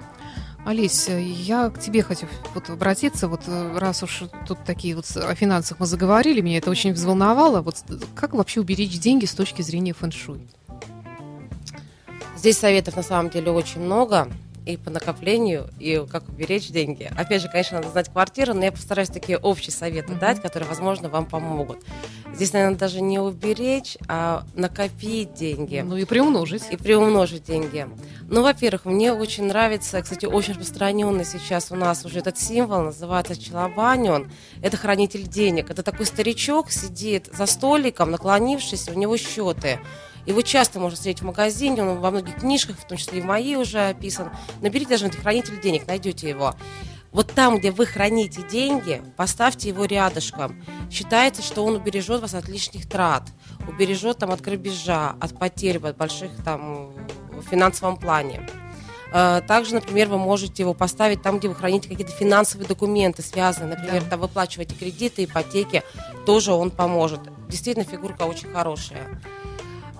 Олесь, 0.65 1.07
я 1.07 1.69
к 1.69 1.79
тебе 1.79 2.03
хочу 2.03 2.27
вот 2.53 2.69
обратиться, 2.69 3.29
вот 3.29 3.43
э, 3.47 3.77
раз 3.77 4.03
уж 4.03 4.23
тут 4.45 4.57
такие 4.65 4.97
вот 4.97 5.05
о 5.15 5.33
финансах 5.33 5.79
мы 5.79 5.85
заговорили, 5.85 6.41
меня 6.41 6.57
это 6.57 6.69
очень 6.69 6.91
взволновало. 6.91 7.61
Вот 7.61 7.77
с- 7.77 7.83
как 8.15 8.33
вообще 8.33 8.59
уберечь 8.59 8.99
деньги 8.99 9.23
с 9.25 9.33
точки 9.33 9.61
зрения 9.61 9.93
фэн-шуй? 9.93 10.41
Здесь 12.37 12.57
советов 12.57 12.95
на 12.95 13.03
самом 13.03 13.29
деле 13.29 13.51
очень 13.51 13.81
много. 13.81 14.29
и 14.65 14.75
по 14.75 14.89
накоплению, 14.89 15.69
и 15.79 16.05
как 16.11 16.27
уберечь 16.27 16.67
деньги. 16.67 17.09
Опять 17.17 17.41
же, 17.41 17.47
конечно, 17.47 17.77
надо 17.77 17.89
знать 17.89 18.09
квартиру, 18.11 18.53
но 18.53 18.65
я 18.65 18.71
постараюсь 18.73 19.07
такие 19.07 19.37
общие 19.37 19.71
советы 19.71 20.11
Мгм. 20.11 20.19
дать, 20.19 20.41
которые, 20.41 20.67
возможно, 20.67 21.07
вам 21.07 21.25
помогут. 21.25 21.85
Здесь, 22.35 22.51
наверное, 22.51 22.77
даже 22.77 22.99
не 22.99 23.17
уберечь, 23.17 23.97
а 24.09 24.43
накопить 24.55 25.33
деньги 25.35 25.81
Ну 25.87 25.95
и 25.95 26.03
приумножить. 26.03 26.63
и 26.69 26.75
приумножить 26.75 27.45
деньги. 27.45 27.87
Ну, 28.27 28.43
во-первых, 28.43 28.83
мне 28.83 29.13
очень 29.13 29.45
нравится, 29.45 30.01
кстати, 30.01 30.25
очень 30.25 30.51
распространенный 30.51 31.23
сейчас 31.23 31.71
у 31.71 31.75
нас 31.77 32.03
уже 32.03 32.19
этот 32.19 32.37
символ, 32.37 32.81
называется 32.81 33.41
челобанион. 33.41 34.29
Это 34.61 34.75
хранитель 34.75 35.23
денег. 35.29 35.69
Это 35.69 35.81
такой 35.81 36.05
старичок 36.05 36.71
сидит 36.71 37.29
за 37.31 37.45
столиком, 37.45 38.11
наклонившись, 38.11 38.89
у 38.89 38.99
него 38.99 39.15
счеты. 39.15 39.79
Его 40.27 40.41
часто 40.41 40.79
можно 40.79 40.97
встретить 40.97 41.21
в 41.21 41.25
магазине, 41.25 41.81
он 41.81 41.99
во 41.99 42.11
многих 42.11 42.35
книжках, 42.35 42.77
в 42.77 42.85
том 42.85 42.97
числе 42.97 43.19
и 43.19 43.21
в 43.21 43.25
моей 43.25 43.55
уже 43.55 43.79
описан. 43.87 44.29
Наберите 44.61 44.89
даже 44.91 45.09
хранитель 45.09 45.59
денег, 45.61 45.87
найдете 45.87 46.27
его. 46.29 46.53
Вот 47.13 47.31
там, 47.33 47.57
где 47.57 47.71
вы 47.71 47.85
храните 47.85 48.41
деньги, 48.43 49.01
поставьте 49.15 49.69
его 49.69 49.85
рядышком. 49.85 50.61
Считается, 50.91 51.41
что 51.41 51.63
он 51.65 51.75
убережет 51.75 52.21
вас 52.21 52.33
от 52.33 52.49
лишних 52.49 52.87
трат, 52.89 53.23
убережет 53.67 54.17
там 54.17 54.31
от 54.31 54.41
грабежа, 54.41 55.15
от 55.21 55.39
потерь, 55.39 55.77
от 55.77 55.95
больших 55.95 56.31
там 56.43 56.91
в 57.31 57.43
финансовом 57.49 57.95
плане. 57.95 58.45
Э, 59.13 59.41
Также, 59.47 59.75
например, 59.75 60.09
вы 60.09 60.17
можете 60.17 60.63
его 60.63 60.73
поставить 60.73 61.21
там, 61.21 61.39
где 61.39 61.47
вы 61.47 61.55
храните 61.55 61.87
какие-то 61.87 62.11
финансовые 62.11 62.67
документы, 62.67 63.21
связанные, 63.21 63.77
например, 63.77 64.03
Да. 64.03 64.09
там 64.09 64.19
выплачиваете 64.19 64.75
кредиты, 64.75 65.23
ипотеки, 65.23 65.83
тоже 66.25 66.51
он 66.51 66.69
поможет. 66.71 67.21
Действительно, 67.47 67.85
фигурка 67.85 68.23
очень 68.23 68.51
хорошая. 68.51 69.21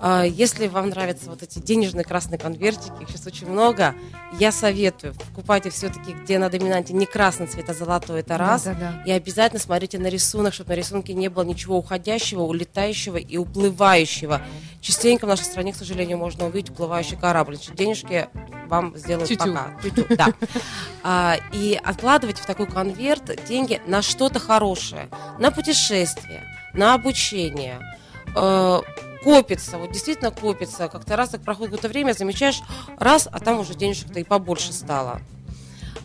А, 0.00 0.22
Если 0.24 0.68
вам 0.68 0.90
нравятся 0.90 1.28
вот 1.28 1.42
эти 1.42 1.58
денежные 1.58 2.04
красные 2.04 2.38
конвертики, 2.38 3.02
их 3.02 3.08
сейчас 3.08 3.26
очень 3.26 3.48
много, 3.48 3.94
я 4.38 4.52
советую, 4.52 5.14
покупайте 5.14 5.70
все-таки, 5.70 6.12
где 6.12 6.38
на 6.38 6.48
доминанте 6.48 6.92
не 6.92 7.06
красный 7.06 7.46
цвет, 7.46 7.68
а 7.68 7.74
золотой, 7.74 8.20
это 8.20 8.38
раз. 8.38 8.64
Да, 8.64 8.74
да, 8.74 8.78
да. 8.80 9.02
И 9.04 9.10
обязательно 9.10 9.60
смотрите 9.60 9.98
на 9.98 10.06
рисунок, 10.08 10.54
чтобы 10.54 10.70
на 10.70 10.74
рисунке 10.76 11.14
не 11.14 11.28
было 11.28 11.42
ничего 11.42 11.78
уходящего, 11.78 12.42
улетающего 12.42 13.16
и 13.16 13.36
уплывающего. 13.36 14.40
Частенько 14.80 15.24
в 15.24 15.28
нашей 15.28 15.44
стране, 15.44 15.72
к 15.72 15.76
сожалению, 15.76 16.18
можно 16.18 16.46
увидеть 16.46 16.70
уплывающий 16.70 17.16
корабль. 17.16 17.56
Значит, 17.56 17.74
денежки 17.74 18.28
вам 18.68 18.96
сделают 18.96 19.28
Тю-тю. 19.28 19.52
пока. 19.52 19.70
Тю-тю, 19.82 20.06
да. 20.16 20.28
А, 21.02 21.36
и 21.52 21.78
откладывайте 21.82 22.42
в 22.42 22.46
такой 22.46 22.66
конверт 22.66 23.44
деньги 23.46 23.80
на 23.86 24.02
что-то 24.02 24.38
хорошее. 24.38 25.08
На 25.38 25.50
путешествие, 25.50 26.44
на 26.74 26.94
обучение. 26.94 27.80
Копится, 29.22 29.78
вот 29.78 29.92
действительно 29.92 30.30
копится. 30.30 30.88
Как-то 30.88 31.16
раз 31.16 31.30
так 31.30 31.42
проходит 31.42 31.72
какое-то 31.72 31.88
время, 31.88 32.12
замечаешь, 32.12 32.60
раз, 32.98 33.28
а 33.30 33.40
там 33.40 33.58
уже 33.60 33.74
денежек-то 33.74 34.20
и 34.20 34.24
побольше 34.24 34.72
стало. 34.72 35.20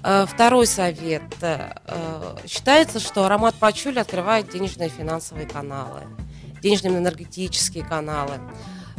Э, 0.03 0.25
Второй 0.27 0.67
совет. 0.67 1.21
Э, 1.41 2.37
Считается, 2.47 2.99
что 2.99 3.25
аромат 3.25 3.55
пачули 3.55 3.99
открывает 3.99 4.49
денежные 4.49 4.89
финансовые 4.89 5.47
каналы, 5.47 6.01
денежные 6.61 6.97
энергетические 6.97 7.85
каналы. 7.85 8.39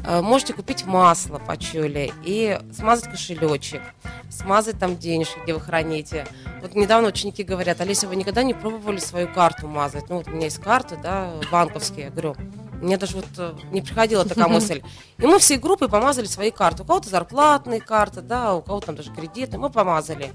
Э, 0.06 0.22
Можете 0.22 0.54
купить 0.54 0.86
масло 0.86 1.38
пачули 1.38 2.12
и 2.24 2.58
смазать 2.72 3.10
кошелечек, 3.10 3.82
смазать 4.30 4.78
там 4.78 4.96
денежки, 4.96 5.38
где 5.42 5.54
вы 5.54 5.60
храните. 5.60 6.26
Вот 6.62 6.74
недавно 6.74 7.08
ученики 7.08 7.42
говорят, 7.42 7.80
Олеся, 7.80 8.08
вы 8.08 8.16
никогда 8.16 8.42
не 8.42 8.54
пробовали 8.54 8.98
свою 8.98 9.28
карту 9.28 9.66
мазать? 9.66 10.08
Ну 10.08 10.18
вот 10.18 10.28
у 10.28 10.30
меня 10.30 10.44
есть 10.44 10.58
карты, 10.58 10.96
да, 11.02 11.32
банковские. 11.50 12.06
Я 12.06 12.10
говорю, 12.10 12.36
мне 12.84 12.96
даже 12.96 13.16
вот 13.16 13.26
э, 13.38 13.54
не 13.72 13.80
приходила 13.82 14.24
такая 14.24 14.48
мысль. 14.48 14.82
И 15.18 15.26
мы 15.26 15.38
всей 15.38 15.58
группой 15.58 15.88
помазали 15.88 16.26
свои 16.26 16.50
карты. 16.50 16.82
У 16.82 16.86
кого-то 16.86 17.08
зарплатные 17.08 17.80
карты, 17.80 18.20
да, 18.20 18.54
у 18.54 18.62
кого-то 18.62 18.86
там 18.86 18.96
даже 18.96 19.10
кредитные. 19.12 19.58
Мы 19.58 19.70
помазали. 19.70 20.32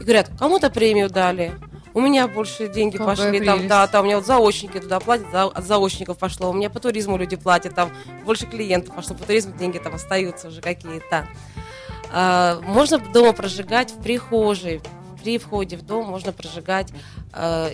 И 0.00 0.04
говорят, 0.04 0.30
кому-то 0.38 0.70
премию 0.70 1.10
дали. 1.10 1.52
У 1.92 2.00
меня 2.00 2.28
больше 2.28 2.68
деньги 2.68 2.96
Какая 2.96 3.16
пошли, 3.16 3.38
там, 3.40 3.56
прелесть. 3.56 3.68
да, 3.68 3.86
там 3.88 4.02
у 4.02 4.06
меня 4.06 4.16
вот 4.16 4.26
заочники 4.26 4.78
туда 4.78 5.00
платят, 5.00 5.26
за- 5.32 5.44
от 5.44 5.64
заочников 5.64 6.18
пошло, 6.18 6.50
у 6.50 6.52
меня 6.52 6.70
по 6.70 6.78
туризму 6.78 7.16
люди 7.16 7.34
платят, 7.34 7.74
там 7.74 7.90
больше 8.24 8.46
клиентов 8.46 8.94
пошло, 8.94 9.16
по 9.16 9.24
туризму 9.24 9.56
деньги 9.56 9.78
там 9.78 9.94
остаются 9.96 10.48
уже 10.48 10.60
какие-то. 10.60 11.26
А, 12.12 12.60
можно 12.62 12.98
дома 12.98 13.32
прожигать 13.32 13.90
в 13.90 14.00
прихожей, 14.00 14.80
при 15.22 15.38
входе 15.38 15.76
в 15.76 15.82
дом 15.82 16.06
можно 16.06 16.32
прожигать 16.32 16.88
э, 17.32 17.70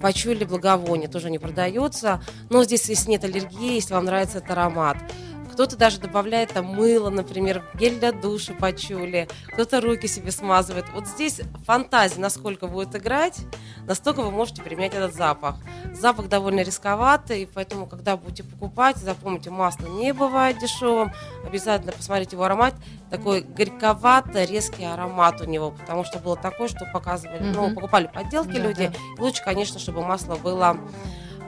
пачули 0.00 0.44
благовония, 0.44 1.08
тоже 1.08 1.30
не 1.30 1.38
продается, 1.38 2.22
но 2.48 2.64
здесь, 2.64 2.88
если 2.88 3.10
нет 3.10 3.24
аллергии, 3.24 3.74
если 3.74 3.94
вам 3.94 4.06
нравится 4.06 4.38
этот 4.38 4.50
аромат, 4.50 4.96
кто-то 5.60 5.76
даже 5.76 6.00
добавляет 6.00 6.54
там 6.54 6.64
мыло, 6.64 7.10
например, 7.10 7.62
гель 7.74 7.98
для 7.98 8.12
душа 8.12 8.54
пачули, 8.54 9.28
кто-то 9.52 9.82
руки 9.82 10.06
себе 10.06 10.30
смазывает. 10.30 10.86
Вот 10.94 11.06
здесь 11.06 11.42
фантазия, 11.66 12.18
насколько 12.18 12.66
будет 12.66 12.96
играть, 12.96 13.40
настолько 13.86 14.22
вы 14.22 14.30
можете 14.30 14.62
применять 14.62 14.94
этот 14.94 15.14
запах. 15.14 15.56
Запах 15.92 16.30
довольно 16.30 16.60
рисковатый, 16.60 17.46
поэтому, 17.52 17.84
когда 17.84 18.16
будете 18.16 18.42
покупать, 18.42 18.96
запомните, 18.96 19.50
масло 19.50 19.84
не 19.84 20.14
бывает 20.14 20.58
дешевым. 20.58 21.12
Обязательно 21.46 21.92
посмотрите 21.92 22.36
его 22.36 22.44
аромат. 22.44 22.72
Такой 23.10 23.42
горьковато-резкий 23.42 24.84
аромат 24.84 25.42
у 25.42 25.44
него, 25.44 25.72
потому 25.72 26.04
что 26.04 26.20
было 26.20 26.36
такое, 26.36 26.68
что 26.68 26.86
показывали, 26.90 27.42
ну, 27.42 27.74
покупали 27.74 28.06
подделки 28.06 28.52
Да, 28.54 28.60
люди. 28.60 28.86
да. 28.86 29.22
Лучше, 29.22 29.44
конечно, 29.44 29.78
чтобы 29.78 30.02
масло 30.06 30.36
было 30.36 30.78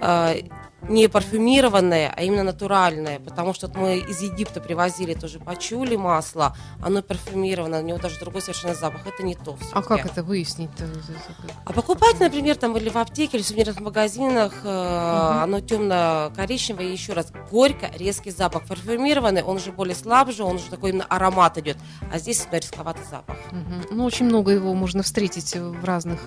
э, 0.02 0.42
не 0.88 1.08
парфюмированное, 1.08 2.12
а 2.14 2.22
именно 2.22 2.42
натуральное, 2.42 3.18
потому 3.20 3.54
что 3.54 3.70
мы 3.74 3.98
из 3.98 4.20
Египта 4.20 4.60
привозили 4.60 5.14
тоже 5.14 5.38
пачули 5.38 5.96
масло, 5.96 6.56
оно 6.82 7.02
парфюмированное, 7.02 7.82
у 7.82 7.84
него 7.84 7.98
даже 7.98 8.18
другой 8.18 8.42
совершенно 8.42 8.74
запах, 8.74 9.06
это 9.06 9.22
не 9.22 9.34
то 9.34 9.56
А 9.72 9.82
как 9.82 10.04
это 10.06 10.22
выяснить-то? 10.22 10.88
А 11.64 11.72
покупать, 11.72 12.18
например, 12.20 12.56
там 12.56 12.76
или 12.76 12.88
в 12.88 12.96
аптеке, 12.96 13.36
или 13.36 13.44
в 13.44 13.46
сувенирных 13.46 13.80
магазинах, 13.80 14.52
Мгм. 14.64 15.42
оно 15.42 15.60
темно-коричневое, 15.60 16.86
и 16.86 16.92
еще 16.92 17.12
раз, 17.12 17.32
горько, 17.50 17.90
резкий 17.96 18.30
запах. 18.30 18.66
Парфюмированный, 18.66 19.42
он 19.42 19.56
уже 19.56 19.72
более 19.72 19.94
слабже, 19.94 20.44
он 20.44 20.56
уже 20.56 20.68
такой 20.70 20.90
именно 20.90 21.04
аромат 21.04 21.58
идет, 21.58 21.76
а 22.12 22.18
здесь 22.18 22.38
всегда 22.40 22.58
рисковатый 22.58 23.04
запах. 23.10 23.36
Мгм. 23.50 23.86
Ну, 23.90 24.04
очень 24.04 24.26
много 24.26 24.50
его 24.52 24.74
можно 24.74 25.02
встретить 25.02 25.54
в 25.56 25.84
разных 25.84 26.20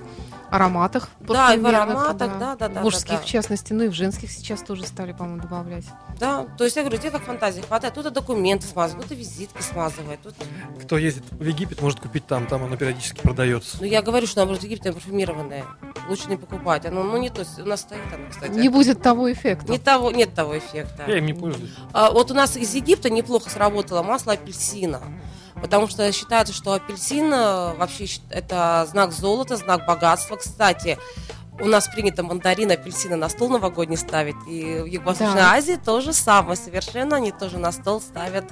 ароматах. 0.50 1.10
Да, 1.20 1.54
и 1.54 1.60
в 1.60 1.66
ароматах, 1.66 2.40
да, 2.40 2.56
да, 2.56 2.70
да, 2.70 2.82
Мужских, 2.82 3.08
да, 3.08 3.16
да. 3.18 3.22
в 3.22 3.26
частности, 3.26 3.74
ну 3.74 3.84
и 3.84 3.88
в 3.88 3.94
женских 3.94 4.32
сейчас 4.32 4.62
тоже 4.62 4.86
стали, 4.86 5.12
по-моему, 5.12 5.42
добавлять. 5.42 5.86
Да, 6.20 6.46
то 6.58 6.64
есть 6.64 6.76
я 6.76 6.84
говорю, 6.84 6.98
где 6.98 7.12
как 7.12 7.24
фантазии 7.24 7.62
хватает, 7.62 7.94
тут 7.94 8.12
документы 8.12 8.68
смазывают, 8.68 9.08
тут 9.08 9.18
визитки 9.18 9.62
смазывают, 9.62 10.22
тут... 10.22 10.36
Кто 10.84 10.98
ездит 10.98 11.24
в 11.32 11.44
Египет, 11.44 11.82
может 11.82 12.00
купить 12.00 12.26
там, 12.28 12.48
там 12.48 12.64
оно 12.64 12.78
периодически 12.78 13.22
продается. 13.22 13.78
Ну, 13.80 13.86
я 13.86 14.02
говорю, 14.02 14.28
что, 14.28 14.38
наоборот, 14.38 14.62
в 14.62 14.64
Египте 14.64 14.92
парфюмированное. 14.92 15.66
Лучше 16.08 16.30
не 16.30 16.38
покупать. 16.38 16.86
Оно, 16.86 17.04
ну, 17.04 17.18
не 17.18 17.30
то, 17.30 17.42
есть 17.42 17.60
у 17.60 17.66
нас 17.66 17.82
стоит 17.82 18.02
оно, 18.14 18.30
кстати. 18.30 18.52
Не 18.52 18.70
будет 18.70 19.02
того 19.02 19.32
эффекта. 19.32 19.72
Не 19.72 19.80
того, 19.80 20.12
нет 20.12 20.34
того 20.34 20.58
эффекта. 20.58 21.04
Я 21.08 21.18
им 21.18 21.26
не 21.26 21.34
пользуюсь. 21.34 21.72
А, 21.94 22.12
вот 22.12 22.32
у 22.32 22.34
нас 22.34 22.56
из 22.56 22.74
Египта 22.74 23.10
неплохо 23.10 23.50
сработало 23.50 24.04
масло 24.04 24.34
апельсина. 24.34 25.02
Потому 25.66 25.88
что 25.88 26.12
считается, 26.12 26.54
что 26.54 26.74
апельсин 26.74 27.34
э, 27.34 27.74
вообще 27.74 28.06
это 28.30 28.86
знак 28.88 29.12
золота, 29.12 29.58
знак 29.58 29.88
богатства. 29.88 30.36
Кстати, 30.36 31.00
у 31.60 31.66
нас 31.66 31.88
принято 31.88 32.22
мандарин, 32.22 32.70
апельсины 32.70 33.16
на 33.16 33.30
стол 33.30 33.50
новогодний 33.50 33.98
ставить. 33.98 34.36
И 34.48 34.82
в 34.82 34.86
Юго-Восточной 34.86 35.38
Да. 35.38 35.54
Азии 35.54 35.80
то 35.84 36.02
же 36.02 36.14
самое 36.14 36.56
совершенно. 36.56 37.16
Они 37.16 37.32
тоже 37.32 37.58
на 37.58 37.72
стол 37.72 38.00
ставят 38.00 38.46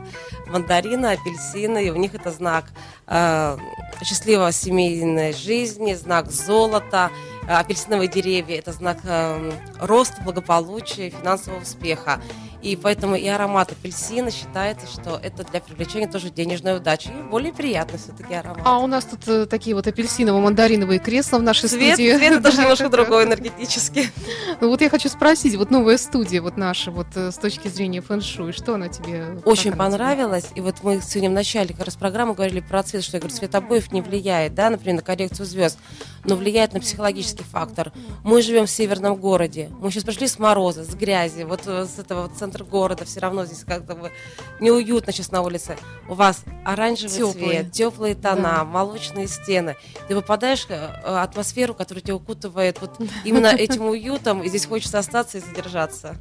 мандарины, 0.47 1.05
апельсины. 1.05 1.85
И 1.85 1.91
у 1.91 1.95
них 1.97 2.15
это 2.15 2.31
знак 2.31 2.65
э, 3.05 3.57
счастливой 4.03 4.51
семейной 4.51 5.33
жизни, 5.33 5.93
знак 5.93 6.31
золота. 6.31 7.11
Э, 7.47 7.57
Апельсиновые 7.57 8.07
деревья– 8.07 8.57
это 8.57 8.71
знак 8.71 8.97
э, 9.03 9.51
роста, 9.81 10.19
благополучия, 10.23 11.11
финансового 11.11 11.61
успеха. 11.61 12.19
И 12.63 12.77
поэтому 12.77 13.15
и 13.15 13.27
аромат 13.27 13.73
апельсина 13.73 14.31
считается, 14.31 14.87
что 14.87 15.19
это 15.21 15.43
для 15.43 15.59
привлечения 15.59 16.07
тоже 16.07 16.29
денежной 16.29 16.77
удачи. 16.77 17.09
И 17.09 17.29
более 17.29 17.51
приятный 17.53 17.99
все-таки 17.99 18.33
аромат. 18.33 18.61
А 18.63 18.79
у 18.79 18.87
нас 18.87 19.03
тут 19.03 19.27
э, 19.27 19.45
такие 19.45 19.75
вот 19.75 19.85
апельсиново-мандариновые 19.85 20.99
кресла 20.99 21.39
в 21.39 21.43
нашей 21.43 21.67
Цвет, 21.67 21.95
студии. 21.95 22.15
цвет 22.17 22.41
тоже 22.41 22.61
немножко 22.61 22.87
другой 22.89 23.25
энергетически. 23.25 24.09
Ну 24.61 24.69
вот 24.69 24.79
я 24.81 24.89
хочу 24.89 25.09
спросить, 25.09 25.55
вот 25.55 25.71
новая 25.71 25.97
студия 25.97 26.41
вот 26.41 26.55
наша, 26.55 26.89
вот 26.91 27.07
э, 27.15 27.31
с 27.31 27.35
точки 27.35 27.67
зрения 27.67 28.01
фэн-шуй, 28.01 28.53
что 28.53 28.75
она 28.75 28.87
тебе? 28.87 29.41
Очень 29.43 29.71
тебе? 29.71 29.75
понравилось. 29.77 30.45
И 30.55 30.61
вот 30.61 30.75
мы 30.83 31.01
сегодня 31.01 31.29
в 31.29 31.33
начале 31.33 31.73
как 31.73 31.85
раз 31.85 31.95
программы 31.95 32.33
говорили 32.33 32.61
про 32.61 32.81
цвет, 32.83 33.03
что 33.03 33.17
я 33.17 33.19
говорю, 33.19 33.35
цвет 33.35 33.53
обоев 33.55 33.91
не 33.91 34.01
влияет, 34.01 34.53
да, 34.53 34.69
например, 34.69 34.97
на 34.97 35.01
коррекцию 35.01 35.45
звезд, 35.47 35.77
но 36.23 36.35
влияет 36.35 36.71
на 36.73 36.79
психологический 36.79 37.43
фактор. 37.43 37.91
Мы 38.23 38.41
живем 38.41 38.67
в 38.67 38.69
северном 38.69 39.15
городе. 39.15 39.69
Мы 39.79 39.91
сейчас 39.91 40.03
пришли 40.05 40.27
с 40.27 40.39
мороза, 40.39 40.85
с 40.85 40.95
грязи, 40.95 41.43
вот 41.43 41.61
э, 41.65 41.85
с 41.85 41.99
этого 41.99 42.23
вот 42.23 42.37
центра 42.37 42.52
города, 42.61 43.05
все 43.05 43.19
равно 43.19 43.45
здесь 43.45 43.63
как-то 43.63 43.95
бы 43.95 44.11
неуютно 44.59 45.11
сейчас 45.11 45.31
на 45.31 45.41
улице. 45.41 45.75
У 46.07 46.13
вас 46.13 46.43
оранжевый 46.63 47.17
Тёплый. 47.17 47.33
цвет, 47.49 47.71
теплые 47.71 48.15
тона, 48.15 48.41
Да. 48.59 48.63
молочные 48.65 49.27
стены. 49.27 49.75
Ты 50.07 50.15
попадаешь 50.15 50.65
в 50.65 50.69
э, 50.71 50.75
атмосферу, 51.03 51.73
которая 51.73 52.01
тебя 52.03 52.15
укутывает 52.15 52.79
вот 52.81 52.99
именно 53.25 53.47
этим 53.47 53.85
уютом, 53.87 54.43
и 54.43 54.49
здесь 54.49 54.65
хочется 54.67 54.99
остаться 54.99 55.39
и 55.39 55.41
задержаться. 55.41 56.17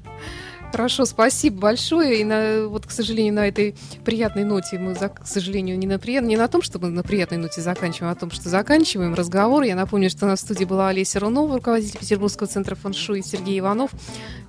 Хорошо, 0.73 1.05
спасибо 1.05 1.61
большое. 1.61 2.21
И 2.21 2.25
на, 2.25 2.67
вот, 2.67 2.87
к 2.87 2.91
сожалению, 2.91 3.35
на 3.35 3.47
этой 3.47 3.75
приятной 4.05 4.45
ноте 4.45 4.79
мы, 4.79 4.95
за- 4.95 5.11
к 5.11 5.27
сожалению, 5.27 5.79
не 5.79 5.87
на, 5.87 5.99
прият- 5.99 6.25
не 6.25 6.37
на 6.37 6.49
том, 6.49 6.63
что 6.63 6.79
мы 6.79 6.89
на 6.89 7.03
приятной 7.03 7.37
ноте 7.37 7.61
заканчиваем, 7.61 8.09
а 8.11 8.13
о 8.13 8.17
том, 8.19 8.31
что 8.31 8.49
заканчиваем 8.49 9.13
разговор. 9.15 9.65
Я 9.65 9.77
напомню, 9.77 10.09
что 10.09 10.25
у 10.25 10.29
нас 10.31 10.41
в 10.41 10.43
студии 10.45 10.65
была 10.65 10.89
Олеся 10.89 11.21
Рунова, 11.21 11.57
руководитель 11.57 11.99
Петербургского 11.99 12.47
центра 12.47 12.75
фэншуй, 12.75 13.21
и 13.21 13.23
Сергей 13.23 13.59
Иванов. 13.61 13.91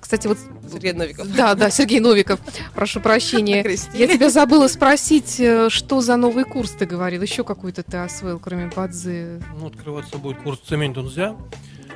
Кстати, 0.00 0.26
вот... 0.26 0.38
Сергей 0.72 0.92
Новиков. 0.92 1.28
Да, 1.36 1.54
да, 1.54 1.68
Сергей 1.70 2.00
Новиков, 2.00 2.40
прошу 2.74 3.00
прощения. 3.00 3.62
Я 3.94 4.06
тебя 4.08 4.30
забыла 4.30 4.68
спросить, 4.68 5.38
э, 5.38 5.68
что 5.68 6.00
за 6.00 6.16
новый 6.16 6.44
курс 6.44 6.70
ты 6.70 6.86
говорил? 6.86 7.20
Еще 7.20 7.44
какой-то 7.44 7.82
ты 7.82 7.98
освоил, 7.98 8.38
кроме 8.38 8.70
бадзи? 8.74 9.42
Ну, 9.60 9.66
открываться 9.66 10.16
будет 10.16 10.38
курс 10.38 10.58
«Цемень 10.66 10.94
Дунзя». 10.94 11.36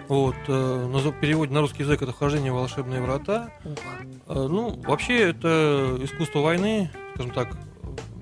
Вот, 0.08 0.36
э, 0.48 1.12
переводе 1.20 1.52
на 1.52 1.60
русский 1.60 1.82
язык 1.82 2.00
это 2.02 2.12
«Вхождение 2.12 2.50
в 2.50 2.54
волшебные 2.54 3.00
врата». 3.02 3.50
Э, 4.26 4.46
ну, 4.48 4.70
вообще, 4.86 5.30
это 5.30 5.98
искусство 6.02 6.40
войны, 6.40 6.90
скажем 7.14 7.32
так, 7.32 7.56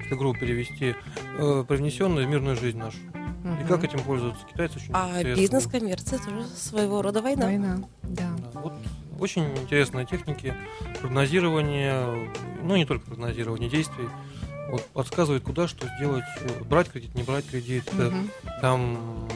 если 0.00 0.14
грубо 0.16 0.38
перевести, 0.38 0.94
э, 1.38 1.64
привнесенное 1.66 2.26
в 2.26 2.28
мирную 2.28 2.56
жизнь 2.56 2.78
нашу. 2.78 2.98
И 3.62 3.64
как 3.68 3.84
этим 3.84 4.00
пользуются 4.00 4.44
китайцы 4.46 4.78
очень 4.78 4.90
А 4.92 5.10
интересно. 5.20 5.40
бизнес, 5.40 5.66
коммерция 5.68 6.18
тоже 6.18 6.44
своего 6.56 7.00
рода 7.02 7.22
война. 7.22 7.46
Война, 7.46 7.78
да. 8.02 8.30
Да, 8.52 8.60
вот 8.60 8.72
очень 9.20 9.44
интересные 9.56 10.04
техники 10.04 10.52
прогнозирования, 11.00 12.32
ну 12.62 12.74
не 12.76 12.84
только 12.84 13.06
прогнозирования 13.06 13.68
действий, 13.68 14.08
вот 14.68 14.84
подсказывает, 14.86 15.44
куда 15.44 15.68
что 15.68 15.86
сделать, 15.96 16.24
брать 16.68 16.88
кредит, 16.90 17.14
не 17.14 17.22
брать 17.22 17.46
кредит, 17.46 17.84
Мгм. 17.92 18.28
там 18.60 19.28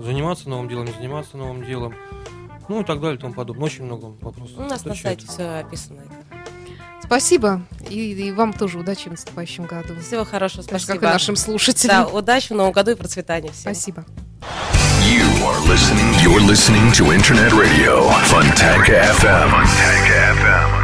заниматься 0.00 0.48
новым 0.48 0.68
делом, 0.68 0.84
не 0.86 0.92
заниматься 0.92 1.36
новым 1.36 1.64
делом, 1.64 1.94
ну 2.68 2.80
и 2.80 2.84
так 2.84 3.00
далее 3.00 3.16
и 3.16 3.20
тому 3.20 3.34
подобное. 3.34 3.64
Очень 3.66 3.84
много 3.84 4.06
вопросов. 4.20 4.56
У 4.58 4.62
нас 4.62 4.84
на 4.84 4.92
отвечает. 4.92 5.20
сайте 5.20 5.26
все 5.26 5.58
описано. 5.60 6.02
Спасибо. 7.02 7.60
И, 7.90 8.12
и 8.12 8.32
вам 8.32 8.52
тоже 8.54 8.78
удачи 8.78 9.08
в 9.08 9.12
наступающем 9.12 9.64
году. 9.66 9.94
Всего 10.00 10.24
хорошего, 10.24 10.62
Так 10.62 10.80
спасибо. 10.80 10.92
как 10.94 11.02
и 11.10 11.12
нашим 11.12 11.34
Да, 11.34 11.40
слушателям. 11.40 12.14
удачи 12.14 12.52
в 12.52 12.56
новом 12.56 12.72
году 12.72 12.92
и 12.92 12.94
процветания 12.94 13.50
всем. 13.52 13.74
Спасибо. 13.74 14.04
You 15.02 15.22
are 15.44 15.60
listening. 15.68 16.14
You're 16.22 16.40
listening 16.40 16.90
to 16.92 17.12
Internet 17.14 17.52
Radio 17.52 18.08
Fontanka 18.24 19.02
FM. 19.20 19.50
Fontanka 19.50 20.34
FM. 20.40 20.83